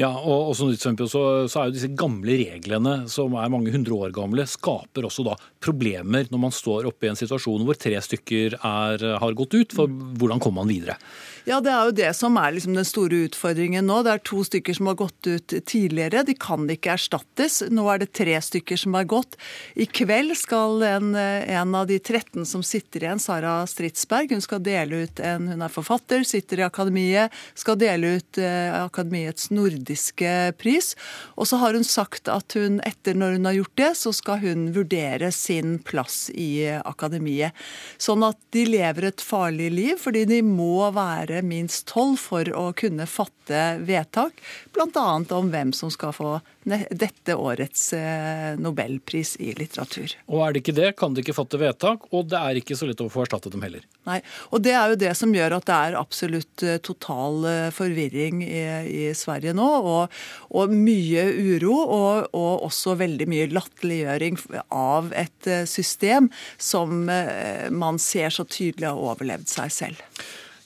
Ja, 0.00 0.08
og, 0.08 0.48
og 0.48 0.54
som 0.56 0.70
eksempel 0.72 1.08
så, 1.10 1.22
så, 1.52 1.60
er 1.60 1.68
jo 1.68 1.74
disse 1.76 1.90
gamle 1.98 2.38
reglene, 2.40 2.94
som 3.12 3.34
er 3.36 3.50
mange 3.52 3.74
hundre 3.74 3.98
år 4.06 4.14
gamle, 4.16 4.46
skaper 4.48 5.04
også 5.04 5.26
da 5.26 5.36
problemer 5.62 6.30
når 6.32 6.42
man 6.46 6.54
står 6.54 6.88
oppe 6.88 7.06
i 7.06 7.10
en 7.10 7.18
situasjon 7.18 7.66
hvor 7.68 7.76
tre 7.76 8.00
stykker 8.00 8.56
er, 8.56 9.04
har 9.20 9.36
gått 9.36 9.58
ut. 9.58 9.76
For 9.76 9.92
hvordan 9.92 10.40
kommer 10.40 10.62
man 10.62 10.72
videre? 10.72 10.96
Ja, 11.44 11.56
Det 11.60 11.72
er 11.74 11.88
jo 11.88 11.94
det 11.98 12.10
som 12.14 12.36
er 12.38 12.52
liksom 12.54 12.76
den 12.76 12.86
store 12.86 13.24
utfordringen 13.26 13.88
nå. 13.90 13.96
Det 14.06 14.12
er 14.12 14.20
to 14.22 14.44
stykker 14.46 14.76
som 14.78 14.86
har 14.86 14.96
gått 15.00 15.26
ut 15.26 15.54
tidligere. 15.66 16.22
De 16.22 16.36
kan 16.38 16.68
ikke 16.70 16.92
erstattes. 16.94 17.64
Nå 17.66 17.82
er 17.90 17.98
det 17.98 18.12
tre 18.14 18.36
stykker 18.38 18.78
som 18.78 18.94
har 18.94 19.08
gått. 19.10 19.34
I 19.74 19.88
kveld 19.90 20.36
skal 20.38 20.84
en, 20.86 21.16
en 21.16 21.74
av 21.74 21.88
de 21.90 21.96
13 21.98 22.46
som 22.46 22.62
sitter 22.62 23.02
igjen, 23.02 23.22
Sara 23.22 23.56
Stridsberg, 23.66 24.36
hun 24.36 24.44
skal 24.44 24.62
dele 24.62 25.02
ut 25.02 25.22
en 25.22 25.48
Hun 25.52 25.64
er 25.66 25.72
forfatter, 25.72 26.22
sitter 26.22 26.62
i 26.62 26.64
akademiet, 26.64 27.34
skal 27.58 27.76
dele 27.80 28.14
ut 28.20 28.38
eh, 28.38 28.70
Akademiets 28.78 29.50
nordiske 29.50 30.54
pris. 30.62 30.92
Og 31.34 31.50
så 31.50 31.58
har 31.58 31.74
hun 31.74 31.84
sagt 31.86 32.30
at 32.30 32.54
hun 32.54 32.78
etter 32.86 33.18
når 33.18 33.40
hun 33.40 33.50
har 33.50 33.58
gjort 33.58 33.76
det, 33.82 33.90
så 33.98 34.14
skal 34.14 34.38
hun 34.46 34.68
vurdere 34.76 35.32
sin 35.34 35.80
plass 35.82 36.28
i 36.30 36.70
akademiet. 36.78 37.50
Sånn 37.98 38.22
at 38.22 38.38
de 38.54 38.64
lever 38.70 39.10
et 39.10 39.26
farlig 39.26 39.72
liv, 39.74 39.98
fordi 39.98 40.24
de 40.30 40.42
må 40.46 40.86
være 40.94 41.31
være 41.32 41.46
minst 41.46 41.86
tolv 41.90 42.20
for 42.20 42.48
å 42.56 42.70
kunne 42.76 43.08
fatte 43.10 43.62
vedtak, 43.82 44.40
bl.a. 44.74 45.06
om 45.36 45.50
hvem 45.52 45.72
som 45.76 45.90
skal 45.92 46.14
få 46.16 46.38
dette 46.64 47.34
årets 47.34 47.92
eh, 47.96 48.58
nobelpris 48.58 49.34
i 49.42 49.50
litteratur. 49.58 50.14
Og 50.30 50.44
er 50.44 50.52
det 50.52 50.62
ikke 50.62 50.76
det, 50.76 50.90
kan 50.98 51.14
de 51.14 51.24
ikke 51.24 51.34
fatte 51.34 51.58
vedtak, 51.58 52.06
og 52.14 52.28
det 52.30 52.38
er 52.38 52.60
ikke 52.60 52.76
så 52.78 52.86
lett 52.86 53.02
å 53.02 53.08
få 53.10 53.24
erstattet 53.24 53.54
dem 53.54 53.64
heller. 53.66 53.82
Nei, 54.06 54.20
og 54.54 54.62
det 54.62 54.74
er 54.78 54.92
jo 54.92 55.00
det 55.00 55.14
som 55.18 55.34
gjør 55.34 55.56
at 55.58 55.66
det 55.68 55.78
er 55.88 55.98
absolutt 55.98 56.64
eh, 56.66 56.78
total 56.84 57.48
eh, 57.50 57.70
forvirring 57.74 58.44
i, 58.46 58.62
i 58.86 59.02
Sverige 59.18 59.56
nå, 59.58 59.68
og, 59.96 60.20
og 60.54 60.76
mye 60.76 61.26
uro, 61.32 61.74
og, 61.82 62.30
og, 62.30 62.52
også 62.68 62.94
veldig 63.00 63.26
mye 63.30 63.48
latterliggjøring 63.50 64.38
av 64.76 65.10
et 65.18 65.48
system 65.68 66.28
som 66.60 67.02
man 67.02 67.98
ser 68.02 68.30
så 68.34 68.44
tydelig 68.46 68.86
har 68.86 69.00
overlevd 69.00 69.50
seg 69.50 69.72
selv. 69.74 70.02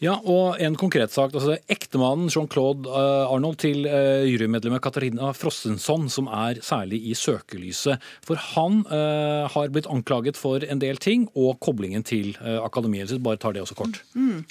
Ja, 0.05 0.19
og 0.29 0.61
en 0.61 0.75
konkret 0.77 1.13
sak. 1.15 1.33
altså 1.33 1.57
Ektemannen 1.73 2.29
Jean-Claude 2.29 2.85
eh, 2.91 3.33
Arnold 3.33 3.57
til 3.63 3.87
uh, 3.89 4.27
jurymedlemmet 4.29 4.83
Katarina 4.85 5.31
Frossensson, 5.33 6.11
som 6.13 6.29
er 6.29 6.61
særlig 6.65 7.01
i 7.09 7.15
søkelyset. 7.17 8.03
For 8.27 8.37
han 8.53 8.83
uh, 8.91 9.49
har 9.49 9.73
blitt 9.73 9.89
anklaget 9.89 10.37
for 10.37 10.61
en 10.61 10.83
del 10.83 11.01
ting, 11.01 11.25
og 11.33 11.57
koblingen 11.65 12.05
til 12.05 12.35
uh, 12.43 12.61
akademiet. 12.67 13.09
sitt. 13.09 13.23
bare 13.25 13.41
tar 13.41 13.57
det 13.57 13.63
også 13.65 13.79
kort. 13.79 14.03
Mm. 14.13 14.45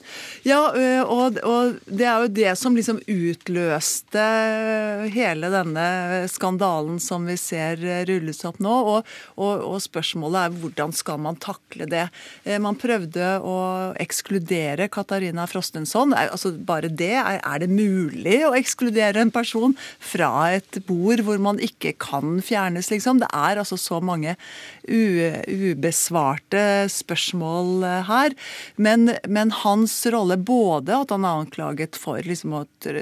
Ja, 0.48 0.64
og, 1.06 1.38
og, 1.46 1.78
det 1.86 2.08
er 2.10 2.26
jo 2.26 2.34
det 2.34 2.56
som 2.58 2.76
liksom 2.76 3.04
utløste 3.06 4.26
hele 5.14 5.52
denne 5.54 6.26
skandalen 6.32 6.98
som 7.00 7.28
vi 7.30 7.38
ser 7.38 7.78
rulles 8.10 8.42
opp 8.50 8.58
nå. 8.64 8.74
Og, 8.96 9.14
og, 9.38 9.54
og 9.62 9.78
spørsmålet 9.84 10.42
er 10.42 10.58
hvordan 10.64 10.96
skal 10.96 11.22
man 11.22 11.38
takle 11.38 11.86
det. 11.90 12.08
Man 12.62 12.80
prøvde 12.82 13.36
å 13.46 13.58
ekskludere 14.02 14.90
Katarina 14.90 15.35
Katarina 15.36 15.48
Frostenson. 15.48 16.14
Altså 16.14 16.52
bare 16.66 16.90
det, 16.90 17.16
er 17.16 17.60
det 17.60 17.70
mulig 17.70 18.44
å 18.46 18.56
ekskludere 18.56 19.22
en 19.22 19.32
person 19.32 19.76
fra 20.00 20.56
et 20.56 20.80
bord 20.88 21.22
hvor 21.26 21.40
man 21.40 21.60
ikke 21.60 21.96
kan 22.00 22.42
fjernes, 22.42 22.90
liksom? 22.92 23.20
Det 23.20 23.30
er 23.34 23.60
altså 23.60 23.78
så 23.78 24.00
mange 24.02 24.36
ubesvarte 24.88 26.88
spørsmål 26.90 27.84
eh, 27.84 28.08
her. 28.08 28.36
Men, 28.78 29.12
men, 29.28 29.52
hans 29.66 30.06
rolle, 30.12 30.38
både 30.38 31.02
at 31.02 31.12
han 31.12 31.26
er 31.26 31.44
anklaget 31.44 32.00
for 32.00 32.22
liksom, 32.22 32.56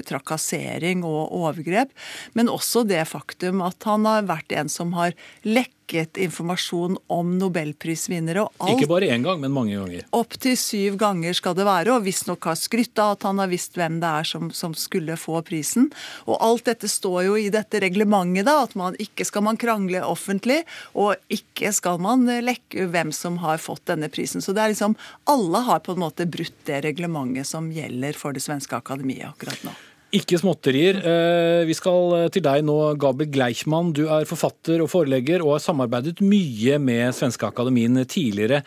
trakassering 0.08 1.04
og 1.04 1.34
overgrep, 1.34 1.92
men 2.34 2.50
også 2.50 2.86
det 2.88 3.04
faktum 3.10 3.62
at 3.66 3.84
han 3.88 4.08
har 4.08 4.30
vært 4.30 4.54
en 4.56 4.72
som 4.72 4.94
har 4.98 5.16
lekket 5.44 5.83
lekket 5.84 6.18
informasjon 6.18 6.98
om 7.08 7.38
nobelprisvinnere. 7.38 8.48
Ikke 8.70 8.88
bare 8.88 9.10
én 9.12 9.24
gang, 9.24 9.40
men 9.42 9.52
mange 9.52 9.76
ganger. 9.76 10.06
Opptil 10.12 10.58
syv 10.58 10.98
ganger 10.98 11.34
skal 11.34 11.56
det 11.56 11.66
være, 11.66 11.94
og 11.94 12.04
visstnok 12.04 12.44
har 12.46 12.56
skrytt 12.56 12.98
av 13.00 13.18
at 13.18 13.24
han 13.24 13.40
har 13.40 13.48
visst 13.48 13.76
hvem 13.76 14.00
det 14.00 14.08
er 14.08 14.24
som, 14.24 14.52
som, 14.52 14.74
skulle 14.74 15.18
få 15.18 15.42
prisen. 15.44 15.92
Og 16.26 16.38
alt 16.42 16.66
dette 16.66 16.88
står 16.88 17.24
jo 17.28 17.38
i 17.38 17.50
dette 17.50 17.80
reglementet, 17.80 18.46
da, 18.46 18.64
at 18.64 18.76
man 18.76 18.96
ikke 19.00 19.26
skal 19.26 19.44
man 19.44 19.58
krangle 19.58 20.04
offentlig, 20.04 20.64
og 20.94 21.16
ikke 21.30 21.72
skal 21.74 22.00
man 22.00 22.26
lekke 22.26 22.88
hvem 22.88 23.12
som 23.12 23.38
har 23.44 23.62
fått 23.62 23.86
denne 23.88 24.10
prisen. 24.10 24.42
Så 24.42 24.54
det 24.54 24.64
er 24.64 24.74
liksom 24.74 24.96
Alle 25.30 25.60
har 25.66 25.80
på 25.84 25.94
en 25.94 26.04
måte 26.04 26.26
brutt 26.26 26.66
det 26.66 26.84
reglementet 26.84 27.48
som 27.48 27.72
gjelder 27.72 28.14
for 28.18 28.34
det 28.34 28.44
svenske 28.44 28.76
akademiet 28.76 29.30
akkurat 29.30 29.64
nå. 29.64 29.74
Ikke 30.14 30.38
småtterier. 30.38 31.00
Eh, 31.02 31.64
vi 31.66 31.74
skal 31.74 32.12
eh, 32.20 32.28
til 32.34 32.44
deg 32.46 32.62
nå, 32.68 32.78
Gabriel 33.02 33.32
Gleichmann. 33.34 33.90
Du 33.98 34.04
er 34.14 34.28
forfatter 34.30 34.84
og 34.84 34.92
forelegger 34.92 35.42
og 35.42 35.56
har 35.56 35.64
samarbeidet 35.64 36.22
mye 36.22 36.78
med 36.78 37.16
Svenske 37.18 37.48
Akademien 37.50 37.98
tidligere. 38.06 38.62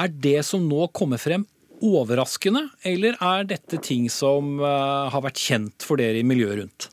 Er 0.00 0.14
det 0.24 0.38
som 0.48 0.64
nå 0.64 0.86
kommer 0.96 1.20
frem 1.20 1.44
overraskende, 1.84 2.66
eller 2.84 3.16
er 3.20 3.44
dette 3.48 3.80
ting 3.84 4.08
som 4.12 4.56
eh, 4.60 5.12
har 5.12 5.26
vært 5.26 5.42
kjent 5.42 5.84
for 5.84 6.00
dere 6.00 6.22
i 6.22 6.24
miljøet 6.24 6.62
rundt? 6.62 6.88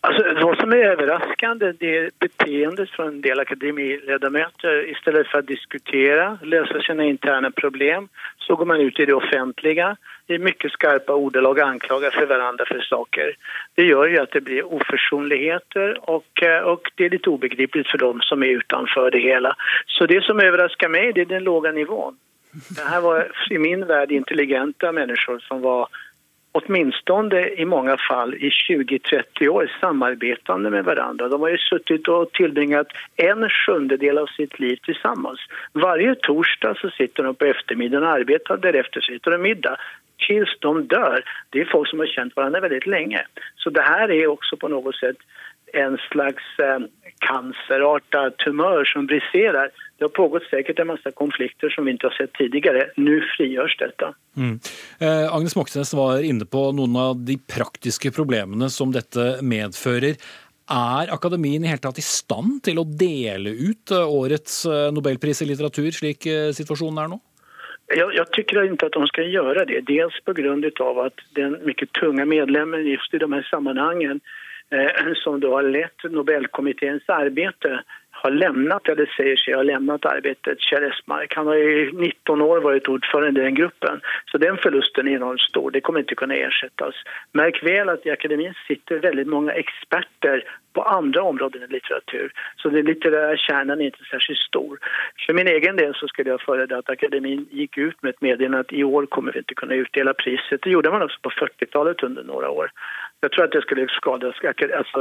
Alltså, 0.00 0.22
vad 0.44 0.58
som 0.58 0.72
är 0.72 0.76
överraskande 0.76 1.72
det 1.72 1.96
är 1.96 2.10
beteendet 2.20 2.90
från 2.90 3.08
en 3.08 3.20
del 3.20 3.40
akademiledamöter. 3.40 4.90
Istället 4.90 5.26
för 5.26 5.38
att 5.38 5.46
diskutera, 5.46 6.38
lösa 6.42 6.80
sina 6.80 7.04
interna 7.04 7.50
problem, 7.50 8.08
så 8.38 8.56
går 8.56 8.66
man 8.66 8.80
ut 8.80 9.00
i 9.00 9.04
det 9.04 9.14
offentliga 9.14 9.96
i 10.28 10.38
mycket 10.38 10.72
skarpa 10.72 11.14
ordalag 11.14 11.60
anklagar 11.60 12.10
för 12.10 12.26
varandra 12.26 12.64
för 12.66 12.80
saker. 12.80 13.36
Det 13.74 13.84
gör 13.84 14.06
ju 14.06 14.18
att 14.18 14.32
det 14.32 14.40
blir 14.40 14.74
oförsonligheter 14.74 16.10
och, 16.10 16.42
eh, 16.42 16.60
och 16.60 16.92
det 16.94 17.04
är 17.04 17.10
lite 17.10 17.30
obegripligt 17.30 17.88
för 17.88 17.98
dem 17.98 18.20
som 18.22 18.42
är 18.42 18.46
utanför 18.46 19.10
det 19.10 19.18
hela. 19.18 19.56
Så 19.86 20.06
det 20.06 20.24
som 20.24 20.40
överraskar 20.40 20.88
mig 20.88 21.12
det 21.12 21.20
är 21.20 21.26
den 21.26 21.44
låga 21.44 21.72
nivån. 21.72 22.16
Det 22.76 22.82
här 22.82 23.00
var 23.00 23.32
i 23.50 23.58
min 23.58 23.86
värld 23.86 24.12
intelligenta 24.12 24.92
människor 24.92 25.38
som 25.38 25.62
var 25.62 25.88
åtminstone 26.52 27.48
i 27.48 27.64
många 27.64 27.96
fall 27.96 28.34
i 28.34 28.50
20-30 28.50 29.48
år 29.48 29.72
samarbetande 29.80 30.70
med 30.70 30.84
varandra. 30.84 31.28
De 31.28 31.40
har 31.40 31.48
ju 31.48 31.58
suttit 31.58 32.08
och 32.08 32.32
tillbringat 32.32 32.86
en 33.16 33.48
sjundedel 33.48 34.18
av 34.18 34.26
sitt 34.26 34.58
liv 34.58 34.78
tillsammans. 34.82 35.40
Varje 35.72 36.14
torsdag 36.14 36.74
så 36.74 36.90
sitter 36.90 37.22
de 37.22 37.34
på 37.34 37.44
eftermiddagen 37.44 38.04
och 38.04 38.12
arbetar, 38.12 38.56
därefter 38.56 39.00
sitter 39.00 39.30
de 39.30 39.38
middag 39.38 39.76
tills 40.26 40.58
de 40.60 40.86
dör. 40.86 41.24
Det 41.50 41.60
är 41.60 41.64
folk 41.64 41.90
som 41.90 41.98
har 41.98 42.06
känt 42.06 42.36
varandra 42.36 42.60
väldigt 42.60 42.86
länge. 42.86 43.26
Så 43.56 43.70
det 43.70 43.82
här 43.82 44.10
är 44.10 44.26
också 44.26 44.56
på 44.56 44.68
något 44.68 44.96
sätt 44.96 45.16
en 45.72 45.98
slags 46.10 46.44
eh, 46.58 46.78
cancerartad 47.18 48.36
tumör 48.36 48.84
som 48.84 49.06
briserar. 49.06 49.70
Det 49.98 50.04
har 50.04 50.08
pågått 50.08 50.42
säkert 50.50 50.78
en 50.78 50.86
massa 50.86 51.10
konflikter 51.10 51.68
som 51.68 51.84
vi 51.84 51.90
inte 51.90 52.06
har 52.06 52.14
sett 52.14 52.32
tidigare. 52.32 52.90
Nu 52.96 53.20
frigörs 53.36 53.76
detta. 53.78 54.14
Mm. 54.36 54.60
Eh, 55.00 55.34
Agnes 55.34 55.56
Moxnes 55.56 55.94
var 55.94 56.22
inne 56.24 56.44
på 56.44 56.72
noen 56.72 56.96
av 56.96 57.16
de 57.16 57.38
praktiske 57.56 58.10
problemene 58.10 58.70
som 58.70 58.92
dette 58.92 59.38
medfører. 59.42 60.14
Er 60.68 61.08
akademien 61.14 61.64
i 61.64 61.70
hele 61.70 61.80
tatt 61.80 61.98
i 62.00 62.04
stand 62.04 62.60
til 62.66 62.80
å 62.80 62.84
dele 62.84 63.54
ut 63.56 63.92
eh, 63.94 64.04
årets 64.04 64.66
eh, 64.68 64.90
nobelpris 64.92 65.40
i 65.42 65.48
litteratur, 65.48 65.88
slik 65.96 66.28
eh, 66.28 66.50
situasjonen 66.56 67.04
er 67.04 67.12
nå? 67.14 67.20
Jag, 67.96 68.14
jag, 68.14 68.32
tycker 68.32 68.64
inte 68.64 68.86
att 68.86 68.92
de 68.92 69.06
ska 69.06 69.22
göra 69.22 69.64
det. 69.64 69.80
Dels 69.80 70.20
på 70.24 70.32
grund 70.32 70.80
av 70.80 70.98
att 70.98 71.20
den 71.34 71.58
mycket 71.64 71.92
tunga 71.92 72.24
medlemmen 72.24 72.86
just 72.86 73.14
i 73.14 73.18
de 73.18 73.32
här 73.32 73.42
sammanhangen 73.50 74.20
eh, 74.70 75.12
som 75.14 75.40
då 75.40 75.54
har 75.54 75.62
lett 75.62 76.04
Nobelkommitténs 76.04 77.02
arbete 77.06 77.82
har 78.22 78.30
lämnat, 78.30 78.88
eller 78.88 79.06
säger 79.16 79.36
sig 79.36 79.54
ha 79.54 79.62
lämnat 79.62 80.04
arbetet, 80.04 80.60
Kjell 80.60 80.84
Esmark. 80.84 81.34
Han 81.36 81.46
har 81.46 81.56
i 81.56 81.92
19 81.92 82.42
år 82.42 82.60
varit 82.60 82.88
ordförande 82.88 83.40
i 83.40 83.44
den 83.44 83.54
gruppen. 83.54 84.00
Så 84.30 84.38
den 84.38 84.56
förlusten 84.56 85.08
är 85.08 85.12
enormt 85.12 85.40
stor. 85.40 85.70
Det 85.70 85.80
kommer 85.80 86.00
inte 86.00 86.14
kunna 86.14 86.34
ersättas. 86.34 86.94
Märk 87.32 87.62
väl 87.62 87.88
att 87.88 88.06
i 88.06 88.10
akademin 88.10 88.54
sitter 88.68 88.98
väldigt 88.98 89.28
många 89.28 89.52
experter 89.52 90.44
på 90.74 90.82
andre 90.82 91.20
områden 91.20 91.62
i 91.62 91.72
litteratur. 91.72 92.32
Så 92.60 92.70
den 92.74 92.86
litterære 92.88 93.36
kjernen 93.46 93.80
er 93.80 93.90
ikke 93.90 94.08
särskilt 94.10 94.42
stor. 94.44 94.78
For 95.24 95.36
min 95.38 95.50
egen 95.50 95.80
del 95.80 95.94
så 95.98 96.08
skulle 96.10 96.34
jeg 96.34 96.44
föredra 96.44 96.82
at 96.82 96.92
Akademien 96.92 97.46
gikk 97.50 97.78
ut 97.78 97.98
med 98.02 98.14
et 98.14 98.24
medium 98.28 98.56
at 98.58 98.72
i 98.72 98.84
år 98.84 99.08
kommer 99.14 99.32
vi 99.32 99.44
ikke 99.44 99.60
kunne 99.62 99.80
utdela 99.82 100.14
priset. 100.14 100.62
Det 100.62 100.72
gjorde 100.74 100.92
man 100.94 101.06
også 101.06 101.20
på 101.24 101.34
40-tallet 101.40 102.04
under 102.08 102.26
noen 102.28 102.50
år. 102.50 102.72
Jeg 103.22 103.32
tror 103.34 103.48
at 103.48 103.54
det 103.54 103.64
skulle 103.64 103.88
skade 103.90 104.30
altså, 104.80 105.00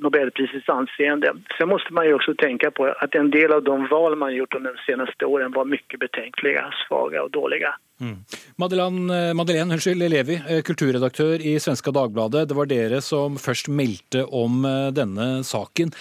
Nobelprisets 0.00 0.68
anseende. 0.72 1.34
Så 1.58 1.66
må 1.66 1.78
man 1.90 2.08
jo 2.08 2.16
også 2.16 2.34
tenke 2.40 2.70
på 2.70 2.88
at 2.88 3.14
en 3.14 3.30
del 3.34 3.52
av 3.52 3.66
de 3.68 3.76
valg 3.92 4.16
man 4.16 4.30
har 4.32 4.38
gjort 4.40 4.56
de 4.64 4.72
seneste 4.86 5.28
årene, 5.28 5.52
var 5.54 5.68
mye 5.68 6.00
betenkelige, 6.06 6.64
svake 6.86 7.20
og 7.20 7.32
dårlige. 7.36 7.72
Mm. 8.00 8.16
Madeleine, 8.56 9.28
eh, 9.28 9.34
Madeleine 9.34 9.74
unnskyld, 9.74 10.08
Levi, 10.08 10.40
eh, 10.48 10.62
kulturredaktør 10.62 11.40
i 11.40 11.58
Svenska 11.60 11.90
Dagbladet. 11.90 12.48
Det 12.48 12.56
var 12.56 12.66
dere 12.66 13.00
som 13.04 13.36
først 13.36 13.68
meldte 13.68 14.24
om 14.24 14.64
eh, 14.64 14.88
denne 15.10 15.44
saken. 15.46 15.94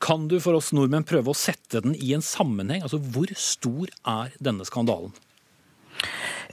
Kan 0.00 0.28
du 0.28 0.38
for 0.40 0.58
oss 0.58 0.72
nordmenn 0.76 1.06
prøve 1.08 1.32
å 1.32 1.36
sette 1.36 1.80
den 1.80 1.96
i 1.96 2.12
en 2.14 2.24
sammenheng? 2.24 2.84
Altså, 2.84 3.00
Hvor 3.00 3.32
stor 3.40 3.88
er 4.04 4.36
denne 4.38 4.66
skandalen? 4.68 5.14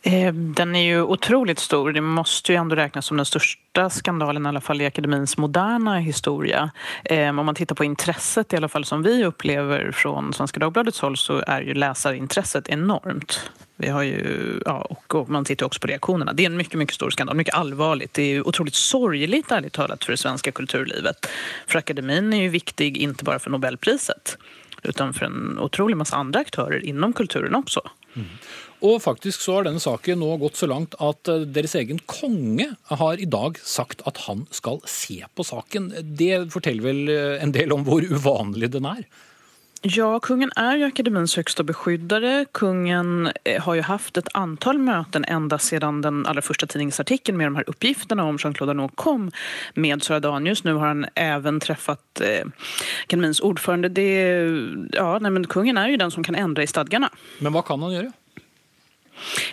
Eh, 0.03 0.33
den 0.33 0.75
er 0.75 0.83
jo 0.83 1.03
utrolig 1.15 1.57
stor. 1.59 1.91
Det 1.93 2.01
må 2.03 2.23
jo 2.23 2.55
ändå 2.55 2.75
räknas 2.75 3.05
som 3.05 3.17
den 3.17 3.27
største 3.27 3.85
skandalen 3.89 4.45
i 4.45 4.49
alla 4.49 4.61
fall 4.61 4.81
i 4.81 4.87
akademiens 4.87 5.37
moderne 5.37 5.99
historie. 6.03 6.69
Eh, 7.05 7.29
om 7.29 7.45
man 7.45 7.55
tittar 7.55 7.75
på 7.75 7.85
intresset 7.87 8.53
i 8.53 8.57
alla 8.57 8.67
fall 8.67 8.85
som 8.85 9.03
vi 9.03 9.25
opplever 9.25 9.91
fra 9.91 10.31
Svenska 10.33 10.59
Dagbladets 10.59 10.99
håll 10.99 11.15
så 11.17 11.39
er 11.47 11.67
jo 11.67 11.75
läsarintresset 11.79 12.67
enormt. 12.67 13.39
Vi 13.83 13.89
har 13.89 14.03
ju, 14.03 14.59
ja, 14.65 14.81
och, 14.81 15.29
man 15.29 15.45
tittar 15.45 15.65
också 15.65 15.79
på 15.79 15.87
reaktionerna. 15.87 16.33
Det 16.33 16.43
är 16.43 16.45
en 16.45 16.57
mycket, 16.57 16.79
mycket 16.79 16.95
stor 16.95 17.09
skandal, 17.09 17.35
mycket 17.35 17.53
allvarligt. 17.53 18.13
Det 18.13 18.23
är 18.23 18.47
otroligt 18.47 18.75
sorgligt 18.75 19.51
ärligt 19.51 19.73
talat 19.73 20.03
för 20.03 20.11
det 20.11 20.17
svenska 20.17 20.51
kulturlivet. 20.51 21.27
För 21.67 21.79
akademin 21.79 22.33
är 22.33 22.41
ju 22.41 22.49
viktig 22.49 22.97
inte 22.97 23.23
bara 23.23 23.39
för 23.39 23.49
Nobelpriset 23.49 24.37
utan 24.83 25.13
för 25.13 25.25
en 25.25 25.59
otrolig 25.59 25.97
massa 25.97 26.15
andra 26.15 26.39
aktörer 26.39 26.85
inom 26.85 27.13
kulturen 27.13 27.55
också. 27.55 27.81
Mm. 28.13 28.27
Og 28.81 29.01
faktisk 29.01 29.41
så 29.41 29.53
har 29.57 29.67
denne 29.67 29.79
saken 29.79 30.19
nå 30.19 30.37
gått 30.37 30.55
så 30.59 30.67
langt 30.67 30.95
at 30.99 31.27
eh, 31.31 31.43
deres 31.55 31.75
egen 31.75 31.99
konge 32.05 32.69
har 32.83 33.19
i 33.19 33.25
dag 33.25 33.59
sagt 33.63 34.03
at 34.07 34.17
han 34.27 34.45
skal 34.51 34.81
se 34.87 35.23
på 35.35 35.43
saken. 35.43 35.91
Det 36.03 36.51
forteller 36.55 36.83
vel 36.83 37.09
eh, 37.09 37.43
en 37.43 37.55
del 37.55 37.71
om 37.75 37.83
hvor 37.87 38.03
uvanlig 38.03 38.71
den 38.75 38.87
er? 38.87 39.05
Ja, 39.85 40.19
kungen 40.19 40.51
är 40.55 40.77
ju 40.77 40.83
akademins 40.83 41.35
högsta 41.35 41.63
beskyddare. 41.63 42.45
Kungen 42.51 43.31
eh, 43.43 43.61
har 43.61 43.75
ju 43.75 43.81
haft 43.81 44.17
ett 44.17 44.27
antal 44.33 44.77
möten 44.77 45.25
ända 45.25 45.59
sedan 45.59 46.01
den 46.01 46.25
allra 46.25 46.41
första 46.41 46.67
tidningsartikeln 46.67 47.37
med 47.37 47.47
de 47.47 47.55
här 47.55 47.63
uppgifterna 47.67 48.23
om 48.23 48.37
Jean-Claude 48.37 48.71
Arnault 48.71 48.95
kom 48.95 49.31
med 49.73 50.03
Sara 50.03 50.19
Danius. 50.19 50.63
Nu 50.63 50.73
har 50.73 50.87
han 50.87 51.05
även 51.15 51.59
träffat 51.59 52.21
eh, 52.21 52.47
akademins 53.03 53.39
ordförande. 53.39 54.01
Ja, 54.91 55.19
nej, 55.19 55.31
men 55.31 55.47
kungen 55.47 55.77
är 55.77 55.87
ju 55.87 55.97
den 55.97 56.11
som 56.11 56.23
kan 56.23 56.35
ändra 56.35 56.63
i 56.63 56.67
stadgarna. 56.67 57.09
Men 57.39 57.53
vad 57.53 57.65
kan 57.65 57.81
han 57.81 57.93
göra? 57.93 58.11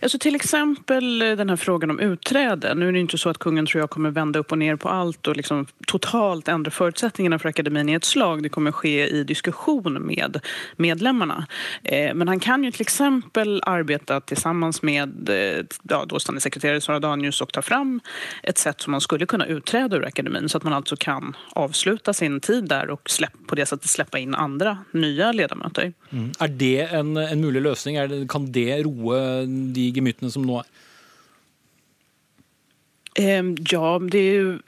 Alltså 0.03 0.19
till 0.19 0.35
exempel 0.35 1.23
eh, 1.23 1.37
den 1.37 1.49
här 1.49 1.57
frågan 1.57 1.91
om 1.91 2.01
utträde. 2.01 2.75
Nu 2.75 2.89
är 2.89 2.93
det 2.93 3.01
inte 3.01 3.19
så 3.19 3.29
att 3.29 3.39
kungen 3.39 3.67
tror 3.67 3.81
jag 3.81 3.91
kommer 3.91 4.11
vända 4.11 4.39
upp 4.39 4.53
och 4.53 4.59
ner 4.59 4.77
på 4.77 4.89
allt 4.89 5.27
och 5.27 5.37
liksom 5.37 5.67
totalt 5.87 6.49
ändra 6.49 6.71
förutsättningarna 6.71 7.39
för 7.39 7.49
akademin 7.49 7.89
i 7.89 7.93
ett 7.93 8.05
slag. 8.05 8.43
Det 8.43 8.49
kommer 8.49 8.73
ske 8.73 9.09
i 9.09 9.25
diskussion 9.25 9.93
med 9.93 10.41
medlemmarna. 10.77 11.47
Eh, 11.83 12.15
men 12.15 12.29
han 12.29 12.41
kan 12.41 12.65
ju 12.65 12.71
till 12.71 12.81
exempel 12.81 13.63
arbeta 13.67 14.21
tillsammans 14.21 14.83
med 14.83 15.29
eh, 15.29 15.65
ja, 15.83 16.05
dåstående 16.05 16.41
sekreterare 16.41 16.81
Sara 16.81 17.01
Danius 17.01 17.41
och 17.41 17.53
ta 17.53 17.63
fram 17.63 18.01
ett 18.43 18.59
sätt 18.59 18.81
som 18.81 18.91
man 18.91 19.01
skulle 19.01 19.27
kunna 19.27 19.47
utträda 19.47 19.97
ur 19.97 20.05
akademin 20.05 20.49
så 20.49 20.57
att 20.57 20.65
man 20.65 20.73
alltså 20.73 20.97
kan 20.97 21.37
avsluta 21.53 22.13
sin 22.13 22.41
tid 22.41 22.69
där 22.69 22.91
och 22.91 23.11
släpp, 23.11 23.33
på 23.47 23.55
det 23.55 23.67
sättet 23.67 23.91
släppa 23.91 24.19
in 24.19 24.35
andra 24.35 24.79
nya 24.91 25.33
ledamöter. 25.33 25.93
Mm. 26.11 26.33
Är 26.39 26.49
det 26.49 26.81
en, 26.81 27.17
en 27.17 27.41
mulig 27.41 27.63
lösning? 27.63 27.97
Det, 27.97 28.29
kan 28.29 28.53
det 28.53 28.83
roe 28.83 29.47
de 29.75 29.91
gemyttene 29.97 30.33
som 30.33 30.47
nå 30.47 30.61
er? 30.63 30.71
Ehm, 33.15 33.57
ja, 33.71 34.01
det 34.11 34.19
är 34.19 34.33
ju, 34.33 34.59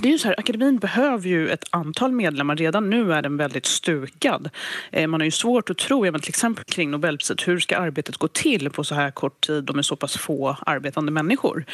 det 0.00 0.08
är 0.08 0.12
ju 0.12 0.18
så 0.18 0.28
här, 0.28 0.40
akademin 0.40 0.78
behöver 0.78 1.28
ju 1.28 1.48
ett 1.48 1.64
antal 1.70 2.12
medlemmar. 2.12 2.56
Redan 2.56 2.90
nu 2.90 3.12
är 3.12 3.22
den 3.22 3.36
väldigt 3.36 3.66
stukad. 3.66 4.50
Ehm, 4.90 5.10
man 5.10 5.20
har 5.20 5.24
ju 5.24 5.30
svårt 5.30 5.70
att 5.70 5.78
tro, 5.78 6.06
ja, 6.06 6.18
till 6.18 6.28
exempel 6.28 6.64
kring 6.64 6.90
Nobelpriset, 6.90 7.48
hur 7.48 7.58
ska 7.58 7.76
arbetet 7.76 8.16
gå 8.16 8.28
till 8.28 8.70
på 8.70 8.84
så 8.84 8.94
här 8.94 9.10
kort 9.10 9.40
tid 9.40 9.70
och 9.70 9.76
med 9.76 9.84
så 9.84 9.96
pass 9.96 10.16
få 10.16 10.56
arbetande 10.66 11.12
människor? 11.12 11.64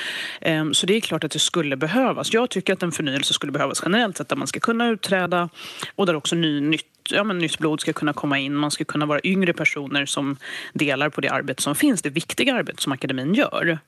Ehm, 0.40 0.74
så 0.74 0.86
det 0.86 0.96
är 0.96 1.00
klart 1.00 1.24
att 1.24 1.30
det 1.30 1.38
skulle 1.38 1.76
behövas. 1.76 2.32
Jag 2.32 2.50
tycker 2.50 2.72
att 2.72 2.82
en 2.82 2.92
förnyelse 2.92 3.34
skulle 3.34 3.52
behövas 3.52 3.82
generellt 3.84 4.16
sett, 4.16 4.28
där 4.28 4.36
man 4.36 4.46
ska 4.46 4.60
kunna 4.60 4.88
utträda 4.88 5.48
och 5.94 6.06
där 6.06 6.16
också 6.16 6.36
ny, 6.36 6.60
nytt 6.60 6.86
ja, 7.10 7.24
men 7.24 7.38
nytt 7.38 7.58
blod 7.58 7.80
ska 7.80 7.92
kunna 7.92 8.12
komma 8.12 8.38
in. 8.38 8.54
Man 8.54 8.70
ska 8.70 8.84
kunna 8.84 9.06
vara 9.06 9.20
yngre 9.24 9.52
personer 9.52 10.06
som 10.06 10.36
delar 10.72 11.08
på 11.08 11.20
det 11.20 11.28
arbete 11.28 11.62
som 11.62 11.74
finns, 11.74 12.02
det 12.02 12.10
viktiga 12.10 12.54
arbete 12.54 12.82
som 12.82 12.92
akademin 12.92 13.34
gör. 13.34 13.78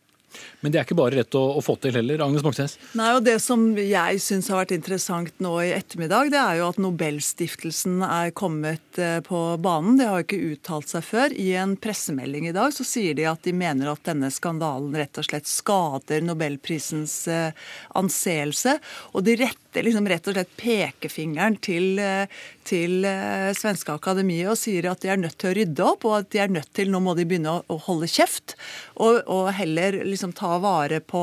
Men 0.60 0.72
det 0.72 0.80
er 0.80 0.86
ikke 0.86 0.98
bare 0.98 1.20
rett 1.20 1.36
å, 1.38 1.42
å 1.58 1.62
få 1.64 1.76
til 1.82 1.96
heller. 1.98 2.22
Agnes 2.24 2.44
Moxnes? 2.44 2.76
Nei, 2.98 3.10
og 3.16 3.24
Det 3.26 3.38
som 3.42 3.64
jeg 3.78 4.22
syns 4.22 4.50
har 4.52 4.62
vært 4.62 4.74
interessant 4.76 5.42
nå 5.44 5.54
i 5.64 5.72
ettermiddag, 5.76 6.32
det 6.34 6.40
er 6.40 6.60
jo 6.60 6.68
at 6.72 6.80
Nobelstiftelsen 6.82 8.02
er 8.06 8.32
kommet 8.36 9.00
eh, 9.02 9.18
på 9.24 9.42
banen. 9.62 9.98
De 10.00 10.08
har 10.08 10.24
ikke 10.24 10.40
uttalt 10.52 10.90
seg 10.90 11.06
før. 11.06 11.34
I 11.34 11.52
en 11.62 11.76
pressemelding 11.80 12.50
i 12.50 12.56
dag 12.56 12.74
så 12.74 12.86
sier 12.86 13.16
de 13.18 13.28
at 13.30 13.44
de 13.46 13.54
mener 13.56 13.92
at 13.92 14.04
denne 14.08 14.30
skandalen 14.34 14.94
rett 14.98 15.20
og 15.20 15.28
slett 15.28 15.48
skader 15.50 16.24
Nobelprisens 16.26 17.16
eh, 17.32 17.70
anseelse. 17.98 18.78
Og 19.14 19.26
de 19.26 19.38
retter 19.44 19.67
liksom 19.86 20.08
rett 20.10 20.28
og 20.28 20.36
slett 20.36 20.54
pekefingeren 20.60 21.58
til, 21.64 21.98
eh, 22.02 22.40
til 22.68 23.06
Svenske 23.56 23.94
Akademiet 23.94 24.50
og 24.52 24.58
sier 24.60 24.90
at 24.90 25.04
de 25.04 25.12
er 25.12 25.20
nødt 25.20 25.38
til 25.40 25.50
å 25.50 25.56
rydde 25.56 25.86
opp, 25.86 26.04
og 26.08 26.16
at 26.18 26.30
de 26.34 26.42
er 26.42 26.52
nødt 26.52 26.72
til, 26.76 26.90
nå 26.92 27.00
må 27.04 27.14
de 27.16 27.24
begynne 27.28 27.58
å, 27.60 27.78
holde 27.88 28.10
kjeft. 28.10 28.56
Og, 29.00 29.22
og 29.24 29.52
heller 29.56 30.02
liksom 30.04 30.34
ta 30.36 30.58
vare 30.60 31.00
på, 31.00 31.22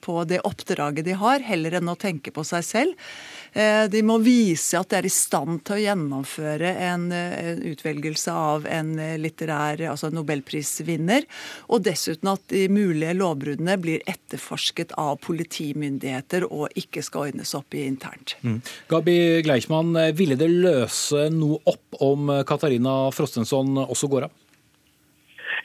på 0.00 0.16
det 0.30 0.40
oppdraget 0.48 1.04
de 1.08 1.18
har, 1.20 1.44
heller 1.44 1.76
enn 1.80 1.92
å 1.92 1.98
tenke 2.00 2.32
på 2.32 2.46
seg 2.46 2.64
selv. 2.64 3.10
Eh, 3.52 3.84
de 3.90 4.02
må 4.06 4.18
vise 4.22 4.78
at 4.78 4.90
de 4.92 4.98
er 5.00 5.08
i 5.08 5.12
stand 5.12 5.62
til 5.66 5.76
å 5.76 5.82
gjennomføre 5.82 6.72
en, 6.86 7.08
en 7.12 7.62
utvelgelse 7.70 8.34
av 8.34 8.68
en 8.70 8.92
litterær, 9.20 9.82
altså 9.92 10.12
nobelprisvinner. 10.14 11.26
Og 11.70 11.84
dessuten 11.86 12.32
at 12.32 12.46
de 12.52 12.66
mulige 12.72 13.14
lovbruddene 13.18 13.78
blir 13.80 14.04
etterforsket 14.10 14.94
av 15.00 15.18
politimyndigheter 15.24 16.46
og 16.50 16.68
ikke 16.78 17.04
skal 17.06 17.30
ordnes 17.30 17.54
opp 17.58 17.74
i 17.74 17.86
internt. 17.88 18.36
Mm. 18.42 18.60
Gabi 18.90 19.16
Gleichmann, 19.46 19.96
ville 20.16 20.38
det 20.38 20.50
løse 20.50 21.28
noe 21.34 21.60
opp 21.70 22.00
om 22.04 22.30
Katarina 22.46 23.02
Frostensson 23.14 23.76
også 23.86 24.10
går 24.10 24.28
av? 24.28 24.38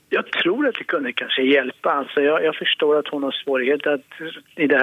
Jag 0.09 0.31
tror 0.31 0.67
att 0.67 0.75
det 0.75 0.83
kunde 0.83 1.13
kanske 1.13 1.41
hjälpa. 1.41 1.91
Alltså 1.91 2.21
jag, 2.21 2.43
jag 2.43 2.55
förstår 2.55 2.99
att 2.99 3.07
hon 3.07 3.23
har 3.23 3.31
svårigheter 3.31 3.93
att 3.93 4.01
i 4.55 4.67
det 4.67 4.77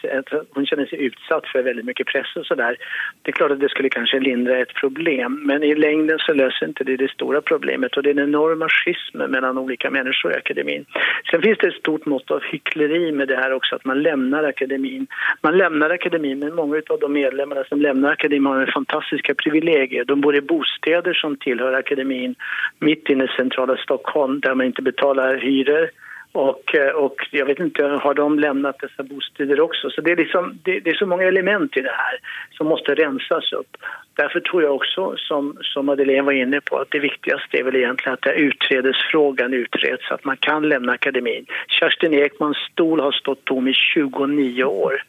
sig, 0.00 0.10
att 0.18 0.46
hon 0.50 0.66
känner 0.66 0.86
sig 0.86 1.04
utsatt 1.04 1.46
för 1.46 1.62
väldigt 1.62 1.84
mycket 1.84 2.06
press 2.06 2.36
och 2.36 2.46
sådär. 2.46 2.76
Det 3.22 3.30
är 3.30 3.32
klart 3.32 3.50
att 3.50 3.60
det 3.60 3.68
skulle 3.68 3.88
kanske 3.88 4.18
lindra 4.20 4.58
ett 4.58 4.74
problem 4.74 5.42
men 5.46 5.62
i 5.62 5.74
längden 5.74 6.18
så 6.18 6.32
löser 6.32 6.66
inte 6.66 6.84
det 6.84 6.96
det 6.96 7.10
stora 7.10 7.40
problemet 7.40 7.96
och 7.96 8.02
det 8.02 8.10
är 8.10 8.14
den 8.14 8.28
enorma 8.28 8.68
schismen 8.68 9.30
mellan 9.30 9.58
olika 9.58 9.90
människor 9.90 10.32
i 10.32 10.36
akademin. 10.36 10.84
Sen 11.30 11.42
finns 11.42 11.58
det 11.58 11.68
ett 11.68 11.74
stort 11.74 12.06
mått 12.06 12.30
av 12.30 12.42
hyckleri 12.52 13.12
med 13.12 13.28
det 13.28 13.36
här 13.36 13.52
också 13.52 13.76
att 13.76 13.84
man 13.84 14.02
lämnar 14.02 14.44
akademin. 14.44 15.06
Man 15.40 15.58
lämnar 15.58 15.90
akademin 15.90 16.38
men 16.38 16.54
många 16.54 16.82
av 16.88 16.98
de 17.00 17.12
medlemmarna 17.12 17.64
som 17.64 17.80
lämnar 17.80 18.12
akademin 18.12 18.46
har 18.46 18.66
fantastiska 18.66 19.34
privilegier. 19.34 20.04
De 20.04 20.20
bor 20.20 20.36
i 20.36 20.40
bostäder 20.40 21.14
som 21.14 21.36
tillhör 21.36 21.72
akademin 21.72 22.34
mitt 22.78 23.08
inne 23.08 23.24
i 23.24 23.28
centrala 23.28 23.76
Stockholm 23.76 24.31
där 24.40 24.54
man 24.54 24.66
inte 24.66 24.82
betalar 24.82 25.36
hyror. 25.36 25.90
Och, 26.32 26.74
eh, 26.74 26.88
och 26.88 27.28
jag 27.30 27.46
vet 27.46 27.58
inte, 27.58 27.84
har 27.84 28.14
de 28.14 28.38
lämnat 28.38 28.78
dessa 28.78 29.02
bostäder 29.02 29.60
också? 29.60 29.90
Så 29.90 30.00
det 30.00 30.10
är, 30.10 30.16
liksom, 30.16 30.58
det, 30.62 30.80
det, 30.80 30.90
är 30.90 30.94
så 30.94 31.06
många 31.06 31.24
element 31.24 31.76
i 31.76 31.80
det 31.80 31.96
här 31.96 32.18
som 32.50 32.66
måste 32.66 32.94
rensas 32.94 33.52
upp. 33.52 33.76
Därför 34.14 34.40
tror 34.40 34.62
jag 34.62 34.74
också, 34.74 35.14
som, 35.16 35.56
som 35.60 35.86
Madeleine 35.86 36.22
var 36.22 36.32
inne 36.32 36.60
på, 36.60 36.76
att 36.78 36.90
det 36.90 36.98
viktigaste 36.98 37.58
är 37.58 37.62
väl 37.62 37.76
egentligen 37.76 38.14
att 38.14 38.36
utredesfrågan 38.36 39.54
utreds 39.54 40.08
så 40.08 40.14
att 40.14 40.24
man 40.24 40.36
kan 40.36 40.68
lämna 40.68 40.92
akademin. 40.92 41.46
Kerstin 41.68 42.14
Ekmans 42.14 42.56
stol 42.72 43.00
har 43.00 43.12
stått 43.12 43.44
tom 43.44 43.68
i 43.68 43.74
29 43.74 44.64
år. 44.64 45.02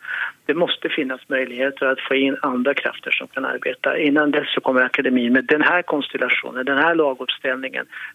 Det 0.45 0.53
måste 0.53 0.89
finnas 0.89 1.21
möjligheter 1.27 1.85
att 1.85 1.99
få 2.07 2.15
in 2.15 2.37
andra 2.41 2.73
krafter 2.73 3.11
som 3.11 3.27
kan 3.27 3.45
arbeta. 3.45 3.97
Innan 3.97 4.31
dess 4.31 4.53
så 4.53 4.61
kommer 4.61 4.81
akademin 4.81 5.33
med 5.33 5.45
den 5.45 5.61
här 5.61 5.81
konstellationen, 5.81 6.65
den 6.65 6.77
här 6.77 6.93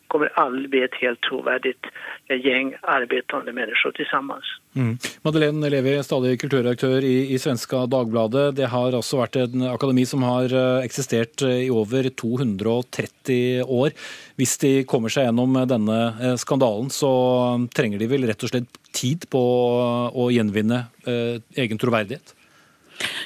kommer 0.09 0.31
aldrig 0.35 0.71
bli 0.71 0.83
ett 0.83 0.95
helt 0.95 1.21
trovärdigt 1.21 1.87
gäng 2.29 2.75
arbetande 2.83 3.53
människor 3.53 3.91
tillsammans. 3.91 4.45
Mm. 4.77 4.99
Madeleine 5.23 5.71
Levi, 5.71 6.03
stadig 6.03 6.41
kulturreaktør 6.41 7.05
i, 7.05 7.35
i 7.35 7.39
Svenska 7.39 7.87
Dagbladet. 7.87 8.57
Det 8.57 8.69
har 8.71 8.93
altså 8.93 9.19
vært 9.23 9.39
en 9.41 9.65
akademi 9.71 10.05
som 10.07 10.23
har 10.23 10.53
eh, 10.53 10.85
eksistert 10.85 11.43
eh, 11.43 11.65
i 11.67 11.71
over 11.71 12.11
230 12.11 13.65
år. 13.65 13.97
Hvis 14.39 14.59
de 14.63 14.73
kommer 14.89 15.13
seg 15.13 15.29
gjennom 15.29 15.57
denne 15.69 15.99
eh, 16.21 16.37
skandalen, 16.41 16.93
så 16.95 17.11
trenger 17.75 17.99
de 17.99 18.11
vel 18.13 18.29
rett 18.29 18.45
og 18.45 18.53
slett 18.53 18.79
tid 18.93 19.31
på 19.31 19.43
å 20.15 20.31
gjenvinne 20.31 20.85
eh, 21.07 21.41
egen 21.55 21.79
troverdighet? 21.79 22.35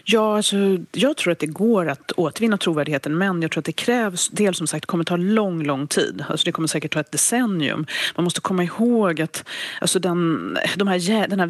Ja, 0.04 0.36
alltså, 0.36 0.56
jag 0.92 1.16
tror 1.16 1.32
att 1.32 1.38
det 1.38 1.46
går 1.46 1.88
att 1.88 2.12
återvinna 2.12 2.58
trovärdigheten 2.58 3.18
men 3.18 3.42
jag 3.42 3.50
tror 3.50 3.60
att 3.60 3.64
det 3.64 3.72
krävs, 3.72 4.28
dels 4.28 4.58
som 4.58 4.66
sagt 4.66 4.86
kommer 4.86 5.04
ta 5.04 5.16
lång, 5.16 5.62
lång 5.62 5.86
tid. 5.86 6.24
Alltså, 6.28 6.44
det 6.44 6.52
kommer 6.52 6.68
säkert 6.68 6.92
ta 6.92 7.00
ett 7.00 7.12
decennium. 7.12 7.86
Man 8.16 8.24
måste 8.24 8.40
komma 8.40 8.64
ihåg 8.64 9.20
att 9.20 9.44
alltså, 9.80 9.98
den, 9.98 10.58
de 10.76 10.88
här, 10.88 11.28
den 11.28 11.40
här 11.40 11.46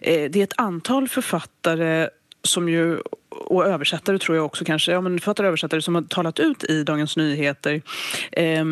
eh, 0.00 0.30
det 0.30 0.36
är 0.36 0.44
ett 0.44 0.52
antal 0.56 1.08
författare 1.08 2.08
som 2.48 2.68
ju 2.68 2.98
och 3.30 3.66
översättare 3.66 4.18
tror 4.18 4.36
jag 4.36 4.46
också 4.46 4.64
kanske, 4.64 4.92
ja 4.92 5.00
men 5.00 5.18
författare 5.18 5.46
och 5.46 5.48
översättare 5.48 5.82
som 5.82 5.94
har 5.94 6.02
talat 6.02 6.40
ut 6.40 6.64
i 6.64 6.82
Dagens 6.82 7.16
Nyheter 7.16 7.82
eh, 8.32 8.64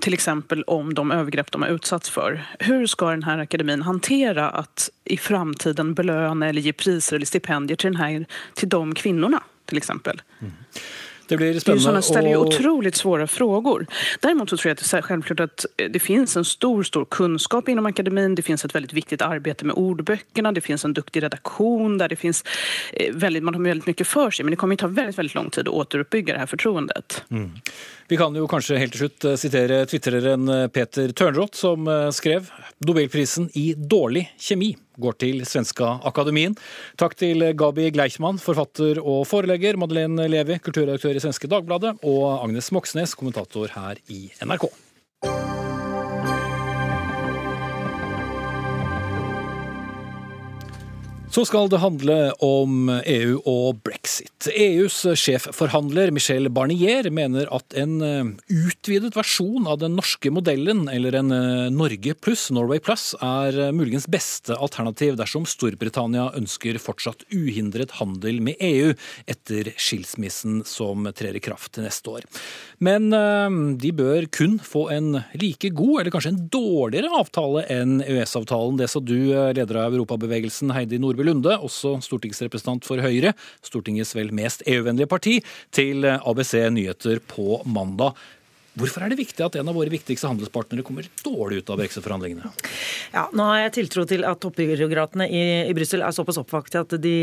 till 0.00 0.14
exempel 0.14 0.62
om 0.62 0.94
de 0.94 1.10
övergrepp 1.10 1.52
de 1.52 1.62
har 1.62 1.68
utsatts 1.68 2.10
för. 2.10 2.42
Hur 2.58 2.86
ska 2.86 3.10
den 3.10 3.22
här 3.22 3.38
akademin 3.38 3.82
hantera 3.82 4.50
att 4.50 4.90
i 5.04 5.16
framtiden 5.16 5.94
belöna 5.94 6.48
eller 6.48 6.60
ge 6.60 6.72
priser 6.72 7.16
eller 7.16 7.26
stipendier 7.26 7.76
till, 7.76 7.92
den 7.92 8.00
här, 8.00 8.26
till 8.54 8.68
de 8.68 8.94
kvinnorna 8.94 9.42
till 9.66 9.76
exempel? 9.76 10.22
Mm. 10.40 10.52
Det 11.30 11.36
blir 11.36 11.60
spennende. 11.60 11.92
Det 11.92 12.02
ställer 12.02 12.28
ju 12.28 12.36
otroligt 12.36 12.96
svåra 12.96 13.26
frågor. 13.26 13.86
Däremot 14.20 14.50
så 14.50 14.56
tror 14.56 14.70
jag 14.70 14.72
att 14.74 14.90
det 14.90 14.96
är 14.96 15.02
självklart 15.02 15.40
att 15.40 15.66
det 15.90 15.98
finns 15.98 16.36
en 16.36 16.44
stor, 16.44 16.82
stor 16.82 17.04
kunskap 17.04 17.68
inom 17.68 17.86
akademin. 17.86 18.34
Det 18.34 18.42
finns 18.42 18.64
ett 18.64 18.74
väldigt 18.74 18.92
viktigt 18.92 19.22
arbete 19.22 19.64
med 19.64 19.76
ordböckerna. 19.76 20.52
Det 20.52 20.60
finns 20.60 20.84
en 20.84 20.92
duktig 20.92 21.22
redaktion 21.22 21.98
där 21.98 22.08
det 22.08 22.16
finns 22.16 22.44
eh, 22.92 23.14
väldigt, 23.14 23.42
man 23.42 23.54
har 23.54 23.62
väldigt 23.62 23.86
mycket 23.86 24.06
för 24.06 24.30
sig. 24.30 24.44
Men 24.44 24.50
det 24.50 24.56
kommer 24.56 24.74
att 24.74 24.80
ta 24.80 24.86
väldigt, 24.86 25.18
väldigt 25.18 25.34
lång 25.34 25.50
tid 25.50 25.68
att 25.68 25.74
återuppbygga 25.74 26.32
det 26.32 26.38
här 26.38 26.46
förtroendet. 26.46 27.24
Mm. 27.30 27.50
Vi 28.10 28.16
kan 28.18 28.34
jo 28.34 28.48
kanskje 28.50 28.80
helt 28.80 28.90
til 28.96 29.04
slutt 29.04 29.24
eh, 29.28 29.36
sitere 29.38 29.84
twitreren 29.86 30.50
eh, 30.50 30.64
Peter 30.74 31.12
Tørnroth, 31.14 31.54
som 31.54 31.86
skrev 32.10 32.48
Nobelprisen 32.82 33.46
i 33.54 33.70
dårlig 33.78 34.24
kjemi 34.34 34.72
går 35.00 35.14
til 35.22 35.44
Svenska 35.46 35.92
Akademien. 36.10 36.56
Takk 37.00 37.14
til 37.22 37.46
Gabi 37.56 37.86
Gleichmann, 37.94 38.42
forfatter 38.42 38.98
og 38.98 39.22
forelegger, 39.30 39.78
Madeleine 39.80 40.26
Levi, 40.28 40.58
kulturredaktør 40.58 41.16
i 41.16 41.22
Svenske 41.22 41.48
Dagbladet, 41.48 41.96
og 42.02 42.26
Agnes 42.42 42.74
Moxnes, 42.74 43.14
kommentator 43.16 43.70
her 43.78 44.02
i 44.12 44.26
NRK. 44.42 44.68
Så 51.30 51.44
skal 51.46 51.68
det 51.70 51.78
handle 51.78 52.14
om 52.42 52.88
EU 52.90 53.36
og 53.46 53.76
brexit. 53.86 54.48
EUs 54.50 54.96
sjefforhandler 55.14 56.10
Michel 56.10 56.48
Barnier 56.50 57.06
mener 57.14 57.46
at 57.54 57.76
en 57.78 57.92
eh, 58.02 58.32
utvidet 58.50 59.14
versjon 59.14 59.68
av 59.70 59.78
den 59.78 59.94
norske 59.94 60.32
modellen, 60.34 60.88
eller 60.90 61.14
en 61.20 61.30
eh, 61.30 61.68
Norge 61.70 62.16
pluss, 62.18 62.48
Norway 62.50 62.82
pluss, 62.82 63.12
er 63.22 63.54
eh, 63.54 63.70
muligens 63.70 64.08
beste 64.10 64.56
alternativ 64.58 65.14
dersom 65.20 65.46
Storbritannia 65.46 66.32
ønsker 66.34 66.80
fortsatt 66.82 67.22
uhindret 67.30 67.94
handel 68.00 68.42
med 68.42 68.58
EU 68.58 68.90
etter 69.30 69.70
skilsmissen 69.78 70.64
som 70.66 71.06
trer 71.14 71.38
i 71.38 71.44
kraft 71.46 71.78
neste 71.78 72.10
år. 72.10 72.26
Men 72.82 73.12
de 73.76 73.90
bør 73.92 74.24
kun 74.32 74.54
få 74.64 74.86
en 74.94 75.18
like 75.36 75.68
god, 75.76 76.00
eller 76.00 76.14
kanskje 76.14 76.30
en 76.32 76.44
dårligere 76.50 77.10
avtale 77.12 77.66
enn 77.70 77.98
EØS-avtalen. 78.00 78.78
Det 78.80 78.88
sa 78.88 79.02
du, 79.04 79.18
leder 79.28 79.82
av 79.82 79.92
Europabevegelsen 79.92 80.72
Heidi 80.72 80.96
Nordby 80.98 81.19
Nordby 81.20 81.28
Lunde, 81.28 81.58
også 81.60 81.98
stortingsrepresentant 82.00 82.86
for 82.86 83.00
Høyre, 83.00 83.34
Stortingets 83.62 84.14
vel 84.16 84.32
mest 84.32 84.62
EU-vennlige 84.66 85.08
parti, 85.10 85.34
til 85.72 86.06
ABC 86.06 86.54
Nyheter 86.72 87.20
på 87.20 87.60
mandag. 87.66 88.16
Hvorfor 88.78 89.02
er 89.02 89.10
det 89.10 89.18
viktig 89.18 89.42
at 89.42 89.56
en 89.58 89.66
av 89.66 89.74
våre 89.74 89.90
viktigste 89.90 90.28
handelspartnere 90.30 90.84
kommer 90.86 91.06
dårlig 91.24 91.58
ut 91.58 91.70
av 91.74 91.80
brexit-forhandlingene? 91.80 92.52
Ja, 93.10 93.24
nå 93.34 93.48
har 93.48 93.64
jeg 93.64 93.72
tiltro 93.80 94.04
til 94.06 94.22
at 94.28 94.38
toppbyråkratene 94.44 95.26
i, 95.26 95.40
i 95.66 95.74
Brussel 95.74 96.04
er 96.06 96.14
såpass 96.14 96.38
oppvakte 96.38 96.84
at 96.84 96.94
de, 97.02 97.14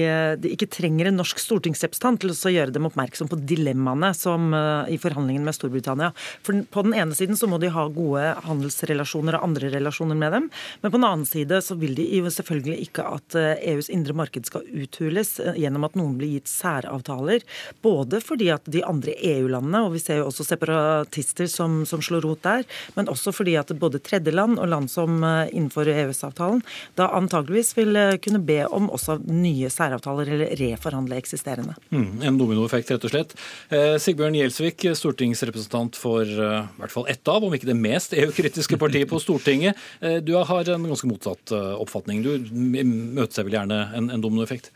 de, 0.44 0.52
ikke 0.52 0.68
trenger 0.76 1.08
en 1.08 1.16
norsk 1.22 1.40
stortingsrepresentant 1.40 2.20
til 2.20 2.34
å 2.36 2.52
gjøre 2.52 2.74
dem 2.76 2.90
oppmerksom 2.90 3.30
på 3.32 3.40
dilemmaene 3.48 4.10
som 4.18 4.52
uh, 4.52 4.84
i 4.92 5.00
forhandlingene 5.00 5.48
med 5.48 5.56
Storbritannia. 5.56 6.12
For 6.44 6.66
På 6.74 6.84
den 6.84 6.98
ene 7.00 7.16
siden 7.16 7.40
så 7.40 7.48
må 7.48 7.62
de 7.64 7.72
ha 7.72 7.88
gode 7.96 8.26
handelsrelasjoner 8.44 9.40
og 9.40 9.48
andre 9.48 9.72
relasjoner 9.78 10.20
med 10.20 10.36
dem, 10.36 10.52
men 10.84 10.92
på 10.92 11.00
den 11.00 11.08
annen 11.08 11.26
side 11.32 11.62
så 11.64 11.80
vil 11.80 11.96
de 11.96 12.10
jo 12.18 12.28
selvfølgelig 12.28 12.90
ikke 12.90 13.08
at 13.08 13.40
EUs 13.40 13.88
indre 13.94 14.18
marked 14.20 14.52
skal 14.52 14.68
uthules 14.68 15.38
uh, 15.40 15.56
gjennom 15.56 15.88
at 15.88 15.96
noen 15.96 16.20
blir 16.20 16.36
gitt 16.36 16.52
særavtaler. 16.52 17.48
Både 17.88 18.20
fordi 18.20 18.52
at 18.52 18.68
de 18.68 18.84
andre 18.84 19.16
EU-landene, 19.16 19.86
og 19.88 19.96
vi 19.96 20.04
ser 20.04 20.20
jo 20.20 20.28
også 20.28 20.44
separatister 20.52 21.37
konflikter 21.38 21.48
som, 21.48 21.86
som, 21.86 22.02
slår 22.02 22.22
rot 22.22 22.44
der, 22.44 22.64
men 22.96 23.08
også 23.08 23.32
fordi 23.32 23.58
at 23.58 23.72
både 23.80 24.00
tredjeland 24.00 24.60
og 24.60 24.68
land 24.68 24.90
som 24.90 25.24
eh, 25.24 25.50
innenfor 25.54 25.88
EØS-avtalen 25.88 26.62
da 26.96 27.10
antageligvis 27.14 27.76
vil 27.78 27.96
eh, 27.96 28.18
kunne 28.18 28.40
be 28.40 28.66
om 28.66 28.90
også 28.90 29.20
nye 29.28 29.70
særavtaler 29.70 30.28
eller 30.28 30.56
reforhandle 30.58 31.18
eksisterende. 31.18 31.76
Mm, 31.92 32.22
en 32.24 32.38
dominoeffekt, 32.38 32.92
rett 32.92 33.06
og 33.06 33.14
slett. 33.14 33.36
Eh, 33.70 33.98
Sigbjørn 34.00 34.38
Gjelsvik, 34.38 34.88
stortingsrepresentant 34.96 35.98
for 35.98 36.24
eh, 36.24 36.66
i 36.66 36.82
hvert 36.82 36.94
fall 36.94 37.08
ett 37.10 37.28
av, 37.28 37.44
om 37.44 37.54
ikke 37.54 37.70
det 37.70 37.78
mest 37.78 38.16
EU-kritiske 38.18 38.78
partiet 38.78 39.10
på 39.10 39.20
Stortinget. 39.22 39.78
Eh, 40.02 40.20
du 40.24 40.36
har 40.38 40.74
en 40.74 40.90
ganske 40.90 41.10
motsatt 41.10 41.54
eh, 41.54 41.76
oppfatning. 41.78 42.24
Du 42.24 42.34
møter 42.54 43.40
seg 43.40 43.50
vel 43.50 43.60
gjerne 43.60 43.84
en, 43.98 44.12
en 44.14 44.24
dominoeffekt? 44.24 44.72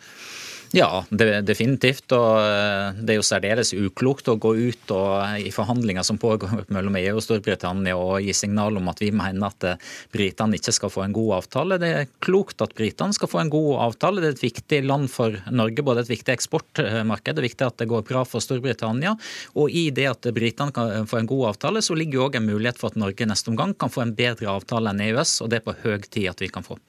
Ja, 0.71 1.03
det, 1.09 1.41
definitivt. 1.43 2.07
Og 2.15 2.37
eh, 2.39 2.99
det 3.03 3.13
er 3.13 3.19
jo 3.19 3.25
særdeles 3.27 3.73
uklokt 3.75 4.29
å 4.31 4.37
gå 4.39 4.53
ut 4.55 4.93
og, 4.95 5.09
eh, 5.19 5.47
i 5.49 5.51
forhandlinger 5.51 6.05
som 6.07 6.19
pågår 6.21 6.63
mellom 6.75 6.95
EU 6.95 7.17
og 7.17 7.25
Storbritannia 7.25 7.97
og 7.99 8.23
gi 8.23 8.31
signal 8.35 8.79
om 8.79 8.87
at 8.91 9.03
vi 9.03 9.09
mener 9.11 9.49
at 9.49 9.67
eh, 9.67 9.89
britene 10.15 10.55
ikke 10.55 10.75
skal 10.77 10.93
få 10.93 11.03
en 11.03 11.15
god 11.15 11.41
avtale. 11.41 11.79
Det 11.81 11.91
er 11.97 12.07
klokt 12.23 12.63
at 12.63 12.75
britene 12.77 13.17
skal 13.17 13.31
få 13.31 13.41
en 13.43 13.51
god 13.51 13.83
avtale. 13.89 14.23
Det 14.23 14.31
er 14.31 14.37
et 14.37 14.45
viktig 14.45 14.81
land 14.87 15.11
for 15.11 15.35
Norge, 15.51 15.83
både 15.83 16.05
et 16.05 16.13
viktig 16.13 16.37
eksportmarked, 16.37 17.35
det 17.35 17.43
er 17.43 17.49
viktig 17.49 17.67
at 17.67 17.79
det 17.83 17.91
går 17.91 18.07
bra 18.07 18.23
for 18.27 18.43
Storbritannia. 18.43 19.17
Og 19.59 19.75
i 19.75 19.89
det 19.91 20.07
at 20.13 20.31
britene 20.31 20.71
kan 20.75 21.09
få 21.09 21.19
en 21.19 21.31
god 21.31 21.51
avtale, 21.51 21.83
så 21.83 21.97
ligger 21.99 22.21
jo 22.21 22.27
òg 22.29 22.39
en 22.39 22.47
mulighet 22.47 22.79
for 22.79 22.93
at 22.93 22.99
Norge 23.01 23.27
neste 23.27 23.51
omgang 23.51 23.75
kan 23.75 23.91
få 23.91 24.05
en 24.05 24.15
bedre 24.15 24.47
avtale 24.55 24.93
enn 24.93 25.03
EØS, 25.03 25.41
og 25.43 25.51
det 25.51 25.59
er 25.59 25.67
på 25.67 25.79
høy 25.83 25.97
tid 26.07 26.31
at 26.31 26.43
vi 26.43 26.51
kan 26.53 26.63
få. 26.63 26.79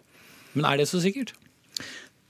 Men 0.54 0.68
er 0.68 0.78
det 0.78 0.92
så 0.92 1.02
sikkert? 1.02 1.34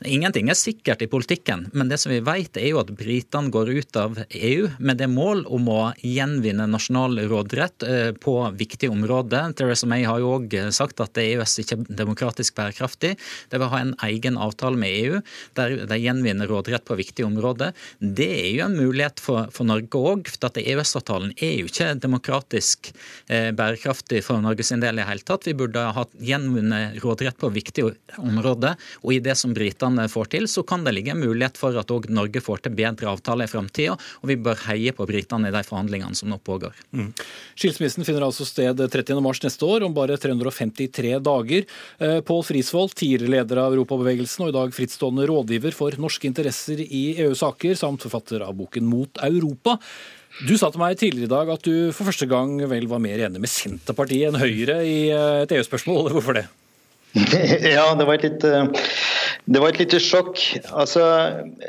Ingenting 0.09 0.51
er 0.51 0.59
sikkert 0.59 1.03
i 1.05 1.09
politikken, 1.11 1.67
men 1.73 1.91
det 1.91 1.99
som 2.03 2.13
vi 2.13 2.21
vet 2.25 2.57
er 2.59 2.71
jo 2.73 2.81
at 2.81 2.91
britene 2.97 3.53
går 3.53 3.71
ut 3.77 3.99
av 3.99 4.19
EU 4.29 4.69
med 4.83 4.99
det 5.01 5.09
mål 5.11 5.45
om 5.53 5.69
å 5.71 5.81
gjenvinne 6.03 6.67
nasjonal 6.71 7.21
råderett 7.31 7.85
eh, 7.87 8.11
på 8.17 8.35
viktige 8.59 8.93
områder. 8.93 9.53
Theresa 9.59 9.87
May 9.91 10.07
har 10.09 10.23
jo 10.23 10.33
òg 10.39 10.57
sagt 10.75 11.03
at 11.05 11.19
EØS 11.21 11.59
ikke 11.63 11.79
er 11.79 11.99
demokratisk 12.03 12.57
bærekraftig. 12.59 13.15
De 13.53 13.61
vil 13.61 13.71
ha 13.73 13.83
en 13.83 13.95
egen 14.09 14.39
avtale 14.41 14.81
med 14.81 14.97
EU 15.03 15.21
der 15.59 15.77
de 15.91 16.01
gjenvinner 16.01 16.51
råderett 16.51 16.87
på 16.89 16.99
viktige 16.99 17.29
områder. 17.29 17.77
Det 18.01 18.29
er 18.41 18.51
jo 18.57 18.67
en 18.67 18.79
mulighet 18.79 19.23
for, 19.23 19.51
for 19.55 19.69
Norge 19.69 20.03
òg, 20.13 20.31
for 20.33 20.63
EØS-avtalen 20.63 21.35
er 21.39 21.55
jo 21.61 21.71
ikke 21.71 21.93
demokratisk 22.03 22.93
eh, 23.29 23.51
bærekraftig 23.57 24.23
for 24.27 24.43
Norges 24.43 24.73
del 24.83 24.99
i 24.99 25.07
hele 25.07 25.27
tatt. 25.27 25.47
Vi 25.49 25.57
burde 25.59 25.85
ha 25.97 26.07
gjenvunnet 26.19 26.99
råderett 27.05 27.39
på 27.41 27.53
viktige 27.53 27.95
områder, 28.19 28.79
og 29.03 29.15
i 29.15 29.21
det 29.23 29.37
som 29.39 29.55
britene 29.57 29.92
britene 29.93 30.09
får 30.09 30.31
til, 30.33 30.49
så 30.49 30.63
kan 30.63 30.85
det 30.85 30.95
ligge 30.95 31.13
en 31.13 31.21
mulighet 31.21 31.59
for 31.59 31.77
at 31.77 31.91
òg 31.91 32.09
Norge 32.11 32.41
får 32.41 32.63
til 32.65 32.75
bedre 32.75 33.11
avtaler 33.11 33.47
i 33.47 33.51
framtida. 33.51 33.97
Og 34.23 34.29
vi 34.29 34.37
bør 34.37 34.57
heie 34.69 34.93
på 34.93 35.07
britene 35.07 35.49
i 35.49 35.53
de 35.53 35.63
forhandlingene 35.63 36.15
som 36.15 36.31
nå 36.31 36.39
pågår. 36.39 36.73
Mm. 36.93 37.13
Skilsmissen 37.55 38.05
finner 38.05 38.25
altså 38.25 38.45
sted 38.47 38.79
30.3 38.79 39.45
neste 39.45 39.67
år, 39.67 39.85
om 39.85 39.95
bare 39.95 40.17
353 40.17 41.19
dager. 41.21 41.67
Eh, 41.99 42.21
Pål 42.23 42.45
Frisvold, 42.45 42.95
tidligere 42.95 43.43
leder 43.43 43.63
av 43.65 43.75
Europabevegelsen 43.75 44.47
og 44.47 44.53
i 44.53 44.57
dag 44.57 44.73
frittstående 44.75 45.29
rådgiver 45.29 45.77
for 45.77 45.95
norske 46.01 46.29
interesser 46.29 46.81
i 46.83 47.05
EU-saker, 47.27 47.77
samt 47.79 48.05
forfatter 48.07 48.45
av 48.47 48.57
boken 48.57 48.89
Mot 48.89 49.21
Europa. 49.23 49.79
Du 50.49 50.57
sa 50.57 50.71
til 50.73 50.81
meg 50.81 50.97
tidligere 50.97 51.29
i 51.29 51.33
dag 51.33 51.51
at 51.53 51.67
du 51.67 51.93
for 51.93 52.09
første 52.09 52.27
gang 52.29 52.57
vel 52.71 52.89
var 52.89 53.03
mer 53.05 53.21
enig 53.27 53.43
med 53.43 53.53
Senterpartiet 53.53 54.31
enn 54.31 54.41
Høyre 54.41 54.81
i 54.81 54.99
eh, 55.13 55.43
et 55.45 55.57
EU-spørsmål. 55.59 56.09
Hvorfor 56.17 56.41
det? 56.41 56.49
Ja, 57.75 57.91
det 57.93 58.07
var 58.09 58.17
et 58.17 58.25
litt 58.25 58.47
uh 58.49 58.65
det 59.51 59.59
var 59.59 59.73
et 59.73 59.81
lite 59.81 59.99
sjokk. 59.99 60.39
Altså, 60.71 61.03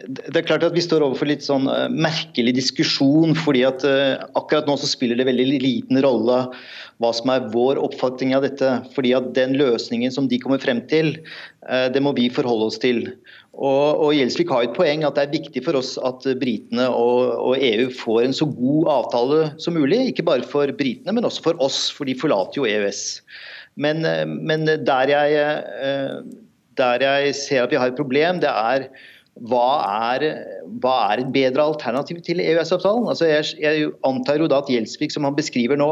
det 0.05 0.35
er 0.37 0.45
klart 0.45 0.65
at 0.65 0.75
Vi 0.75 0.83
står 0.83 1.01
overfor 1.01 1.25
litt 1.25 1.41
sånn 1.45 1.65
uh, 1.65 1.89
merkelig 1.89 2.53
diskusjon. 2.59 3.33
fordi 3.33 3.63
at 3.65 3.81
uh, 3.87 4.21
Akkurat 4.37 4.69
nå 4.69 4.75
så 4.77 4.89
spiller 4.89 5.17
det 5.17 5.25
veldig 5.25 5.47
liten 5.63 6.01
rolle 6.05 6.45
hva 7.01 7.09
som 7.17 7.31
er 7.33 7.47
vår 7.49 7.81
oppfatning 7.81 8.35
av 8.37 8.45
dette. 8.45 8.75
fordi 8.93 9.15
at 9.17 9.31
Den 9.33 9.57
løsningen 9.57 10.13
som 10.13 10.29
de 10.29 10.37
kommer 10.43 10.61
frem 10.61 10.83
til, 10.91 11.17
uh, 11.65 11.89
det 11.89 12.03
må 12.05 12.13
vi 12.13 12.29
forholde 12.29 12.69
oss 12.69 12.77
til. 12.77 13.07
Og, 13.57 14.05
og 14.05 14.13
Gjelsvik 14.13 14.53
har 14.53 14.67
et 14.67 14.77
poeng 14.77 15.01
at 15.05 15.17
det 15.17 15.25
er 15.25 15.33
viktig 15.33 15.65
for 15.65 15.77
oss 15.81 15.95
at 16.05 16.29
britene 16.41 16.87
og, 16.93 17.33
og, 17.41 17.57
EU 17.57 17.89
får 17.89 18.21
en 18.27 18.37
så 18.37 18.49
god 18.53 18.93
avtale 18.99 19.41
som 19.61 19.77
mulig. 19.77 20.13
Ikke 20.13 20.25
bare 20.29 20.45
for 20.45 20.69
britene, 20.77 21.17
men 21.17 21.25
også 21.25 21.49
for 21.49 21.65
oss, 21.65 21.87
for 21.93 22.05
de 22.05 22.17
forlater 22.21 22.61
jo 22.61 22.69
EØS. 22.69 23.03
Men, 23.81 24.05
men 24.45 24.69
der 24.69 25.09
jeg 25.09 25.45
der 26.77 27.03
jeg 27.05 27.35
ser 27.37 27.65
at 27.65 27.73
vi 27.73 27.79
har 27.79 27.91
et 27.91 27.99
problem, 27.99 28.41
det 28.43 28.51
er 28.51 28.87
hva 29.49 30.13
er, 30.13 30.27
hva 30.81 30.95
er 31.09 31.23
et 31.23 31.31
bedre 31.33 31.65
alternativ 31.65 32.19
til 32.25 32.41
EØS-avtalen? 32.43 33.07
Altså 33.09 33.29
jeg, 33.31 33.47
jeg, 33.63 33.89
antar 34.05 34.37
jo 34.37 34.49
da 34.51 34.61
at 34.61 34.69
Gjelsvik, 34.69 35.13
som 35.13 35.25
han 35.25 35.37
beskriver 35.37 35.79
nå, 35.79 35.89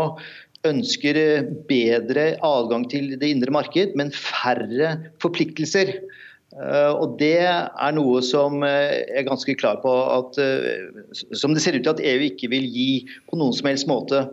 ønsker 0.70 1.18
bedre 1.66 2.26
adgang 2.46 2.86
til 2.92 3.16
det 3.18 3.32
indre 3.34 3.54
marked, 3.54 3.96
men 3.98 4.14
færre 4.14 4.94
forpliktelser. 5.24 5.96
Uh, 6.52 6.92
og 7.00 7.16
Det 7.18 7.40
er 7.48 7.96
noe 7.96 8.22
som 8.28 8.62
jeg 8.68 9.02
er 9.16 9.26
ganske 9.26 9.56
klar 9.58 9.80
på 9.82 9.90
at 9.90 10.38
som 11.32 11.56
det 11.56 11.64
ser 11.64 11.78
ut 11.80 11.86
til 11.88 11.94
at 11.96 12.04
EU 12.12 12.26
ikke 12.28 12.52
vil 12.52 12.68
gi 12.68 12.90
på 13.32 13.40
noen 13.40 13.56
som 13.58 13.72
helst 13.72 13.90
måte. 13.90 14.26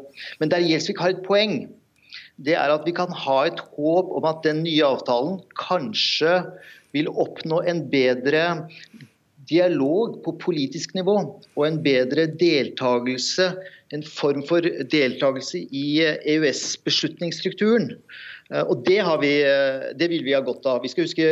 Men 0.43 0.53
der 0.53 0.67
Gjelsvik 0.67 1.01
har 1.01 1.15
et 1.15 1.25
poeng, 1.25 1.63
det 2.39 2.55
er 2.55 2.71
at 2.71 2.87
vi 2.87 2.95
kan 2.95 3.11
ha 3.25 3.39
et 3.49 3.61
håp 3.75 4.13
om 4.19 4.27
at 4.29 4.45
den 4.47 4.63
nye 4.67 4.87
avtalen 4.87 5.41
kanskje 5.59 6.41
vil 6.95 7.11
oppnå 7.11 7.61
en 7.69 7.83
bedre 7.91 8.45
dialog 9.49 10.19
på 10.25 10.35
politisk 10.43 10.95
nivå 10.97 11.17
og 11.57 11.63
en 11.67 11.81
bedre 11.85 12.27
deltakelse, 12.41 13.51
en 13.95 14.05
form 14.05 14.45
for 14.49 14.65
deltakelse 14.93 15.65
i 15.73 15.87
EØS-beslutningsstrukturen. 16.05 17.95
Eh, 18.49 18.65
og 18.65 18.85
det, 18.87 18.99
vi, 19.21 19.33
eh, 19.45 19.89
det, 19.99 20.09
vil 20.13 20.25
vi 20.25 20.35
ha 20.37 20.41
godt 20.45 20.67
av. 20.69 20.81
Vi 20.85 20.91
skal 20.93 21.05
huske 21.05 21.27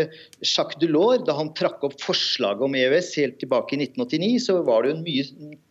Jacques 0.45 0.79
Delors. 0.83 1.25
Da 1.27 1.37
han 1.39 1.53
trakk 1.57 1.85
opp 1.87 1.97
forslaget 2.03 2.65
om 2.67 2.77
EØS 2.77 3.15
helt 3.21 3.39
tilbake 3.41 3.77
i 3.77 3.81
1989, 3.87 4.43
så 4.49 4.59
var 4.67 4.85
det 4.85 4.95
en 4.95 5.05
mye 5.07 5.25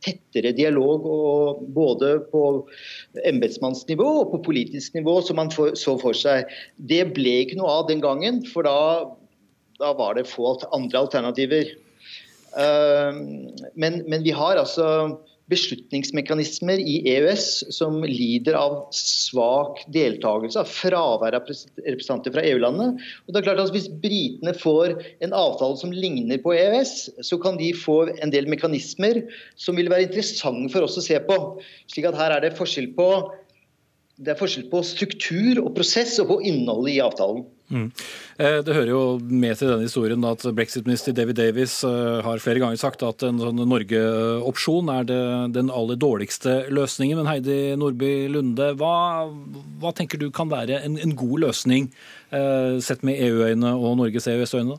tettere 0.06 0.56
dialog 0.58 1.06
både 1.76 2.16
på 2.32 2.44
embetsmannsnivå 3.30 4.10
og 4.24 4.34
på 4.34 4.42
politisk 4.50 4.98
nivå 4.98 5.20
som 5.26 5.40
man 5.42 5.54
så 5.54 5.98
for 6.02 6.18
seg. 6.18 6.50
Det 6.78 7.04
ble 7.14 7.42
ikke 7.44 7.62
noe 7.62 7.80
av 7.82 7.90
den 7.92 8.02
gangen, 8.04 8.42
for 8.50 8.66
da, 8.66 8.78
da 9.82 9.94
var 9.98 10.18
det 10.18 10.30
få 10.32 10.58
andre 10.74 11.06
alternativer. 11.06 11.76
Eh, 12.58 13.24
men, 13.76 14.02
men 14.10 14.26
vi 14.26 14.34
har 14.34 14.58
altså 14.58 14.90
beslutningsmekanismer 15.52 16.82
i 16.82 16.96
EØS 17.12 17.48
som 17.76 18.00
lider 18.08 18.58
av 18.58 18.78
svak 18.98 19.84
deltakelse, 19.94 20.64
av 20.64 20.72
fravær 20.72 21.38
av 21.38 21.46
representanter 21.46 22.34
fra 22.34 22.44
EU-landene. 22.50 22.98
Og 23.26 23.34
det 23.34 23.42
er 23.42 23.48
klart 23.50 23.62
at 23.62 23.74
Hvis 23.76 23.90
britene 24.02 24.56
får 24.58 24.96
en 25.26 25.36
avtale 25.38 25.78
som 25.78 25.94
ligner 25.94 26.42
på 26.42 26.56
EØS, 26.56 26.94
så 27.22 27.38
kan 27.42 27.60
de 27.62 27.74
få 27.78 28.08
en 28.18 28.34
del 28.34 28.50
mekanismer 28.50 29.22
som 29.56 29.78
vil 29.78 29.92
være 29.92 30.08
interessante 30.08 30.72
for 30.74 30.88
oss 30.88 30.98
å 30.98 31.06
se 31.06 31.20
på. 31.28 31.40
slik 31.92 32.08
at 32.10 32.18
her 32.18 32.32
er 32.32 32.42
det 32.42 32.58
forskjell 32.58 32.94
på, 32.98 33.10
det 34.18 34.32
er 34.32 34.40
forskjell 34.40 34.70
på 34.72 34.82
struktur 34.88 35.60
og 35.60 35.74
prosess 35.76 36.16
og 36.24 36.30
på 36.32 36.42
innholdet 36.48 36.96
i 36.96 37.02
avtalen. 37.04 37.44
Mm. 37.70 37.88
Eh, 38.38 38.60
det 38.62 38.76
hører 38.76 38.92
jo 38.92 39.02
med 39.26 39.58
til 39.58 39.72
denne 39.72 39.88
historien 39.88 40.28
at 40.30 40.44
brexit-minister 40.58 41.16
David 41.18 41.40
Davis 41.40 41.80
eh, 41.88 42.20
har 42.26 42.44
flere 42.44 42.62
ganger 42.62 42.78
sagt 42.78 43.06
at 43.08 43.26
en 43.26 43.42
sånn 43.42 43.64
Norge-opsjon 43.66 44.92
er 44.94 45.08
det, 45.10 45.22
den 45.56 45.72
aller 45.74 45.98
dårligste 45.98 46.66
løsningen. 46.70 47.22
Men 47.22 47.32
Heidi 47.32 47.58
Nordby 47.80 48.14
Lunde, 48.34 48.74
hva, 48.78 48.94
hva 49.82 49.96
tenker 49.98 50.22
du 50.22 50.30
kan 50.36 50.52
være 50.52 50.84
en, 50.86 51.00
en 51.02 51.18
god 51.18 51.48
løsning 51.48 51.90
Eh, 52.36 52.80
sett 52.82 53.04
med 53.06 53.20
EU-øyne 53.22 53.70
og 53.78 54.00
Norges 54.00 54.26
EØS-øyne? 54.28 54.76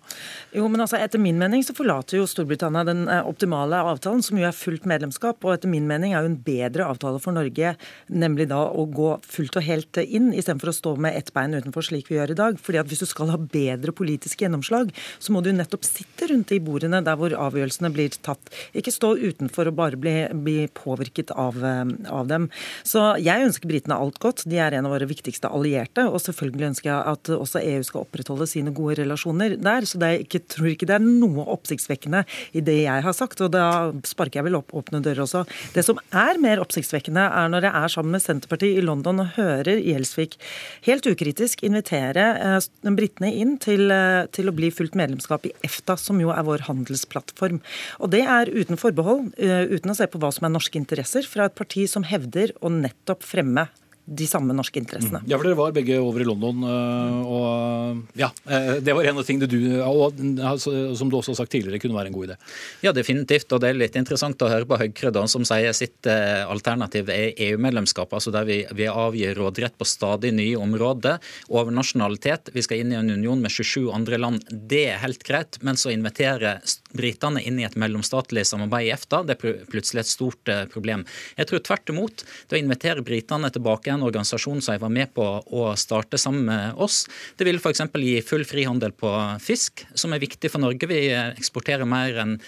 Jo, 0.57 0.66
men 0.68 0.82
altså, 0.82 0.99
Etter 0.99 1.20
min 1.22 1.39
mening 1.39 1.62
så 1.64 1.76
forlater 1.76 2.18
jo 2.18 2.26
Storbritannia 2.28 2.82
den 2.84 3.05
optimale 3.09 3.78
avtalen, 3.87 4.22
som 4.24 4.39
jo 4.41 4.49
er 4.49 4.57
fullt 4.57 4.84
medlemskap. 4.89 5.39
Og 5.45 5.55
etter 5.55 5.70
min 5.70 5.87
mening 5.89 6.12
er 6.12 6.24
jo 6.24 6.32
en 6.32 6.41
bedre 6.43 6.89
avtale 6.91 7.20
for 7.22 7.37
Norge 7.37 7.76
nemlig 8.11 8.49
da 8.51 8.64
å 8.66 8.87
gå 8.91 9.12
fullt 9.24 9.61
og 9.61 9.66
helt 9.66 10.03
inn, 10.03 10.32
istedenfor 10.34 10.72
å 10.72 10.76
stå 10.76 10.95
med 11.07 11.16
ett 11.16 11.32
bein 11.37 11.55
utenfor, 11.55 11.87
slik 11.87 12.11
vi 12.11 12.18
gjør 12.18 12.34
i 12.34 12.39
dag. 12.43 12.59
Fordi 12.61 12.76
at 12.81 12.91
Hvis 12.91 13.03
du 13.03 13.09
skal 13.09 13.31
ha 13.33 13.39
bedre 13.39 13.93
politisk 13.97 14.41
gjennomslag, 14.43 14.93
så 15.18 15.33
må 15.35 15.43
du 15.43 15.51
nettopp 15.53 15.85
sitte 15.87 16.29
rundt 16.31 16.53
de 16.53 16.61
bordene 16.62 17.03
der 17.05 17.18
hvor 17.18 17.33
avgjørelsene 17.35 17.91
blir 17.93 18.14
tatt. 18.22 18.53
Ikke 18.77 18.95
stå 18.95 19.14
utenfor 19.18 19.70
og 19.70 19.77
bare 19.79 20.01
bli, 20.01 20.14
bli 20.33 20.57
påvirket 20.77 21.33
av, 21.35 21.59
eh, 21.64 21.85
av, 22.12 22.29
dem. 22.31 22.49
Så 22.87 23.03
jeg 23.22 23.47
ønsker 23.47 23.70
britene 23.70 23.99
alt 23.99 24.20
godt. 24.22 24.45
De 24.49 24.61
er 24.62 24.77
en 24.77 24.87
av 24.89 24.95
våre 24.95 25.09
viktigste 25.09 25.51
allierte. 25.51 26.07
Og 26.07 26.22
selvfølgelig 26.22 26.70
ønsker 26.70 26.91
jeg 26.93 27.12
at 27.14 27.33
også 27.37 27.62
EU 27.62 27.83
skal 27.87 28.05
opprettholde 28.07 28.49
sine 28.51 28.74
gode 28.77 29.01
relasjoner 29.03 29.57
der. 29.59 29.89
Så 29.89 30.01
jeg 30.01 30.27
ikke, 30.27 30.43
tror 30.55 30.70
ikke 30.72 30.89
det 30.89 30.99
er 30.99 31.07
noe 31.07 31.47
oppsiktsvekkende 31.57 32.24
i 32.57 32.62
det 32.64 32.79
jeg 32.85 33.07
har 33.07 33.16
sagt. 33.16 33.43
Og 33.45 33.53
da 33.55 33.66
sparker 34.07 34.41
jeg 34.41 34.49
vel 34.49 34.61
opp 34.61 34.74
åpne 34.77 35.03
dører 35.05 35.24
også. 35.27 35.45
Det 35.74 35.85
som 35.87 36.01
er 36.14 36.41
mer 36.43 36.62
oppsiktsvekkende, 36.62 37.27
er 37.27 37.51
når 37.53 37.68
jeg 37.68 37.83
er 37.83 37.95
sammen 37.97 38.16
med 38.16 38.24
Senterpartiet 38.24 38.81
i 38.81 38.85
London 38.85 39.24
og 39.24 39.35
hører 39.37 39.81
Gjelsvik 39.83 40.39
helt 40.87 41.07
ukritisk 41.09 41.64
invitere 41.66 42.27
eh, 42.37 42.59
britene 42.97 43.33
inn 43.35 43.57
til, 43.62 43.91
eh, 43.91 44.27
til, 44.33 44.49
å 44.49 44.55
bli 44.57 44.71
fullt 44.71 44.95
medlemskap 44.99 45.47
i 45.47 45.53
EFTA, 45.67 45.97
som 45.99 46.21
jo 46.21 46.31
er 46.35 46.45
vår 46.47 46.67
handelsplattform. 46.69 47.61
Og 48.01 48.11
det 48.11 48.23
er 48.23 48.53
uten 48.53 48.77
forbehold, 48.77 49.33
eh, 49.39 49.67
uten 49.67 49.91
å 49.91 49.97
se 49.97 50.07
på 50.07 50.19
hva 50.19 50.33
som 50.33 50.45
er 50.47 50.55
norske 50.55 50.79
interesser, 50.79 51.27
fra 51.27 51.47
et 51.47 51.55
parti 51.55 51.89
som 51.89 52.05
hevder 52.05 52.53
å 52.62 52.71
nettopp 52.71 53.23
fremme 53.23 53.69
de 54.07 54.27
samme 54.31 54.55
norske 54.55 54.79
interessene. 54.79 55.21
Ja, 55.27 55.35
for 55.35 55.49
Dere 55.49 55.59
var 55.59 55.73
begge 55.75 55.99
over 55.99 56.23
i 56.23 56.27
London, 56.27 56.63
øh, 56.63 57.17
og 57.27 58.19
ja, 58.19 58.29
øh, 58.47 58.77
det 58.85 58.95
var 58.95 59.09
en 59.11 59.19
av 59.19 59.27
tingene 59.27 59.49
du 59.51 59.59
og 59.83 60.21
altså, 60.47 60.95
som 60.99 61.11
du 61.11 61.17
også 61.19 61.35
har 61.35 61.41
sagt 61.41 61.53
tidligere, 61.57 61.81
kunne 61.83 61.99
være 61.99 62.13
en 62.13 62.15
god 62.15 62.29
idé. 62.29 62.37
Ja, 62.87 62.93
definitivt. 62.95 63.51
Og 63.53 63.63
det 63.63 63.73
er 63.73 63.81
litt 63.81 63.99
interessant 63.99 64.43
å 64.43 64.51
høre 64.51 64.69
på 64.69 64.79
Høyre, 64.79 65.13
da, 65.15 65.25
som 65.31 65.47
sier 65.49 65.75
sitt 65.77 66.07
alternativ 66.07 67.11
er 67.11 67.35
EU-medlemskap, 67.49 68.15
altså 68.15 68.31
der 68.35 68.47
vi, 68.47 68.61
vi 68.79 68.87
avgir 68.91 69.35
råderett 69.39 69.77
på 69.79 69.89
stadig 69.89 70.33
nye 70.37 70.61
områder. 70.61 71.19
Over 71.51 71.75
nasjonalitet. 71.75 72.53
Vi 72.55 72.63
skal 72.63 72.85
inn 72.85 72.95
i 72.95 73.01
en 73.01 73.11
union 73.11 73.43
med 73.43 73.51
27 73.53 73.91
andre 73.95 74.21
land. 74.23 74.47
Det 74.51 74.85
er 74.93 75.03
helt 75.03 75.27
greit, 75.27 75.59
men 75.67 75.79
så 75.81 75.91
inviterer 75.95 76.63
britene 76.99 77.42
inn 77.42 77.61
i 77.61 77.66
et 77.66 77.76
mellomstatlig 77.78 78.47
samarbeid 78.49 78.88
i 78.88 78.92
EFTA. 78.94 79.22
Det 79.26 79.36
er 79.36 79.64
plutselig 79.70 80.05
et 80.05 80.12
stort 80.12 80.53
problem. 80.72 81.05
Jeg 81.36 81.51
tror 81.51 81.64
tvert 81.66 81.92
imot. 81.92 82.24
Det 82.49 82.59
å 82.59 82.62
invitere 82.62 83.05
britene 83.07 83.51
tilbake 83.53 83.90
i 83.90 83.94
en 83.94 84.07
organisasjon 84.07 84.62
som 84.64 84.76
jeg 84.76 84.82
var 84.82 84.94
med 84.94 85.12
på 85.16 85.26
å 85.47 85.68
starte 85.78 86.20
sammen 86.20 86.47
med 86.49 86.80
oss. 86.82 87.05
Det 87.36 87.47
vil 87.49 87.61
f.eks. 87.61 87.84
gi 87.94 88.16
full 88.26 88.47
frihandel 88.49 88.94
på 88.97 89.12
fisk, 89.42 89.86
som 89.94 90.14
er 90.14 90.22
viktig 90.22 90.51
for 90.53 90.62
Norge. 90.62 90.88
Vi 90.90 91.03
eksporterer 91.14 91.88
mer 91.88 92.22
enn 92.22 92.38